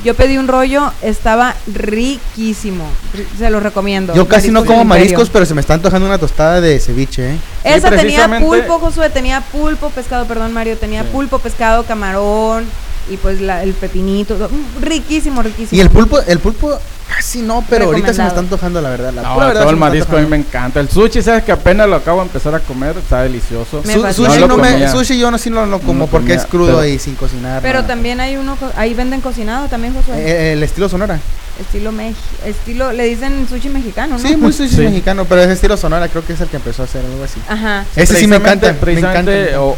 Yo 0.04 0.14
pedí 0.16 0.38
un 0.38 0.48
rollo, 0.48 0.92
estaba 1.02 1.56
riquísimo. 1.68 2.86
Ri- 3.16 3.38
Se 3.38 3.50
los 3.50 3.62
recomiendo. 3.64 4.14
Yo 4.14 4.28
casi 4.28 4.52
no 4.52 4.66
como 4.66 4.84
mariscos, 4.86 5.30
pero 5.30 5.46
se 5.46 5.54
me 5.54 5.62
está 5.62 5.74
antojando 5.76 6.08
una 6.08 6.18
tostada 6.18 6.62
de 6.62 6.80
ceviche, 6.80 7.34
¿eh? 7.34 7.38
Esa 7.64 7.90
tenía 7.90 8.28
pulpo, 8.40 8.80
Josué, 8.80 9.10
tenía 9.10 9.42
pulpo, 9.42 9.90
pescado, 9.90 10.26
perdón, 10.26 10.54
Mario, 10.54 10.78
tenía 10.78 11.04
pulpo, 11.04 11.40
pescado, 11.40 11.84
camarón 11.86 12.66
y 13.10 13.18
pues 13.18 13.42
la- 13.42 13.64
el 13.64 13.74
pepinito, 13.74 14.50
riquísimo, 14.82 15.42
riquísimo. 15.44 15.78
Y 15.78 15.82
el 15.82 15.90
pulpo, 15.90 16.20
el 16.20 16.40
pulpo 16.40 16.78
casi 17.16 17.42
no, 17.42 17.64
pero 17.70 17.86
ahorita 17.86 18.14
se 18.14 18.22
me 18.22 18.28
está 18.28 18.40
antojando 18.40 18.82
la 18.82 18.90
verdad. 18.90 19.14
La 19.14 19.22
No, 19.22 19.34
pura 19.36 19.48
verdad 19.48 19.62
todo 19.62 19.72
el 19.72 19.78
marisco 19.78 20.18
a 20.18 20.20
mí 20.22 20.28
me 20.28 20.38
encanta. 20.38 20.80
El 20.80 20.90
sushi, 20.90 21.22
sabes 21.22 21.44
que 21.44 21.52
apenas 21.52 21.88
lo 21.88 21.96
acabo 21.96 22.20
de 22.20 22.28
empezar 22.28 22.54
a 22.56 22.60
comer, 22.60 22.96
está 22.98 23.24
delicioso. 23.24 23.84
Su- 23.84 24.14
sushi, 24.14 24.46
no 24.48 24.58
me, 24.58 24.88
sushi 24.90 25.18
yo 25.18 25.30
no, 25.32 25.38
sí 25.38 25.50
no 25.50 25.66
lo 25.66 25.80
como 25.80 26.06
lo 26.06 26.08
porque 26.08 26.28
comía, 26.30 26.42
es 26.42 26.46
crudo 26.46 26.78
pero- 26.80 26.86
y 26.88 27.00
sin 27.00 27.16
cocinar. 27.16 27.62
Pero 27.62 27.76
nada. 27.82 27.88
también 27.88 28.20
hay 28.20 28.38
uno, 28.38 28.58
ahí 28.76 28.94
venden 28.94 29.22
cocinado 29.22 29.68
también, 29.68 29.94
Josué. 29.94 30.16
Eh, 30.18 30.54
el 30.54 30.64
estilo 30.64 30.90
sonora. 30.90 31.20
estilo 31.60 31.92
Mex, 31.92 32.18
estilo, 32.46 32.92
le 32.94 33.04
dicen 33.06 33.48
sushi 33.48 33.70
mexicano, 33.70 34.18
¿no? 34.18 34.28
Sí, 34.28 34.36
muy 34.36 34.52
sushi 34.52 34.76
Sí. 34.76 34.82
mexicano, 34.82 35.26
pero 35.26 35.42
es 35.44 35.50
estilo 35.50 35.78
sonora, 35.78 36.08
creo 36.08 36.26
que 36.26 36.34
es 36.34 36.42
el 36.42 36.48
que 36.48 36.56
empezó 36.58 36.82
a 36.82 36.86
hacer 36.86 37.06
algo 37.06 37.24
así. 37.24 37.40
Ajá. 37.48 37.86
Ese 37.96 38.16
sí 38.16 38.26
me 38.28 38.38
encanta, 38.38 38.76
me 38.84 38.94
encanta. 39.00 39.32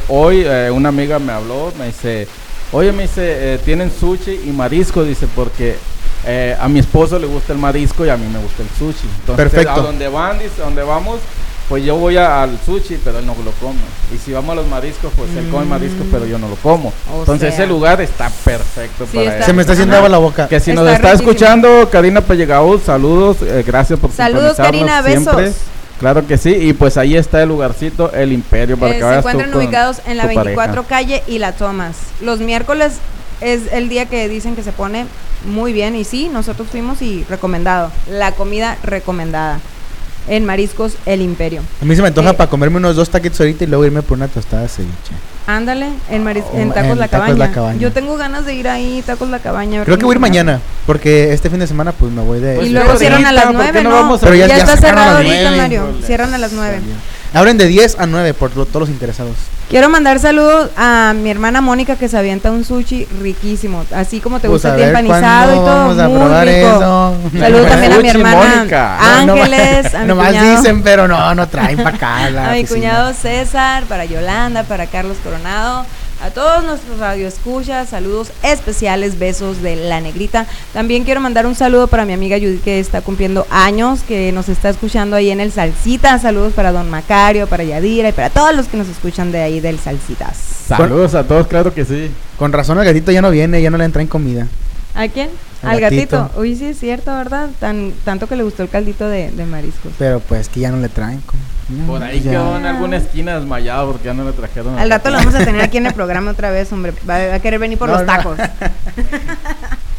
hoy 0.07 0.43
eh, 0.45 0.71
una 0.71 0.87
amiga 0.89 1.19
me 1.19 1.33
habló, 1.33 1.73
me 1.77 1.87
dice, 1.87 2.27
oye, 2.71 2.93
me 2.93 3.03
dice, 3.03 3.55
eh, 3.55 3.59
tienen 3.65 3.91
sushi 3.91 4.39
y 4.45 4.51
marisco, 4.51 5.03
dice, 5.03 5.27
porque 5.35 5.75
eh, 6.25 6.55
a 6.59 6.67
mi 6.67 6.79
esposo 6.79 7.19
le 7.19 7.27
gusta 7.27 7.53
el 7.53 7.59
marisco 7.59 8.05
y 8.05 8.09
a 8.09 8.17
mí 8.17 8.27
me 8.31 8.39
gusta 8.39 8.63
el 8.63 8.69
sushi. 8.69 9.07
Entonces, 9.21 9.35
Perfecto. 9.49 9.71
a 9.73 9.83
donde 9.83 10.07
van, 10.07 10.39
dice, 10.39 10.61
a 10.61 10.65
donde 10.65 10.83
vamos, 10.83 11.19
pues 11.69 11.83
yo 11.83 11.95
voy 11.95 12.17
a- 12.17 12.43
al 12.43 12.59
sushi, 12.63 12.99
pero 13.03 13.19
él 13.19 13.25
no 13.25 13.33
lo 13.43 13.51
come. 13.53 13.79
Y 14.13 14.17
si 14.17 14.31
vamos 14.31 14.51
a 14.53 14.55
los 14.55 14.67
mariscos, 14.67 15.11
pues 15.17 15.29
él 15.35 15.49
come 15.49 15.65
marisco, 15.65 16.03
pero 16.11 16.25
yo 16.25 16.37
no 16.37 16.47
lo 16.47 16.55
como. 16.57 16.93
O 17.13 17.19
Entonces 17.21 17.53
sea. 17.55 17.63
ese 17.63 17.67
lugar 17.67 18.01
está 18.01 18.29
perfecto 18.43 19.05
Sí, 19.09 19.17
para 19.17 19.23
está- 19.27 19.37
él. 19.37 19.43
Se 19.45 19.53
me 19.53 19.61
está 19.61 19.73
haciendo 19.73 19.95
agua 19.97 20.09
la 20.09 20.17
boca. 20.19 20.47
Que 20.47 20.59
si 20.59 20.73
nos 20.73 20.87
Está 20.87 21.09
riquísimo. 21.09 21.31
escuchando, 21.31 21.89
Karina 21.91 22.21
Pellegaud, 22.21 22.81
saludos, 22.81 23.37
eh, 23.41 23.63
gracias 23.65 23.99
por 23.99 24.11
Saludos, 24.11 24.55
sintonizarnos 24.57 24.91
Karina, 24.91 25.03
siempre. 25.23 25.43
besos. 25.45 25.61
Claro 25.99 26.27
que 26.27 26.37
sí, 26.37 26.49
y 26.53 26.73
pues 26.73 26.97
ahí 26.97 27.15
está 27.15 27.41
el 27.41 27.47
lugarcito, 27.49 28.11
el 28.13 28.33
Imperio, 28.33 28.77
para 28.77 28.91
Eh, 28.91 28.95
que 28.95 28.99
se 28.99 29.05
vayas 29.05 29.23
tú 29.23 29.29
encuentran 29.29 29.51
con 29.53 29.61
ubicados 29.61 29.97
en 30.05 30.17
la 30.17 30.23
tu 30.23 30.27
24 30.29 30.83
pareja. 30.83 30.87
calle 30.89 31.23
y 31.25 31.39
la 31.39 31.53
Thomas. 31.53 31.95
Los 32.21 32.39
miércoles 32.41 32.95
es 33.41 33.71
el 33.71 33.89
día 33.89 34.05
que 34.07 34.27
dicen 34.29 34.55
que 34.55 34.63
se 34.63 34.71
pone 34.71 35.05
muy 35.45 35.73
bien 35.73 35.95
y 35.95 36.03
sí, 36.03 36.29
nosotros 36.31 36.67
fuimos 36.69 37.01
y 37.01 37.25
recomendado. 37.29 37.91
La 38.09 38.31
comida 38.31 38.77
recomendada. 38.83 39.59
En 40.27 40.43
Mariscos 40.43 40.93
El 41.05 41.21
Imperio. 41.21 41.61
A 41.81 41.85
mí 41.85 41.95
se 41.95 42.01
me 42.01 42.07
antoja 42.07 42.31
Eh, 42.31 42.33
para 42.33 42.49
comerme 42.49 42.77
unos 42.77 42.95
dos 42.95 43.09
taquitos 43.11 43.39
ahorita 43.41 43.63
y 43.63 43.67
luego 43.67 43.85
irme 43.85 44.01
por 44.01 44.17
una 44.17 44.27
tostada 44.27 44.63
de 44.63 44.69
ceviche. 44.69 45.13
Ándale, 45.45 45.89
en, 46.09 46.23
Maris- 46.25 46.43
Oh, 46.51 46.57
en 46.57 46.69
Tacos, 46.73 46.93
en 46.93 46.99
la, 46.99 47.07
Tacos 47.07 47.27
cabaña. 47.27 47.45
La 47.45 47.51
Cabaña. 47.51 47.79
Yo 47.79 47.91
tengo 47.91 48.17
ganas 48.17 48.43
de 48.43 48.55
ir 48.55 48.67
ahí, 48.67 49.03
Tacos 49.05 49.29
La 49.29 49.37
Cabaña. 49.37 49.83
Creo 49.83 49.99
que 49.99 50.05
voy 50.05 50.13
a 50.13 50.15
ir 50.15 50.19
mañana, 50.19 50.61
porque 50.87 51.31
este 51.31 51.51
fin 51.51 51.59
de 51.59 51.67
semana 51.67 51.91
pues 51.91 52.11
me 52.11 52.23
voy 52.23 52.39
de... 52.39 52.55
Pues 52.55 52.69
Y 52.69 52.71
luego 52.71 52.95
cierran 52.97 53.23
a 53.27 53.31
las 53.31 53.43
¿por 53.45 53.51
qué 53.53 53.57
9, 53.61 53.83
no 53.83 53.89
¿no? 53.91 53.95
vamos 53.97 54.23
a- 54.23 54.25
Pero 54.25 54.35
ya- 54.35 54.47
ya, 54.47 54.57
ya 54.57 54.63
está 54.63 54.77
cerrado 54.77 55.17
ahorita, 55.17 55.35
nueve. 55.43 55.57
Mario. 55.57 55.93
Cierran 56.03 56.33
a 56.33 56.39
las 56.39 56.53
9. 56.53 56.79
Abren 57.35 57.57
de 57.57 57.67
10 57.67 57.97
a 57.99 58.05
9 58.07 58.33
por 58.33 58.55
lo- 58.55 58.65
todos 58.65 58.81
los 58.81 58.89
interesados. 58.89 59.35
Quiero 59.69 59.89
mandar 59.89 60.19
saludos 60.19 60.69
a 60.77 61.13
mi 61.19 61.29
hermana 61.29 61.59
Mónica 61.59 61.95
que 61.97 62.07
se 62.07 62.17
avienta 62.17 62.51
un 62.51 62.63
sushi 62.63 63.07
riquísimo, 63.21 63.83
así 63.93 64.19
como 64.21 64.39
te 64.39 64.47
Pues, 64.47 64.61
gusta 64.63 64.75
ver 64.75 64.87
empanizado 64.89 65.51
y 65.53 65.55
todo, 65.57 65.65
vamos 65.65 65.99
a 65.99 66.07
muy 66.07 66.17
probar 66.19 66.47
rico. 66.47 66.67
eso. 66.67 67.15
Saludos 67.39 67.67
también 67.67 67.93
a 67.93 67.97
mi 67.99 68.09
hermana 68.09 68.55
Mónica. 68.55 68.97
No, 69.01 69.25
no, 69.25 69.33
Ángeles, 69.33 69.95
a 69.95 69.99
mi 70.01 70.07
Nomás 70.07 70.27
cuñado, 70.27 70.55
dicen, 70.57 70.81
pero 70.83 71.07
no, 71.07 71.35
no 71.35 71.47
traen 71.49 71.77
para 71.77 71.97
acá. 71.97 72.29
la 72.29 72.49
a 72.51 72.53
mi 72.53 72.63
cuñado 72.65 73.13
César, 73.13 73.83
para 73.85 74.05
Yolanda, 74.05 74.63
para 74.63 74.85
Carlos 74.85 75.17
Coronado, 75.23 75.85
a 76.25 76.31
todos 76.31 76.63
nuestros 76.63 76.97
radioescuchas, 76.97 77.89
saludos 77.89 78.31
especiales, 78.41 79.19
besos 79.19 79.61
de 79.61 79.75
la 79.75 80.01
negrita. 80.01 80.47
También 80.73 81.03
quiero 81.03 81.21
mandar 81.21 81.45
un 81.45 81.53
saludo 81.53 81.85
para 81.87 82.03
mi 82.05 82.13
amiga 82.13 82.37
Judith 82.39 82.63
que 82.63 82.79
está 82.79 83.01
cumpliendo 83.01 83.45
años, 83.51 83.99
que 84.01 84.31
nos 84.31 84.49
está 84.49 84.69
escuchando 84.69 85.15
ahí 85.15 85.29
en 85.29 85.39
el 85.39 85.51
Salsita. 85.51 86.17
Saludos 86.17 86.53
para 86.53 86.71
don 86.71 86.89
Macario, 86.89 87.45
para 87.45 87.63
Yadira 87.63 88.09
y 88.09 88.11
para 88.11 88.31
todos 88.31 88.55
los 88.55 88.67
que 88.67 88.77
nos 88.77 88.87
escuchan 88.89 89.31
de 89.31 89.41
ahí 89.43 89.59
del 89.59 89.77
Salsitas. 89.77 90.35
Saludos 90.67 91.13
a 91.13 91.23
todos, 91.25 91.45
claro 91.45 91.73
que 91.75 91.85
sí. 91.85 92.09
Con 92.39 92.51
razón 92.51 92.79
el 92.79 92.85
gatito 92.85 93.11
ya 93.11 93.21
no 93.21 93.29
viene, 93.29 93.61
ya 93.61 93.69
no 93.69 93.77
le 93.77 93.85
entra 93.85 94.01
en 94.01 94.07
comida. 94.07 94.47
¿A 94.95 95.07
quién? 95.07 95.29
Al 95.61 95.75
Al 95.75 95.79
gatito. 95.81 96.17
gatito. 96.23 96.39
Uy, 96.41 96.55
sí 96.55 96.65
es 96.65 96.79
cierto, 96.79 97.11
¿verdad? 97.15 97.49
Tan, 97.59 97.91
tanto 98.03 98.27
que 98.27 98.35
le 98.35 98.41
gustó 98.43 98.63
el 98.63 98.69
caldito 98.69 99.07
de, 99.07 99.29
de 99.29 99.45
mariscos. 99.45 99.91
Pero 99.99 100.21
pues 100.21 100.49
que 100.49 100.61
ya 100.61 100.71
no 100.71 100.77
le 100.77 100.89
traen. 100.89 101.21
como- 101.21 101.41
Por 101.87 102.03
ahí 102.03 102.21
ya. 102.21 102.31
quedó 102.31 102.57
en 102.57 102.65
alguna 102.65 102.97
esquina 102.97 103.39
desmayado 103.39 103.91
porque 103.91 104.05
ya 104.05 104.13
no 104.13 104.23
le 104.23 104.33
trajeron. 104.33 104.77
Al 104.77 104.89
rato 104.89 105.09
lo 105.09 105.17
vamos 105.17 105.33
a 105.35 105.43
tener 105.43 105.61
aquí 105.61 105.77
en 105.77 105.87
el 105.87 105.93
programa 105.95 106.31
otra 106.31 106.51
vez, 106.51 106.71
hombre. 106.71 106.93
Va, 107.09 107.27
va 107.27 107.33
a 107.35 107.39
querer 107.39 107.59
venir 107.59 107.77
por 107.77 107.89
No, 107.89 107.95
los 107.95 108.05
no. 108.05 108.13
tacos. 108.13 108.37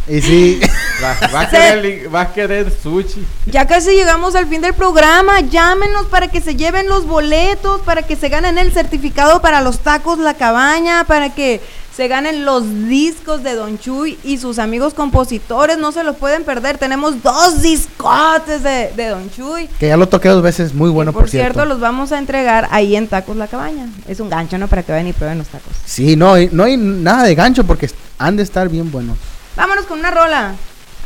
Y 0.09 0.21
sí, 0.23 0.61
Va, 1.03 1.17
va 1.35 1.41
a 1.41 1.49
querer, 1.51 2.14
va 2.14 2.21
a 2.21 2.33
querer 2.33 2.71
sushi. 2.71 3.27
Ya 3.47 3.67
casi 3.67 3.91
llegamos 3.91 4.37
al 4.37 4.47
fin 4.47 4.61
del 4.62 4.73
programa. 4.73 5.41
Llámenos 5.41 6.07
para 6.07 6.29
que 6.29 6.41
se 6.41 6.55
lleven 6.55 6.89
los 6.89 7.07
boletos, 7.07 7.81
para 7.81 8.03
que 8.03 8.14
se 8.14 8.29
ganen 8.29 8.57
el 8.57 8.71
certificado 8.73 9.43
para 9.43 9.61
los 9.61 9.81
tacos 9.81 10.19
La 10.21 10.35
Cabaña, 10.35 11.03
para 11.09 11.31
que 11.35 11.61
se 11.97 12.09
ganen 12.09 12.44
los 12.44 12.88
discos 12.88 13.42
de 13.42 13.55
Don 13.55 13.78
Chuy 13.78 14.18
y 14.22 14.36
sus 14.36 14.59
amigos 14.59 14.92
compositores. 14.92 15.78
No 15.78 15.92
se 15.92 16.05
los 16.05 16.16
pueden 16.16 16.44
perder. 16.44 16.76
Tenemos 16.76 17.22
dos 17.22 17.62
discotes 17.62 18.62
de, 18.62 18.92
de 18.94 19.09
Don 19.09 19.30
Chuy. 19.30 19.66
que 19.78 19.88
ya 19.88 19.97
lo 19.97 20.07
toqué 20.07 20.28
dos 20.28 20.42
veces, 20.42 20.74
muy 20.74 20.90
bueno 20.90 21.12
Y 21.12 21.14
por, 21.14 21.30
cierto. 21.30 21.64
los 21.64 21.80
vamos 21.80 22.12
a 22.12 22.18
entregar 22.18 22.68
ahí 22.70 22.97
en 22.97 23.09
Tacos 23.09 23.36
La 23.38 23.47
Cabaña. 23.47 23.86
Es 24.07 24.20
un 24.20 24.28
gancho, 24.28 24.59
¿no? 24.59 24.68
Para 24.68 24.82
que 24.82 24.92
vayan 24.92 25.07
y 25.09 25.14
prueben 25.14 25.38
los 25.38 25.47
tacos. 25.49 25.72
Sí, 25.86 26.16
no, 26.16 26.34
hay- 26.34 26.51
no 26.53 26.64
hay 26.64 26.76
nada 26.76 27.22
de 27.24 27.34
gancho 27.34 27.64
porque 27.64 27.90
han 28.18 28.36
de 28.36 28.42
estar 28.42 28.68
bien 28.68 28.90
buenos. 28.92 29.16
Vámonos 29.57 29.86
con 29.86 29.99
una 29.99 30.11
rola. 30.11 30.55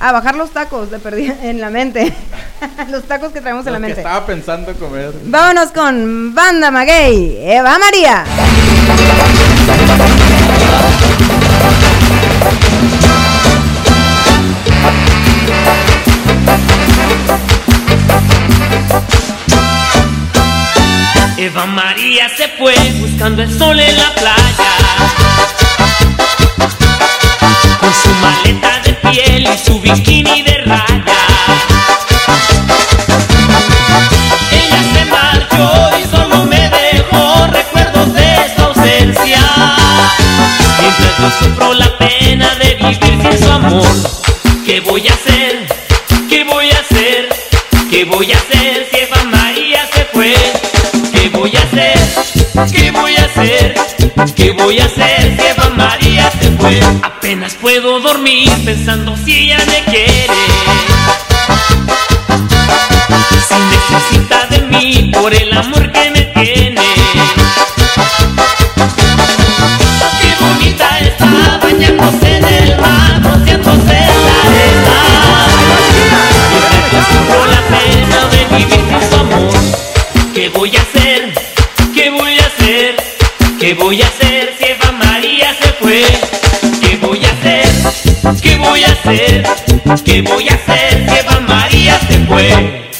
A 0.00 0.12
bajar 0.12 0.34
los 0.34 0.50
tacos 0.50 0.90
de 0.90 0.98
perdida 0.98 1.36
en 1.42 1.60
la 1.60 1.70
mente. 1.70 2.12
los 2.90 3.04
tacos 3.04 3.32
que 3.32 3.40
traemos 3.40 3.64
en 3.66 3.74
la 3.74 3.78
que 3.78 3.82
mente. 3.86 4.00
estaba 4.00 4.26
pensando 4.26 4.72
comer. 4.74 5.12
Vámonos 5.26 5.70
con 5.70 6.34
Banda 6.34 6.72
Maguey, 6.72 7.36
Eva 7.48 7.78
María. 7.78 8.24
Eva 21.42 21.64
María 21.64 22.28
se 22.28 22.48
fue 22.58 22.74
buscando 23.00 23.42
el 23.42 23.58
sol 23.58 23.80
en 23.80 23.96
la 23.96 24.14
playa. 24.14 24.72
Con 27.80 27.92
su 27.94 28.10
maleta 28.20 28.80
de 28.84 28.92
piel 28.92 29.48
y 29.48 29.58
su 29.58 29.80
bikini 29.80 30.42
de 30.42 30.58
raya. 30.66 30.89
Yo 41.20 41.30
sufro 41.38 41.74
la 41.74 41.98
pena 41.98 42.54
de 42.56 42.74
vivir 42.76 43.18
sin 43.22 43.44
su 43.44 43.50
amor. 43.52 43.86
¿Qué 44.64 44.80
voy 44.80 45.06
a 45.06 45.12
hacer? 45.12 45.66
¿Qué 46.30 46.44
voy 46.44 46.70
a 46.70 46.78
hacer? 46.78 47.28
¿Qué 47.90 48.04
voy 48.04 48.32
a 48.32 48.36
hacer 48.36 48.88
si 48.90 48.98
Eva 49.00 49.24
María 49.24 49.86
se 49.92 50.04
fue? 50.06 50.34
¿Qué 51.12 51.28
voy 51.28 51.52
a 51.56 51.62
hacer? 51.62 51.98
¿Qué 52.72 52.90
voy 52.90 53.16
a 53.16 53.24
hacer? 53.24 53.74
¿Qué 54.34 54.52
voy 54.52 54.78
a 54.78 54.86
hacer 54.86 55.36
si 55.36 55.46
Eva 55.46 55.68
María 55.76 56.30
se 56.40 56.50
fue? 56.52 56.80
Apenas 57.02 57.54
puedo 57.54 58.00
dormir 58.00 58.50
pensando 58.64 59.14
si 59.16 59.44
ella 59.44 59.58
me 59.66 59.84
quiere. 59.92 60.34
Si 63.48 63.54
necesita 63.74 64.46
de 64.46 64.60
mí 64.68 65.10
por 65.12 65.34
el 65.34 65.52
amor 65.52 65.92
que 65.92 66.10
me 66.10 66.22
tiene. 66.22 66.59
Bañándose 71.80 72.36
en 72.36 72.44
el 72.44 72.78
mar, 72.78 73.22
rociándose 73.22 73.96
en 73.96 74.24
la 74.26 74.36
arena. 74.44 74.96
Yo 77.28 77.46
la 77.46 77.60
pena 77.72 78.18
de 78.30 78.40
vivir 78.56 78.80
sin 78.86 79.10
su 79.10 79.16
amor. 79.16 79.52
¿Qué 80.34 80.48
voy 80.50 80.76
a 80.76 80.82
hacer? 80.82 81.32
¿Qué 81.94 82.10
voy 82.10 82.38
a 82.38 82.46
hacer? 82.46 82.96
¿Qué 83.58 83.74
voy 83.74 84.02
a 84.02 84.06
hacer 84.06 84.54
si 84.58 84.64
Eva 84.66 84.92
María 84.92 85.54
se 85.54 85.72
fue? 85.72 86.04
¿Qué 86.82 86.96
voy 86.96 87.24
a 87.24 87.30
hacer? 87.30 87.66
¿Qué 88.42 88.56
voy 88.56 88.84
a 88.84 88.92
hacer? 88.92 89.46
¿Qué 90.04 90.22
voy 90.22 90.48
a 90.48 90.54
hacer 90.54 91.06
si 91.08 91.16
Eva 91.18 91.40
María 91.40 91.98
se 92.08 92.18
fue? 92.26 92.90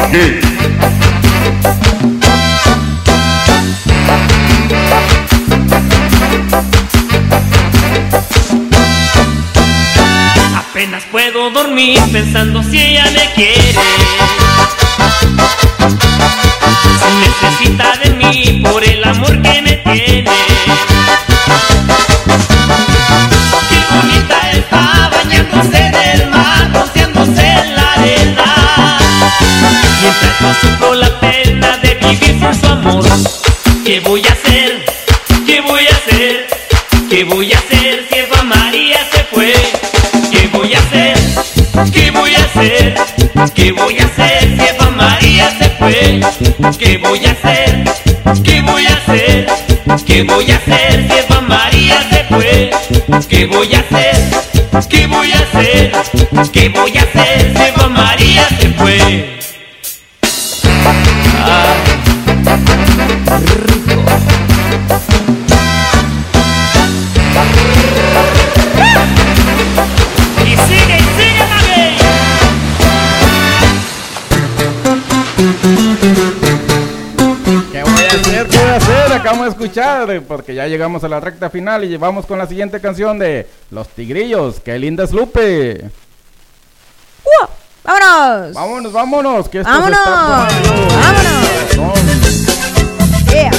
Apenas 0.00 0.41
pensando 12.12 12.62
si 12.62 12.78
ella 12.78 13.04
me 13.12 13.32
quiere. 13.34 13.80
Si 16.98 17.10
necesita 17.18 17.96
de 18.04 18.10
mí 18.10 18.62
por 18.62 18.84
el 18.84 19.02
amor 19.02 19.40
que 19.40 19.62
me 19.62 19.72
tiene. 19.76 20.30
Qué 23.68 23.84
bonita 23.94 24.50
está 24.50 25.10
bañándose 25.14 25.78
en 25.78 25.94
el 25.94 26.30
mar, 26.30 26.70
rociándose 26.74 27.46
en 27.46 27.76
la 27.76 27.92
arena. 27.94 28.98
Mientras 30.00 30.40
yo 30.40 30.54
sufro 30.60 30.94
la 30.94 31.20
pena 31.20 31.78
de 31.78 31.94
vivir 31.94 32.38
sin 32.38 32.60
su 32.60 32.66
amor. 32.66 33.31
¿Qué 43.54 43.72
voy 43.72 43.98
a 43.98 44.04
hacer 44.04 44.56
si 44.56 44.66
Eva 44.68 44.90
María 44.90 45.50
se 45.58 45.68
fue? 45.70 46.20
¿Qué 46.78 46.98
voy 46.98 47.24
a 47.26 47.32
hacer? 47.32 47.84
¿Qué 48.44 48.60
voy 48.62 48.86
a 48.86 48.92
hacer? 48.94 49.46
¿Qué 50.06 50.22
voy 50.22 50.50
a 50.50 50.56
hacer 50.56 51.08
si 51.08 51.18
Eva 51.18 51.40
María 51.40 52.02
se 52.10 52.24
fue? 52.24 52.70
¿Qué 53.28 53.46
voy 53.46 53.74
a 53.74 53.80
hacer? 53.80 54.14
¿Qué 54.88 55.06
voy 55.06 55.32
a 55.32 55.38
hacer? 55.38 55.92
¿Qué 56.52 56.68
voy 56.68 56.96
a 56.96 57.02
hacer 57.02 57.52
si 57.56 57.62
Eva 57.62 57.88
María 57.88 58.48
se 58.60 58.68
fue? 58.70 59.41
Acabamos 79.22 79.46
de 79.46 79.50
escuchar, 79.52 80.10
eh, 80.10 80.20
porque 80.20 80.52
ya 80.52 80.66
llegamos 80.66 81.04
a 81.04 81.08
la 81.08 81.20
recta 81.20 81.48
final 81.48 81.84
y 81.84 81.88
llevamos 81.88 82.26
con 82.26 82.38
la 82.38 82.48
siguiente 82.48 82.80
canción 82.80 83.20
de 83.20 83.46
Los 83.70 83.86
Tigrillos. 83.86 84.58
¡Qué 84.58 84.76
linda 84.80 85.04
es 85.04 85.12
Lupe! 85.12 85.84
¡Uh! 87.24 87.46
¡Vámonos! 87.84 88.52
Vámonos, 88.52 88.92
vámonos, 88.92 89.48
que 89.48 89.60
esto 89.60 89.72
se 89.72 89.78
¡Vámonos! 89.78 90.00
está 90.00 90.48
¡Vámonos! 90.96 91.46
Yeah. 93.30 93.52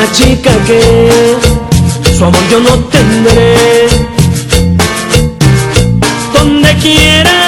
Una 0.00 0.12
chica 0.12 0.50
que 0.66 1.36
su 2.16 2.24
amor 2.24 2.40
yo 2.50 2.60
no 2.60 2.78
tendré. 2.84 3.88
Donde 6.32 6.74
quiera 6.76 7.38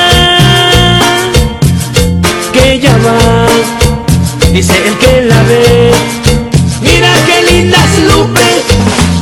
que 2.53 2.75
ella 2.75 2.95
va, 3.07 4.53
dice 4.53 4.75
el 4.87 4.99
que 4.99 5.23
la 5.23 5.43
ve. 5.45 5.93
Mira 6.83 7.13
qué 7.27 7.53
linda 7.53 7.79
es 7.85 7.99
Lupe, 8.11 8.49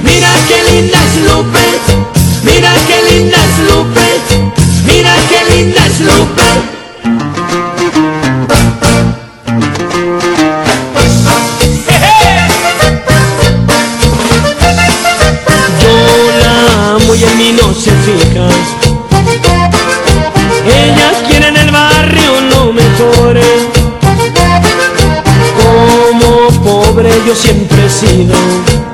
mira 0.03 0.31
qué 0.49 0.73
linda 0.73 0.99
es 0.99 1.17
Lupe, 1.29 1.67
mira 2.43 2.73
qué 2.89 3.15
linda 3.15 3.37
es 3.37 3.59
Lupe, 3.69 4.09
mira 4.87 5.15
qué 5.29 5.55
linda 5.55 5.87
es 5.87 6.01
Lupe. 6.01 6.80
Yo 27.27 27.35
siempre 27.35 27.85
he 27.85 27.91
sido. 27.91 28.90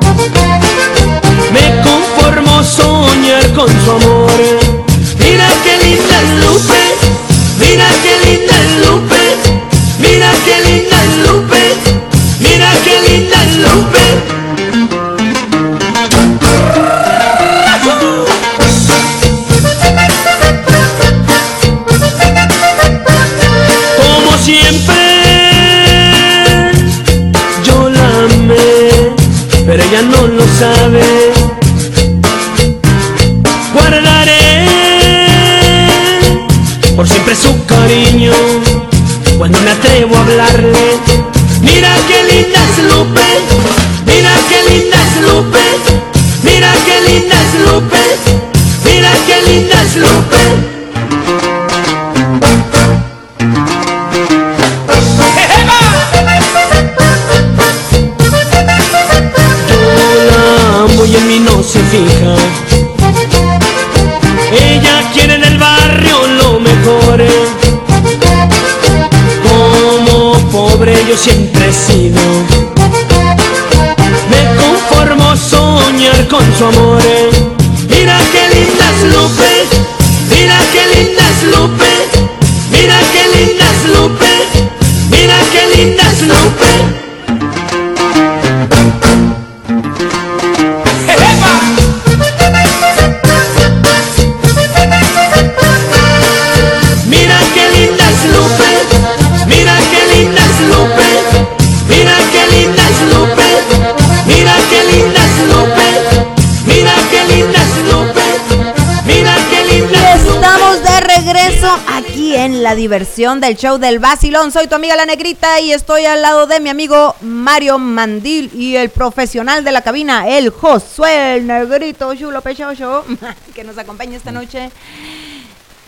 En 112.47 112.63
la 112.63 112.75
diversión 112.75 113.41
del 113.41 113.57
show 113.57 113.77
del 113.77 113.99
Basilón. 113.99 114.53
Soy 114.53 114.67
tu 114.67 114.75
amiga 114.75 114.95
la 114.95 115.05
negrita 115.05 115.59
y 115.59 115.73
estoy 115.73 116.05
al 116.05 116.21
lado 116.21 116.47
de 116.47 116.61
mi 116.61 116.69
amigo 116.69 117.13
Mario 117.19 117.77
Mandil 117.77 118.49
y 118.53 118.77
el 118.77 118.89
profesional 118.89 119.65
de 119.65 119.73
la 119.73 119.81
cabina, 119.81 120.29
el 120.29 120.49
Josué, 120.51 121.35
el 121.35 121.47
negrito 121.47 122.15
chulo 122.15 122.41
pechocho, 122.41 123.03
que 123.53 123.65
nos 123.65 123.77
acompaña 123.77 124.15
esta 124.15 124.31
noche. 124.31 124.69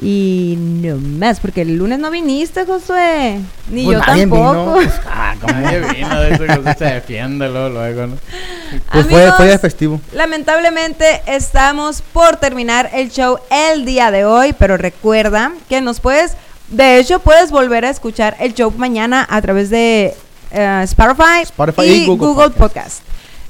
Y 0.01 0.55
no 0.57 0.97
más, 0.97 1.39
porque 1.39 1.61
el 1.61 1.77
lunes 1.77 1.99
no 1.99 2.09
viniste, 2.11 2.65
Josué. 2.65 3.39
Ni 3.69 3.85
Pues 3.85 3.97
yo 3.97 4.05
nadie 4.05 4.25
vino, 4.25 4.35
tampoco. 4.43 4.73
pues, 4.73 4.93
Ah, 5.09 5.35
como 5.39 5.53
nadie 5.53 5.79
vino 5.93 6.19
de 6.19 6.33
eso, 6.33 6.43
se 6.77 6.85
defiende 6.85 7.47
luego, 7.49 7.69
luego, 7.69 8.07
¿no? 8.07 8.17
Pues 8.91 9.07
fue, 9.07 9.21
Amigos, 9.21 9.37
fue 9.37 9.45
de 9.47 9.59
festivo. 9.59 10.01
Lamentablemente 10.13 11.21
estamos 11.25 12.01
por 12.13 12.35
terminar 12.37 12.89
el 12.93 13.11
show 13.11 13.39
el 13.49 13.83
día 13.85 14.11
de 14.11 14.25
hoy, 14.25 14.53
pero 14.53 14.77
recuerda 14.77 15.51
que 15.67 15.81
nos 15.81 15.99
puedes, 15.99 16.37
de 16.71 16.99
hecho 16.99 17.19
puedes 17.19 17.51
volver 17.51 17.85
a 17.85 17.89
escuchar 17.89 18.35
el 18.39 18.53
show 18.53 18.71
mañana 18.77 19.25
a 19.29 19.41
través 19.41 19.69
de 19.69 20.15
eh, 20.51 20.81
Spotify, 20.83 21.41
Spotify 21.43 21.81
y, 21.83 22.03
y 22.03 22.05
Google 22.05 22.27
Google, 22.27 22.49
Podcast. 22.49 22.59
Podcast. 22.59 23.01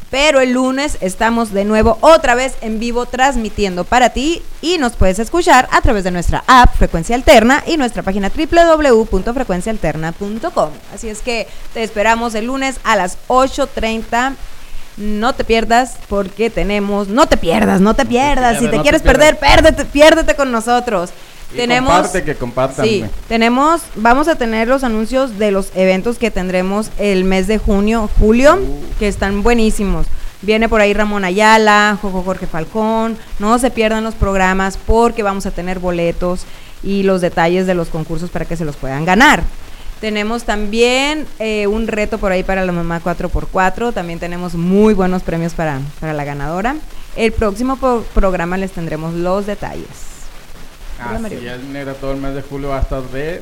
Pero 0.10 0.40
el 0.40 0.54
lunes 0.54 0.98
estamos 1.02 1.54
de 1.54 1.66
nuevo 1.66 2.00
otra 2.02 2.34
vez 2.34 2.56
en 2.62 2.80
vivo 2.80 3.06
transmitiendo 3.06 3.84
para 3.84 4.10
ti 4.10 4.42
y 4.60 4.80
nos 4.80 4.94
puedes 4.94 5.20
escuchar 5.20 5.70
a 5.72 5.82
través 5.82 6.04
de 6.04 6.10
nuestra 6.10 6.44
app 6.48 6.76
Frecuencia 6.76 7.16
Alterna 7.16 7.64
y 7.68 7.78
nuestra 7.78 8.02
página 8.02 8.32
www.frecuencialterna.com. 8.36 10.70
Así 10.96 11.10
es 11.10 11.20
que 11.20 11.48
te 11.76 11.84
esperamos 11.84 12.34
el 12.34 12.46
lunes 12.46 12.78
a 12.84 12.96
las 12.96 13.20
8.30 13.28 14.34
no 14.98 15.34
te 15.34 15.44
pierdas 15.46 15.96
porque 16.10 16.50
tenemos, 16.50 17.08
no 17.08 17.28
te 17.28 17.38
pierdas, 17.38 17.80
no 17.80 17.94
te 17.94 18.06
pierdas. 18.06 18.60
si 18.60 18.68
pierdas, 18.68 18.72
te 18.72 18.78
no 18.78 18.82
te 18.82 18.82
quieres 18.82 19.02
pierdas. 19.02 19.28
perder, 19.28 19.40
pérdete, 19.40 19.86
piérdete 19.86 20.36
con 20.36 20.52
nosotros. 20.52 21.12
Y 21.54 21.58
tenemos 21.58 21.92
comparte, 21.92 22.24
que 22.24 22.36
compartan. 22.36 22.86
Sí, 22.86 23.04
tenemos, 23.28 23.82
vamos 23.96 24.28
a 24.28 24.36
tener 24.36 24.68
los 24.68 24.84
anuncios 24.84 25.40
de 25.40 25.52
los 25.52 25.72
eventos 25.76 26.18
que 26.18 26.30
tendremos 26.30 26.92
el 27.00 27.24
mes 27.24 27.48
de 27.48 27.58
junio, 27.58 28.10
julio, 28.20 28.60
que 29.00 29.08
están 29.08 29.42
buenísimos. 29.42 30.06
Viene 30.42 30.70
por 30.70 30.80
ahí 30.80 30.94
Ramón 30.94 31.26
Ayala, 31.26 31.98
Jojo 32.02 32.24
Jorge 32.24 32.48
Falcón. 32.48 33.18
No 33.40 33.60
se 33.60 33.72
pierdan 33.72 34.04
los 34.04 34.16
programas 34.16 34.78
porque 34.78 35.24
vamos 35.24 35.46
a 35.46 35.52
tener 35.52 35.80
boletos 35.80 36.46
y 36.82 37.04
los 37.04 37.20
detalles 37.20 37.68
de 37.68 37.74
los 37.74 37.90
concursos 37.90 38.30
para 38.30 38.46
que 38.46 38.56
se 38.56 38.64
los 38.64 38.78
puedan 38.78 39.04
ganar. 39.04 39.44
Tenemos 40.00 40.44
también 40.44 41.28
eh, 41.40 41.68
un 41.68 41.88
reto 41.88 42.20
por 42.20 42.32
ahí 42.32 42.44
para 42.44 42.64
la 42.64 42.72
mamá 42.72 43.02
4x4. 43.04 43.94
También 43.94 44.20
tenemos 44.20 44.54
muy 44.54 44.94
buenos 44.94 45.24
premios 45.24 45.54
para, 45.54 45.82
para 46.00 46.14
la 46.14 46.24
ganadora. 46.24 46.78
El 47.18 47.34
próximo 47.34 47.78
programa 48.14 48.58
les 48.58 48.72
tendremos 48.72 49.14
los 49.14 49.46
detalles. 49.46 50.19
Así 51.00 51.48
es, 51.48 51.64
negra, 51.64 51.94
todo 51.94 52.12
el 52.12 52.18
mes 52.18 52.36
de 52.36 52.42
julio 52.42 52.70
va 52.70 52.78
a 52.78 52.82
estar 52.82 53.02
de 53.04 53.42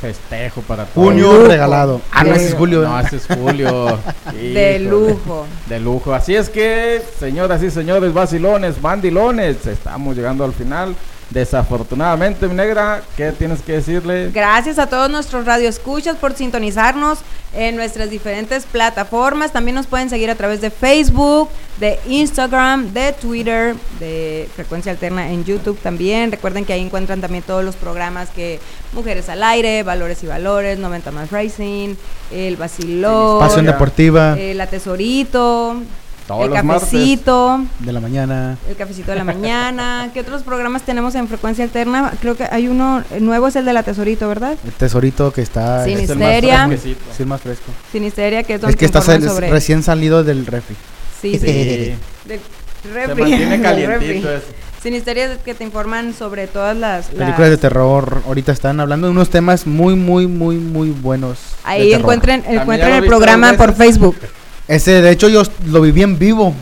festejo 0.00 0.62
para 0.62 0.84
todos. 0.84 1.08
Junio 1.08 1.46
regalado. 1.46 2.00
Ah, 2.10 2.24
no, 2.24 2.34
ese 2.34 2.48
es 2.48 2.54
julio. 2.54 2.82
No, 2.82 2.98
ese 3.00 3.16
es 3.16 3.26
julio. 3.26 3.98
De 4.32 4.78
lujo. 4.78 5.46
De 5.68 5.78
lujo. 5.80 6.14
Así 6.14 6.34
es 6.34 6.48
que, 6.48 7.02
señoras 7.18 7.62
y 7.62 7.70
señores, 7.70 8.12
vacilones, 8.12 8.80
mandilones, 8.80 9.66
estamos 9.66 10.16
llegando 10.16 10.44
al 10.44 10.52
final. 10.52 10.94
Desafortunadamente, 11.32 12.46
mi 12.46 12.54
negra, 12.54 13.02
¿qué 13.16 13.32
tienes 13.32 13.62
que 13.62 13.72
decirle? 13.72 14.30
Gracias 14.32 14.78
a 14.78 14.86
todos 14.86 15.10
nuestros 15.10 15.46
radioescuchas 15.46 16.16
por 16.16 16.34
sintonizarnos 16.34 17.20
en 17.54 17.76
nuestras 17.76 18.10
diferentes 18.10 18.64
plataformas. 18.64 19.50
También 19.50 19.74
nos 19.74 19.86
pueden 19.86 20.10
seguir 20.10 20.30
a 20.30 20.34
través 20.34 20.60
de 20.60 20.70
Facebook, 20.70 21.48
de 21.80 21.98
Instagram, 22.06 22.92
de 22.92 23.12
Twitter, 23.12 23.74
de 23.98 24.48
Frecuencia 24.54 24.92
Alterna 24.92 25.30
en 25.30 25.44
YouTube 25.44 25.78
también. 25.78 26.30
Recuerden 26.30 26.66
que 26.66 26.74
ahí 26.74 26.82
encuentran 26.82 27.20
también 27.20 27.42
todos 27.42 27.64
los 27.64 27.76
programas 27.76 28.28
que 28.30 28.60
Mujeres 28.92 29.28
al 29.30 29.42
Aire, 29.42 29.82
Valores 29.82 30.22
y 30.22 30.26
Valores, 30.26 30.78
90 30.78 31.10
más 31.12 31.30
Racing, 31.30 31.94
El 32.30 32.56
Vacilón, 32.56 33.38
Pasión 33.40 33.64
deportiva 33.64 34.36
eh, 34.38 34.54
La 34.54 34.66
Tesorito, 34.66 35.76
Todos 36.26 36.44
El 36.44 36.50
los 36.50 36.64
martes. 36.64 36.84
Cafecito. 36.88 37.64
de 37.80 37.92
la 37.92 38.00
mañana. 38.00 38.56
El 38.68 38.76
cafecito 38.76 39.10
de 39.10 39.18
la 39.18 39.24
mañana. 39.24 40.10
¿Qué 40.14 40.20
otros 40.20 40.42
programas 40.42 40.82
tenemos 40.82 41.14
en 41.14 41.26
frecuencia 41.28 41.64
alterna? 41.64 42.12
Creo 42.20 42.36
que 42.36 42.44
hay 42.50 42.68
uno 42.68 43.02
nuevo, 43.20 43.48
es 43.48 43.56
el 43.56 43.64
de 43.64 43.72
la 43.72 43.82
Tesorito, 43.82 44.28
¿verdad? 44.28 44.56
El 44.64 44.72
tesorito 44.72 45.32
que 45.32 45.42
está. 45.42 45.84
Sin 45.84 45.98
es 45.98 46.04
Es 46.04 46.10
el 46.10 46.18
más 46.18 46.80
sí, 46.80 46.96
el 47.18 47.26
más 47.26 47.40
fresco. 47.40 47.64
Sinisteria, 47.90 48.42
que 48.44 48.54
es 48.54 48.60
donde 48.60 48.72
Es 48.72 48.78
que 48.78 48.84
está 48.86 49.00
informan 49.00 49.22
sal- 49.22 49.30
sobre... 49.30 49.50
recién 49.50 49.82
salido 49.82 50.22
del 50.24 50.46
refri. 50.46 50.76
Sí, 51.20 51.32
sí. 51.38 51.46
Sí. 51.46 51.94
Del 52.28 52.40
Se 52.82 52.92
refri, 52.92 53.22
mantiene 53.22 53.60
calientito 53.62 54.30
ese. 54.32 54.46
Sinisteria 54.82 55.26
es 55.32 55.38
que 55.38 55.54
te 55.54 55.62
informan 55.62 56.12
sobre 56.12 56.48
todas 56.48 56.76
las... 56.76 57.06
Películas 57.06 57.38
de 57.38 57.50
las- 57.50 57.60
terror. 57.60 58.22
Ahorita 58.26 58.50
están 58.52 58.80
hablando 58.80 59.06
de 59.06 59.12
unos 59.12 59.30
temas 59.30 59.66
muy, 59.66 59.94
muy, 59.94 60.26
muy, 60.26 60.56
muy 60.56 60.90
buenos. 60.90 61.38
de 61.38 61.70
Ahí 61.70 61.92
encuentren, 61.92 62.42
encuentren 62.48 62.94
el 62.94 63.06
programa 63.06 63.52
por. 63.52 63.74
Facebook. 63.74 64.16
Ese, 64.72 65.02
de 65.02 65.10
hecho, 65.10 65.28
yo 65.28 65.42
lo 65.66 65.80
viví 65.82 66.02
en 66.02 66.18
vivo. 66.18 66.54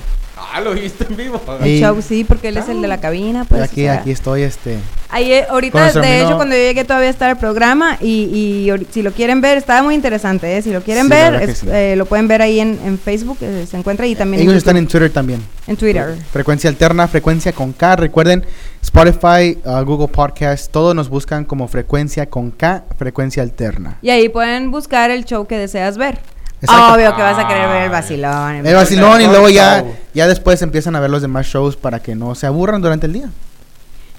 Ah, 0.52 0.60
lo 0.60 0.74
viste 0.74 1.06
en 1.08 1.16
vivo. 1.16 1.40
El 1.60 1.64
Sí. 1.64 1.80
show, 1.80 2.02
sí, 2.02 2.24
porque 2.24 2.48
él 2.48 2.56
es 2.56 2.68
el 2.68 2.82
de 2.82 2.88
la 2.88 2.98
cabina, 3.00 3.44
pues. 3.44 3.62
aquí, 3.62 3.82
o 3.82 3.84
sea, 3.84 4.00
aquí 4.00 4.10
estoy, 4.10 4.42
este. 4.42 4.78
Ahí, 5.08 5.30
eh, 5.32 5.44
ahorita, 5.48 5.92
de 5.92 6.22
hecho, 6.22 6.34
cuando 6.36 6.56
yo 6.56 6.62
llegué 6.62 6.84
todavía 6.84 7.08
estaba 7.08 7.30
el 7.32 7.36
programa 7.38 7.98
y, 8.00 8.68
y 8.68 8.86
si 8.92 9.02
lo 9.02 9.12
quieren 9.12 9.40
ver, 9.40 9.58
estaba 9.58 9.82
muy 9.84 9.94
interesante, 9.94 10.56
¿eh? 10.56 10.62
Si 10.62 10.72
lo 10.72 10.82
quieren 10.82 11.04
Sí, 11.04 11.10
ver, 11.10 11.34
es- 11.50 11.58
sí. 11.58 11.66
eh, 11.70 11.94
lo 11.96 12.04
pueden 12.06 12.26
ver 12.26 12.42
ahí 12.42 12.58
en, 12.58 12.80
en 12.84 12.98
Facebook, 12.98 13.38
eh, 13.42 13.64
se 13.70 13.76
encuentra 13.76 14.06
y 14.08 14.16
también 14.16 14.40
Ellos 14.42 14.54
en, 14.54 14.58
están 14.58 14.76
en 14.76 14.88
Twitter 14.88 15.10
también. 15.12 15.40
en 15.68 15.76
Twitter. 15.76 16.16
Frecuencia 16.32 16.68
alterna, 16.68 17.06
frecuencia 17.06 17.52
con 17.52 17.72
K. 17.72 17.94
Recuerden, 17.96 18.44
Spotify, 18.82 19.56
uh, 19.64 19.84
Google 19.84 20.08
Podcast, 20.08 20.72
todos 20.72 20.96
nos 20.96 21.08
buscan 21.08 21.44
como 21.44 21.68
frecuencia 21.68 22.26
con 22.28 22.50
K, 22.50 22.84
frecuencia 22.98 23.42
alterna. 23.44 23.98
Y 24.02 24.10
ahí 24.10 24.28
pueden 24.28 24.70
buscar 24.72 25.10
el 25.12 25.24
show 25.24 25.46
que 25.46 25.58
deseas 25.58 25.96
ver. 25.96 26.18
Exacto. 26.62 26.94
Obvio 26.94 27.16
que 27.16 27.22
vas 27.22 27.38
a 27.38 27.48
querer 27.48 27.68
ver 27.68 27.82
el 27.84 27.90
vacilón. 27.90 28.66
El 28.66 28.74
vacilón 28.74 29.20
y 29.22 29.26
luego 29.26 29.48
ya, 29.48 29.84
ya 30.12 30.26
después 30.28 30.60
empiezan 30.62 30.94
a 30.96 31.00
ver 31.00 31.10
los 31.10 31.22
demás 31.22 31.46
shows 31.46 31.76
para 31.76 32.00
que 32.00 32.14
no 32.14 32.34
se 32.34 32.46
aburran 32.46 32.82
durante 32.82 33.06
el 33.06 33.12
día. 33.14 33.30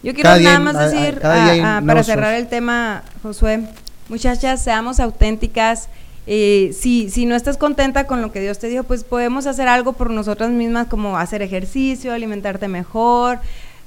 Yo 0.04 0.14
quiero 0.16 0.24
Cada 0.30 0.40
nada 0.40 0.58
hay- 0.58 0.64
más 0.64 0.76
a- 0.76 0.80
a- 0.80 0.90
decir, 0.90 1.20
ah, 1.24 1.78
ah, 1.78 1.82
para 1.86 2.04
cerrar 2.04 2.32
shows. 2.34 2.42
el 2.42 2.48
tema, 2.48 3.04
Josué, 3.22 3.66
muchachas, 4.10 4.64
seamos 4.64 5.00
auténticas. 5.00 5.90
Eh, 6.28 6.76
si, 6.80 7.10
si 7.12 7.26
no 7.28 7.36
estás 7.36 7.58
contenta 7.58 8.06
con 8.08 8.22
lo 8.22 8.32
que 8.32 8.40
Dios 8.42 8.58
te 8.60 8.68
dio, 8.70 8.84
pues 8.84 9.04
podemos 9.04 9.46
hacer 9.48 9.68
algo 9.68 9.94
por 9.94 10.10
nosotras 10.10 10.50
mismas, 10.50 10.88
como 10.88 11.18
hacer 11.18 11.42
ejercicio, 11.44 12.14
alimentarte 12.14 12.68
mejor. 12.68 13.40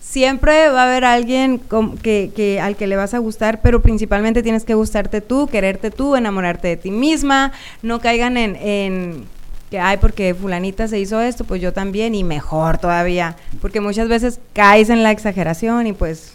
Siempre 0.07 0.69
va 0.69 0.83
a 0.83 0.87
haber 0.87 1.05
alguien 1.05 1.59
com- 1.59 1.97
que, 1.97 2.31
que, 2.37 2.61
al 2.61 2.77
que 2.77 2.87
le 2.87 2.95
vas 2.97 3.15
a 3.15 3.19
gustar, 3.19 3.61
pero 3.63 3.81
principalmente 3.83 4.43
tienes 4.43 4.65
que 4.65 4.75
gustarte 4.75 5.21
tú, 5.21 5.47
quererte 5.49 5.91
tú, 5.91 6.15
enamorarte 6.15 6.69
de 6.69 6.77
ti 6.77 6.91
misma. 6.91 7.53
No 7.83 8.01
caigan 8.01 8.37
en, 8.37 8.55
en 8.57 9.25
que, 9.71 9.81
ay, 9.81 9.97
porque 9.97 10.35
fulanita 10.35 10.87
se 10.89 11.01
hizo 11.01 11.21
esto, 11.21 11.45
pues 11.45 11.61
yo 11.63 11.73
también, 11.73 12.15
y 12.15 12.23
mejor 12.23 12.79
todavía. 12.79 13.37
Porque 13.61 13.81
muchas 13.81 14.09
veces 14.09 14.39
caes 14.53 14.91
en 14.91 15.03
la 15.03 15.11
exageración 15.11 15.87
y 15.87 15.93
pues 15.95 16.33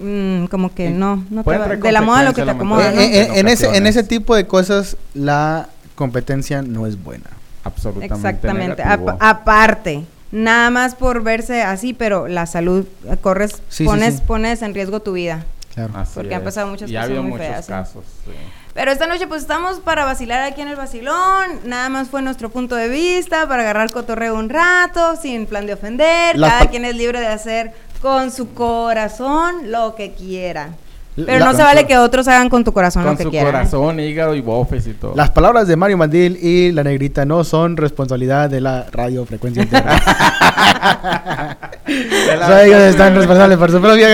mm, 0.00 0.44
como 0.46 0.72
que 0.74 0.90
no, 0.90 1.24
no 1.30 1.42
te 1.42 1.50
va- 1.58 1.68
de 1.68 1.92
la 1.92 2.02
moda 2.02 2.22
lo 2.22 2.34
que 2.34 2.42
te 2.42 2.50
acomoda, 2.50 2.90
¿no? 2.92 3.00
eh, 3.00 3.30
en, 3.40 3.48
ese, 3.48 3.76
en 3.76 3.86
ese 3.86 4.04
tipo 4.04 4.36
de 4.36 4.46
cosas, 4.46 4.96
la 5.14 5.68
competencia 5.94 6.62
no 6.62 6.86
es 6.86 7.02
buena. 7.02 7.24
Absolutamente. 7.64 8.14
Exactamente. 8.14 8.82
aparte, 9.18 10.04
nada 10.32 10.70
más 10.70 10.94
por 10.94 11.22
verse 11.22 11.62
así, 11.62 11.92
pero 11.94 12.28
la 12.28 12.46
salud 12.46 12.86
corres, 13.20 13.62
Sí, 13.68 13.84
pones, 13.84 14.16
sí. 14.16 14.22
pones 14.26 14.62
en 14.62 14.74
riesgo 14.74 15.00
tu 15.00 15.12
vida. 15.12 15.44
Claro. 15.74 15.92
Así 15.96 16.12
porque 16.14 16.34
han 16.34 16.42
pasado 16.42 16.68
muchas 16.68 16.90
y 16.90 16.96
ha 16.96 17.00
cosas 17.00 17.08
habido 17.10 17.22
muy 17.22 17.32
muchos 17.32 17.46
feas, 17.46 17.64
¿eh? 17.68 17.72
casos. 17.72 18.04
sí. 18.24 18.32
Pero 18.72 18.90
esta 18.90 19.06
noche 19.06 19.26
pues 19.26 19.40
estamos 19.40 19.80
para 19.80 20.04
vacilar 20.04 20.42
aquí 20.42 20.60
en 20.60 20.68
el 20.68 20.76
vacilón, 20.76 21.60
nada 21.64 21.88
más 21.88 22.08
fue 22.08 22.20
nuestro 22.20 22.50
punto 22.50 22.74
de 22.76 22.88
vista, 22.88 23.48
para 23.48 23.62
agarrar 23.62 23.90
cotorreo 23.90 24.34
un 24.34 24.50
rato, 24.50 25.16
sin 25.16 25.46
plan 25.46 25.66
de 25.66 25.72
ofender, 25.72 26.36
Las 26.38 26.52
cada 26.52 26.66
quien 26.70 26.84
es 26.84 26.94
libre 26.94 27.20
de 27.20 27.26
hacer 27.28 27.72
con 28.02 28.30
su 28.30 28.52
corazón 28.52 29.70
lo 29.70 29.94
que 29.94 30.12
quiera. 30.12 30.70
Pero 31.16 31.38
La- 31.38 31.46
no 31.46 31.54
se 31.56 31.62
vale 31.62 31.86
que 31.86 31.96
otros 31.96 32.28
hagan 32.28 32.50
con 32.50 32.62
tu 32.62 32.72
corazón 32.74 33.02
Con 33.02 33.12
lo 33.12 33.16
que 33.18 33.24
su 33.24 33.30
quieran. 33.30 33.50
corazón, 33.52 33.98
hígado 34.00 34.34
y 34.34 34.42
bofes 34.42 34.86
y 34.86 34.92
todo. 34.92 35.14
Las 35.16 35.30
palabras 35.30 35.66
de 35.66 35.74
Mario 35.74 35.96
Mandil 35.96 36.36
y 36.42 36.72
la 36.72 36.84
negrita 36.84 37.24
no 37.24 37.42
son 37.42 37.76
responsabilidad 37.78 38.50
de 38.50 38.60
la 38.60 38.84
radio 38.92 39.24
frecuencia 39.24 39.62
interna. 39.62 39.98
So, 41.86 42.58
ellos 42.58 42.80
están 42.80 43.14
responsables 43.14 43.56
por 43.58 43.70
su 43.70 43.80
propia. 43.80 44.08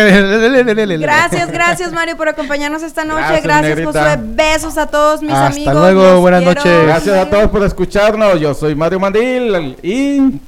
Gracias, 0.99 1.51
gracias 1.51 1.93
Mario 1.93 2.17
por 2.17 2.29
acompañarnos 2.29 2.83
esta 2.83 3.05
noche. 3.05 3.41
Gracias, 3.43 3.43
Gracias. 3.77 3.85
Josué. 3.87 4.19
Besos 4.23 4.79
a 4.79 4.87
todos 4.87 5.23
mis 5.23 5.33
Hasta 5.33 5.47
amigos. 5.47 5.75
luego, 5.75 6.03
los 6.03 6.21
buenas 6.21 6.43
quiero. 6.43 6.61
noches. 6.61 6.87
Gracias 6.87 7.17
a 7.17 7.31
todos 7.31 7.51
por 7.51 7.65
escucharnos. 7.65 8.39
Yo 8.41 8.53
soy 8.55 8.75
Mario 8.75 9.01
Mandil 9.01 9.77
y 9.83 10.39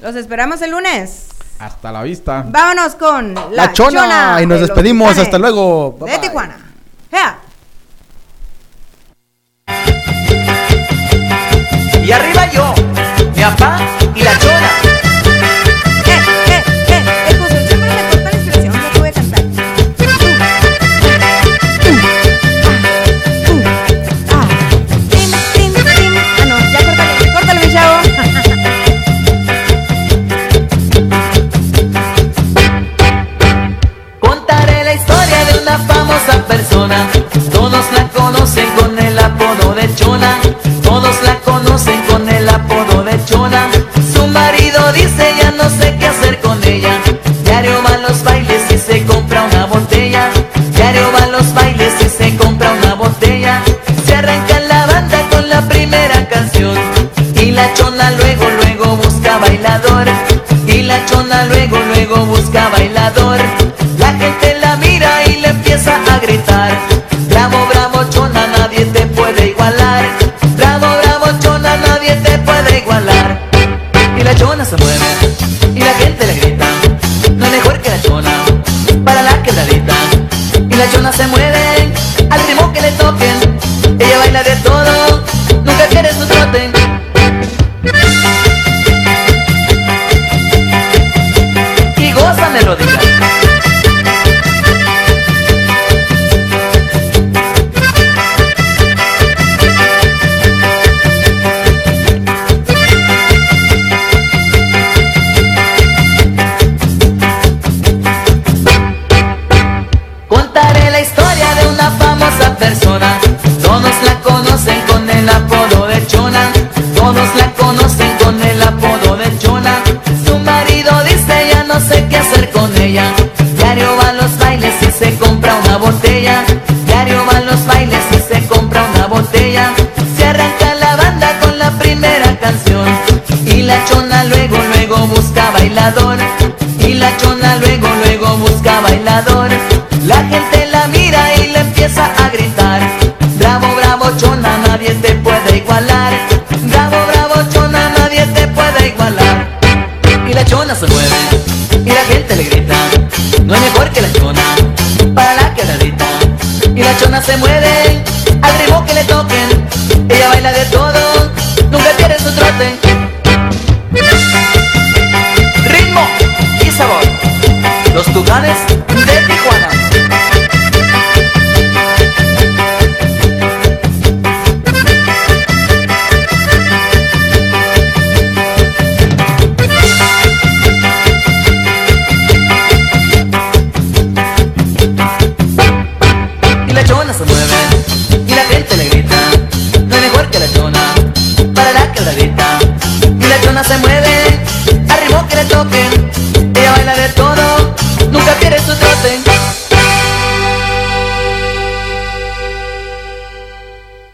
Los 0.00 0.14
esperamos 0.14 0.62
el 0.62 0.70
lunes. 0.70 1.26
Hasta 1.60 1.92
la 1.92 2.02
vista. 2.02 2.44
Vámonos 2.48 2.94
con 2.94 3.34
la, 3.34 3.48
La 3.50 3.72
chona. 3.72 4.38
Y 4.42 4.46
nos 4.46 4.60
de 4.60 4.66
despedimos. 4.66 5.16
Hasta 5.18 5.38
luego. 5.38 5.92
Bye, 5.92 6.10
De 6.10 6.18
bye. 6.18 6.28
Tijuana. 6.28 6.56
¡Ea! 7.12 7.38
Y 12.02 12.12
arriba 12.12 12.50
yo, 12.50 12.74
mi 13.36 13.42
papá 13.42 13.78
y 14.14 14.22
la 14.22 14.38
chona. 14.38 14.89
Todos 36.50 37.84
la 37.94 38.08
conocen 38.08 38.68
con 38.76 38.98
el 38.98 39.16
apodo 39.16 39.72
de 39.72 39.94
Chona. 39.94 40.36
Todos 40.82 41.14
la 41.22 41.36
conocen 41.44 42.02
con 42.10 42.28
el 42.28 42.48
apodo 42.48 43.04
de 43.04 43.24
Chona. 43.24 43.68
Su 44.12 44.26
marido 44.26 44.92
dice 44.92 45.32
ya 45.40 45.52
no 45.52 45.70
sé 45.70 45.96
qué 46.00 46.06
hacer 46.08 46.40
con 46.40 46.62
ella. 46.64 46.98
Diario 47.44 47.80
va 47.84 47.94
a 47.94 47.98
los 47.98 48.24
bailes 48.24 48.62
y 48.72 48.78
se 48.78 49.04
compra 49.04 49.44
una 49.44 49.66
botella. 49.66 50.28
Diario 50.74 51.12
va 51.12 51.22
a 51.22 51.26
los 51.28 51.54
bailes 51.54 51.94
y 52.04 52.08
se 52.08 52.36
compra 52.36 52.72
una 52.72 52.94
botella. 52.94 53.62
Se 54.04 54.16
arranca 54.16 54.58
la 54.58 54.86
banda 54.86 55.28
con 55.30 55.48
la 55.48 55.60
primera 55.68 56.28
canción. 56.28 56.76
Y 57.36 57.52
la 57.52 57.72
chona 57.74 58.10
luego, 58.10 58.50
luego 58.50 58.96
busca 58.96 59.38
bailador. 59.38 60.08
Y 60.66 60.82
la 60.82 61.06
chona 61.06 61.44
luego, 61.44 61.78
luego 61.94 62.26
busca 62.26 62.68
bailador. 62.70 63.38
Se 74.70 74.76
mueve 74.76 75.09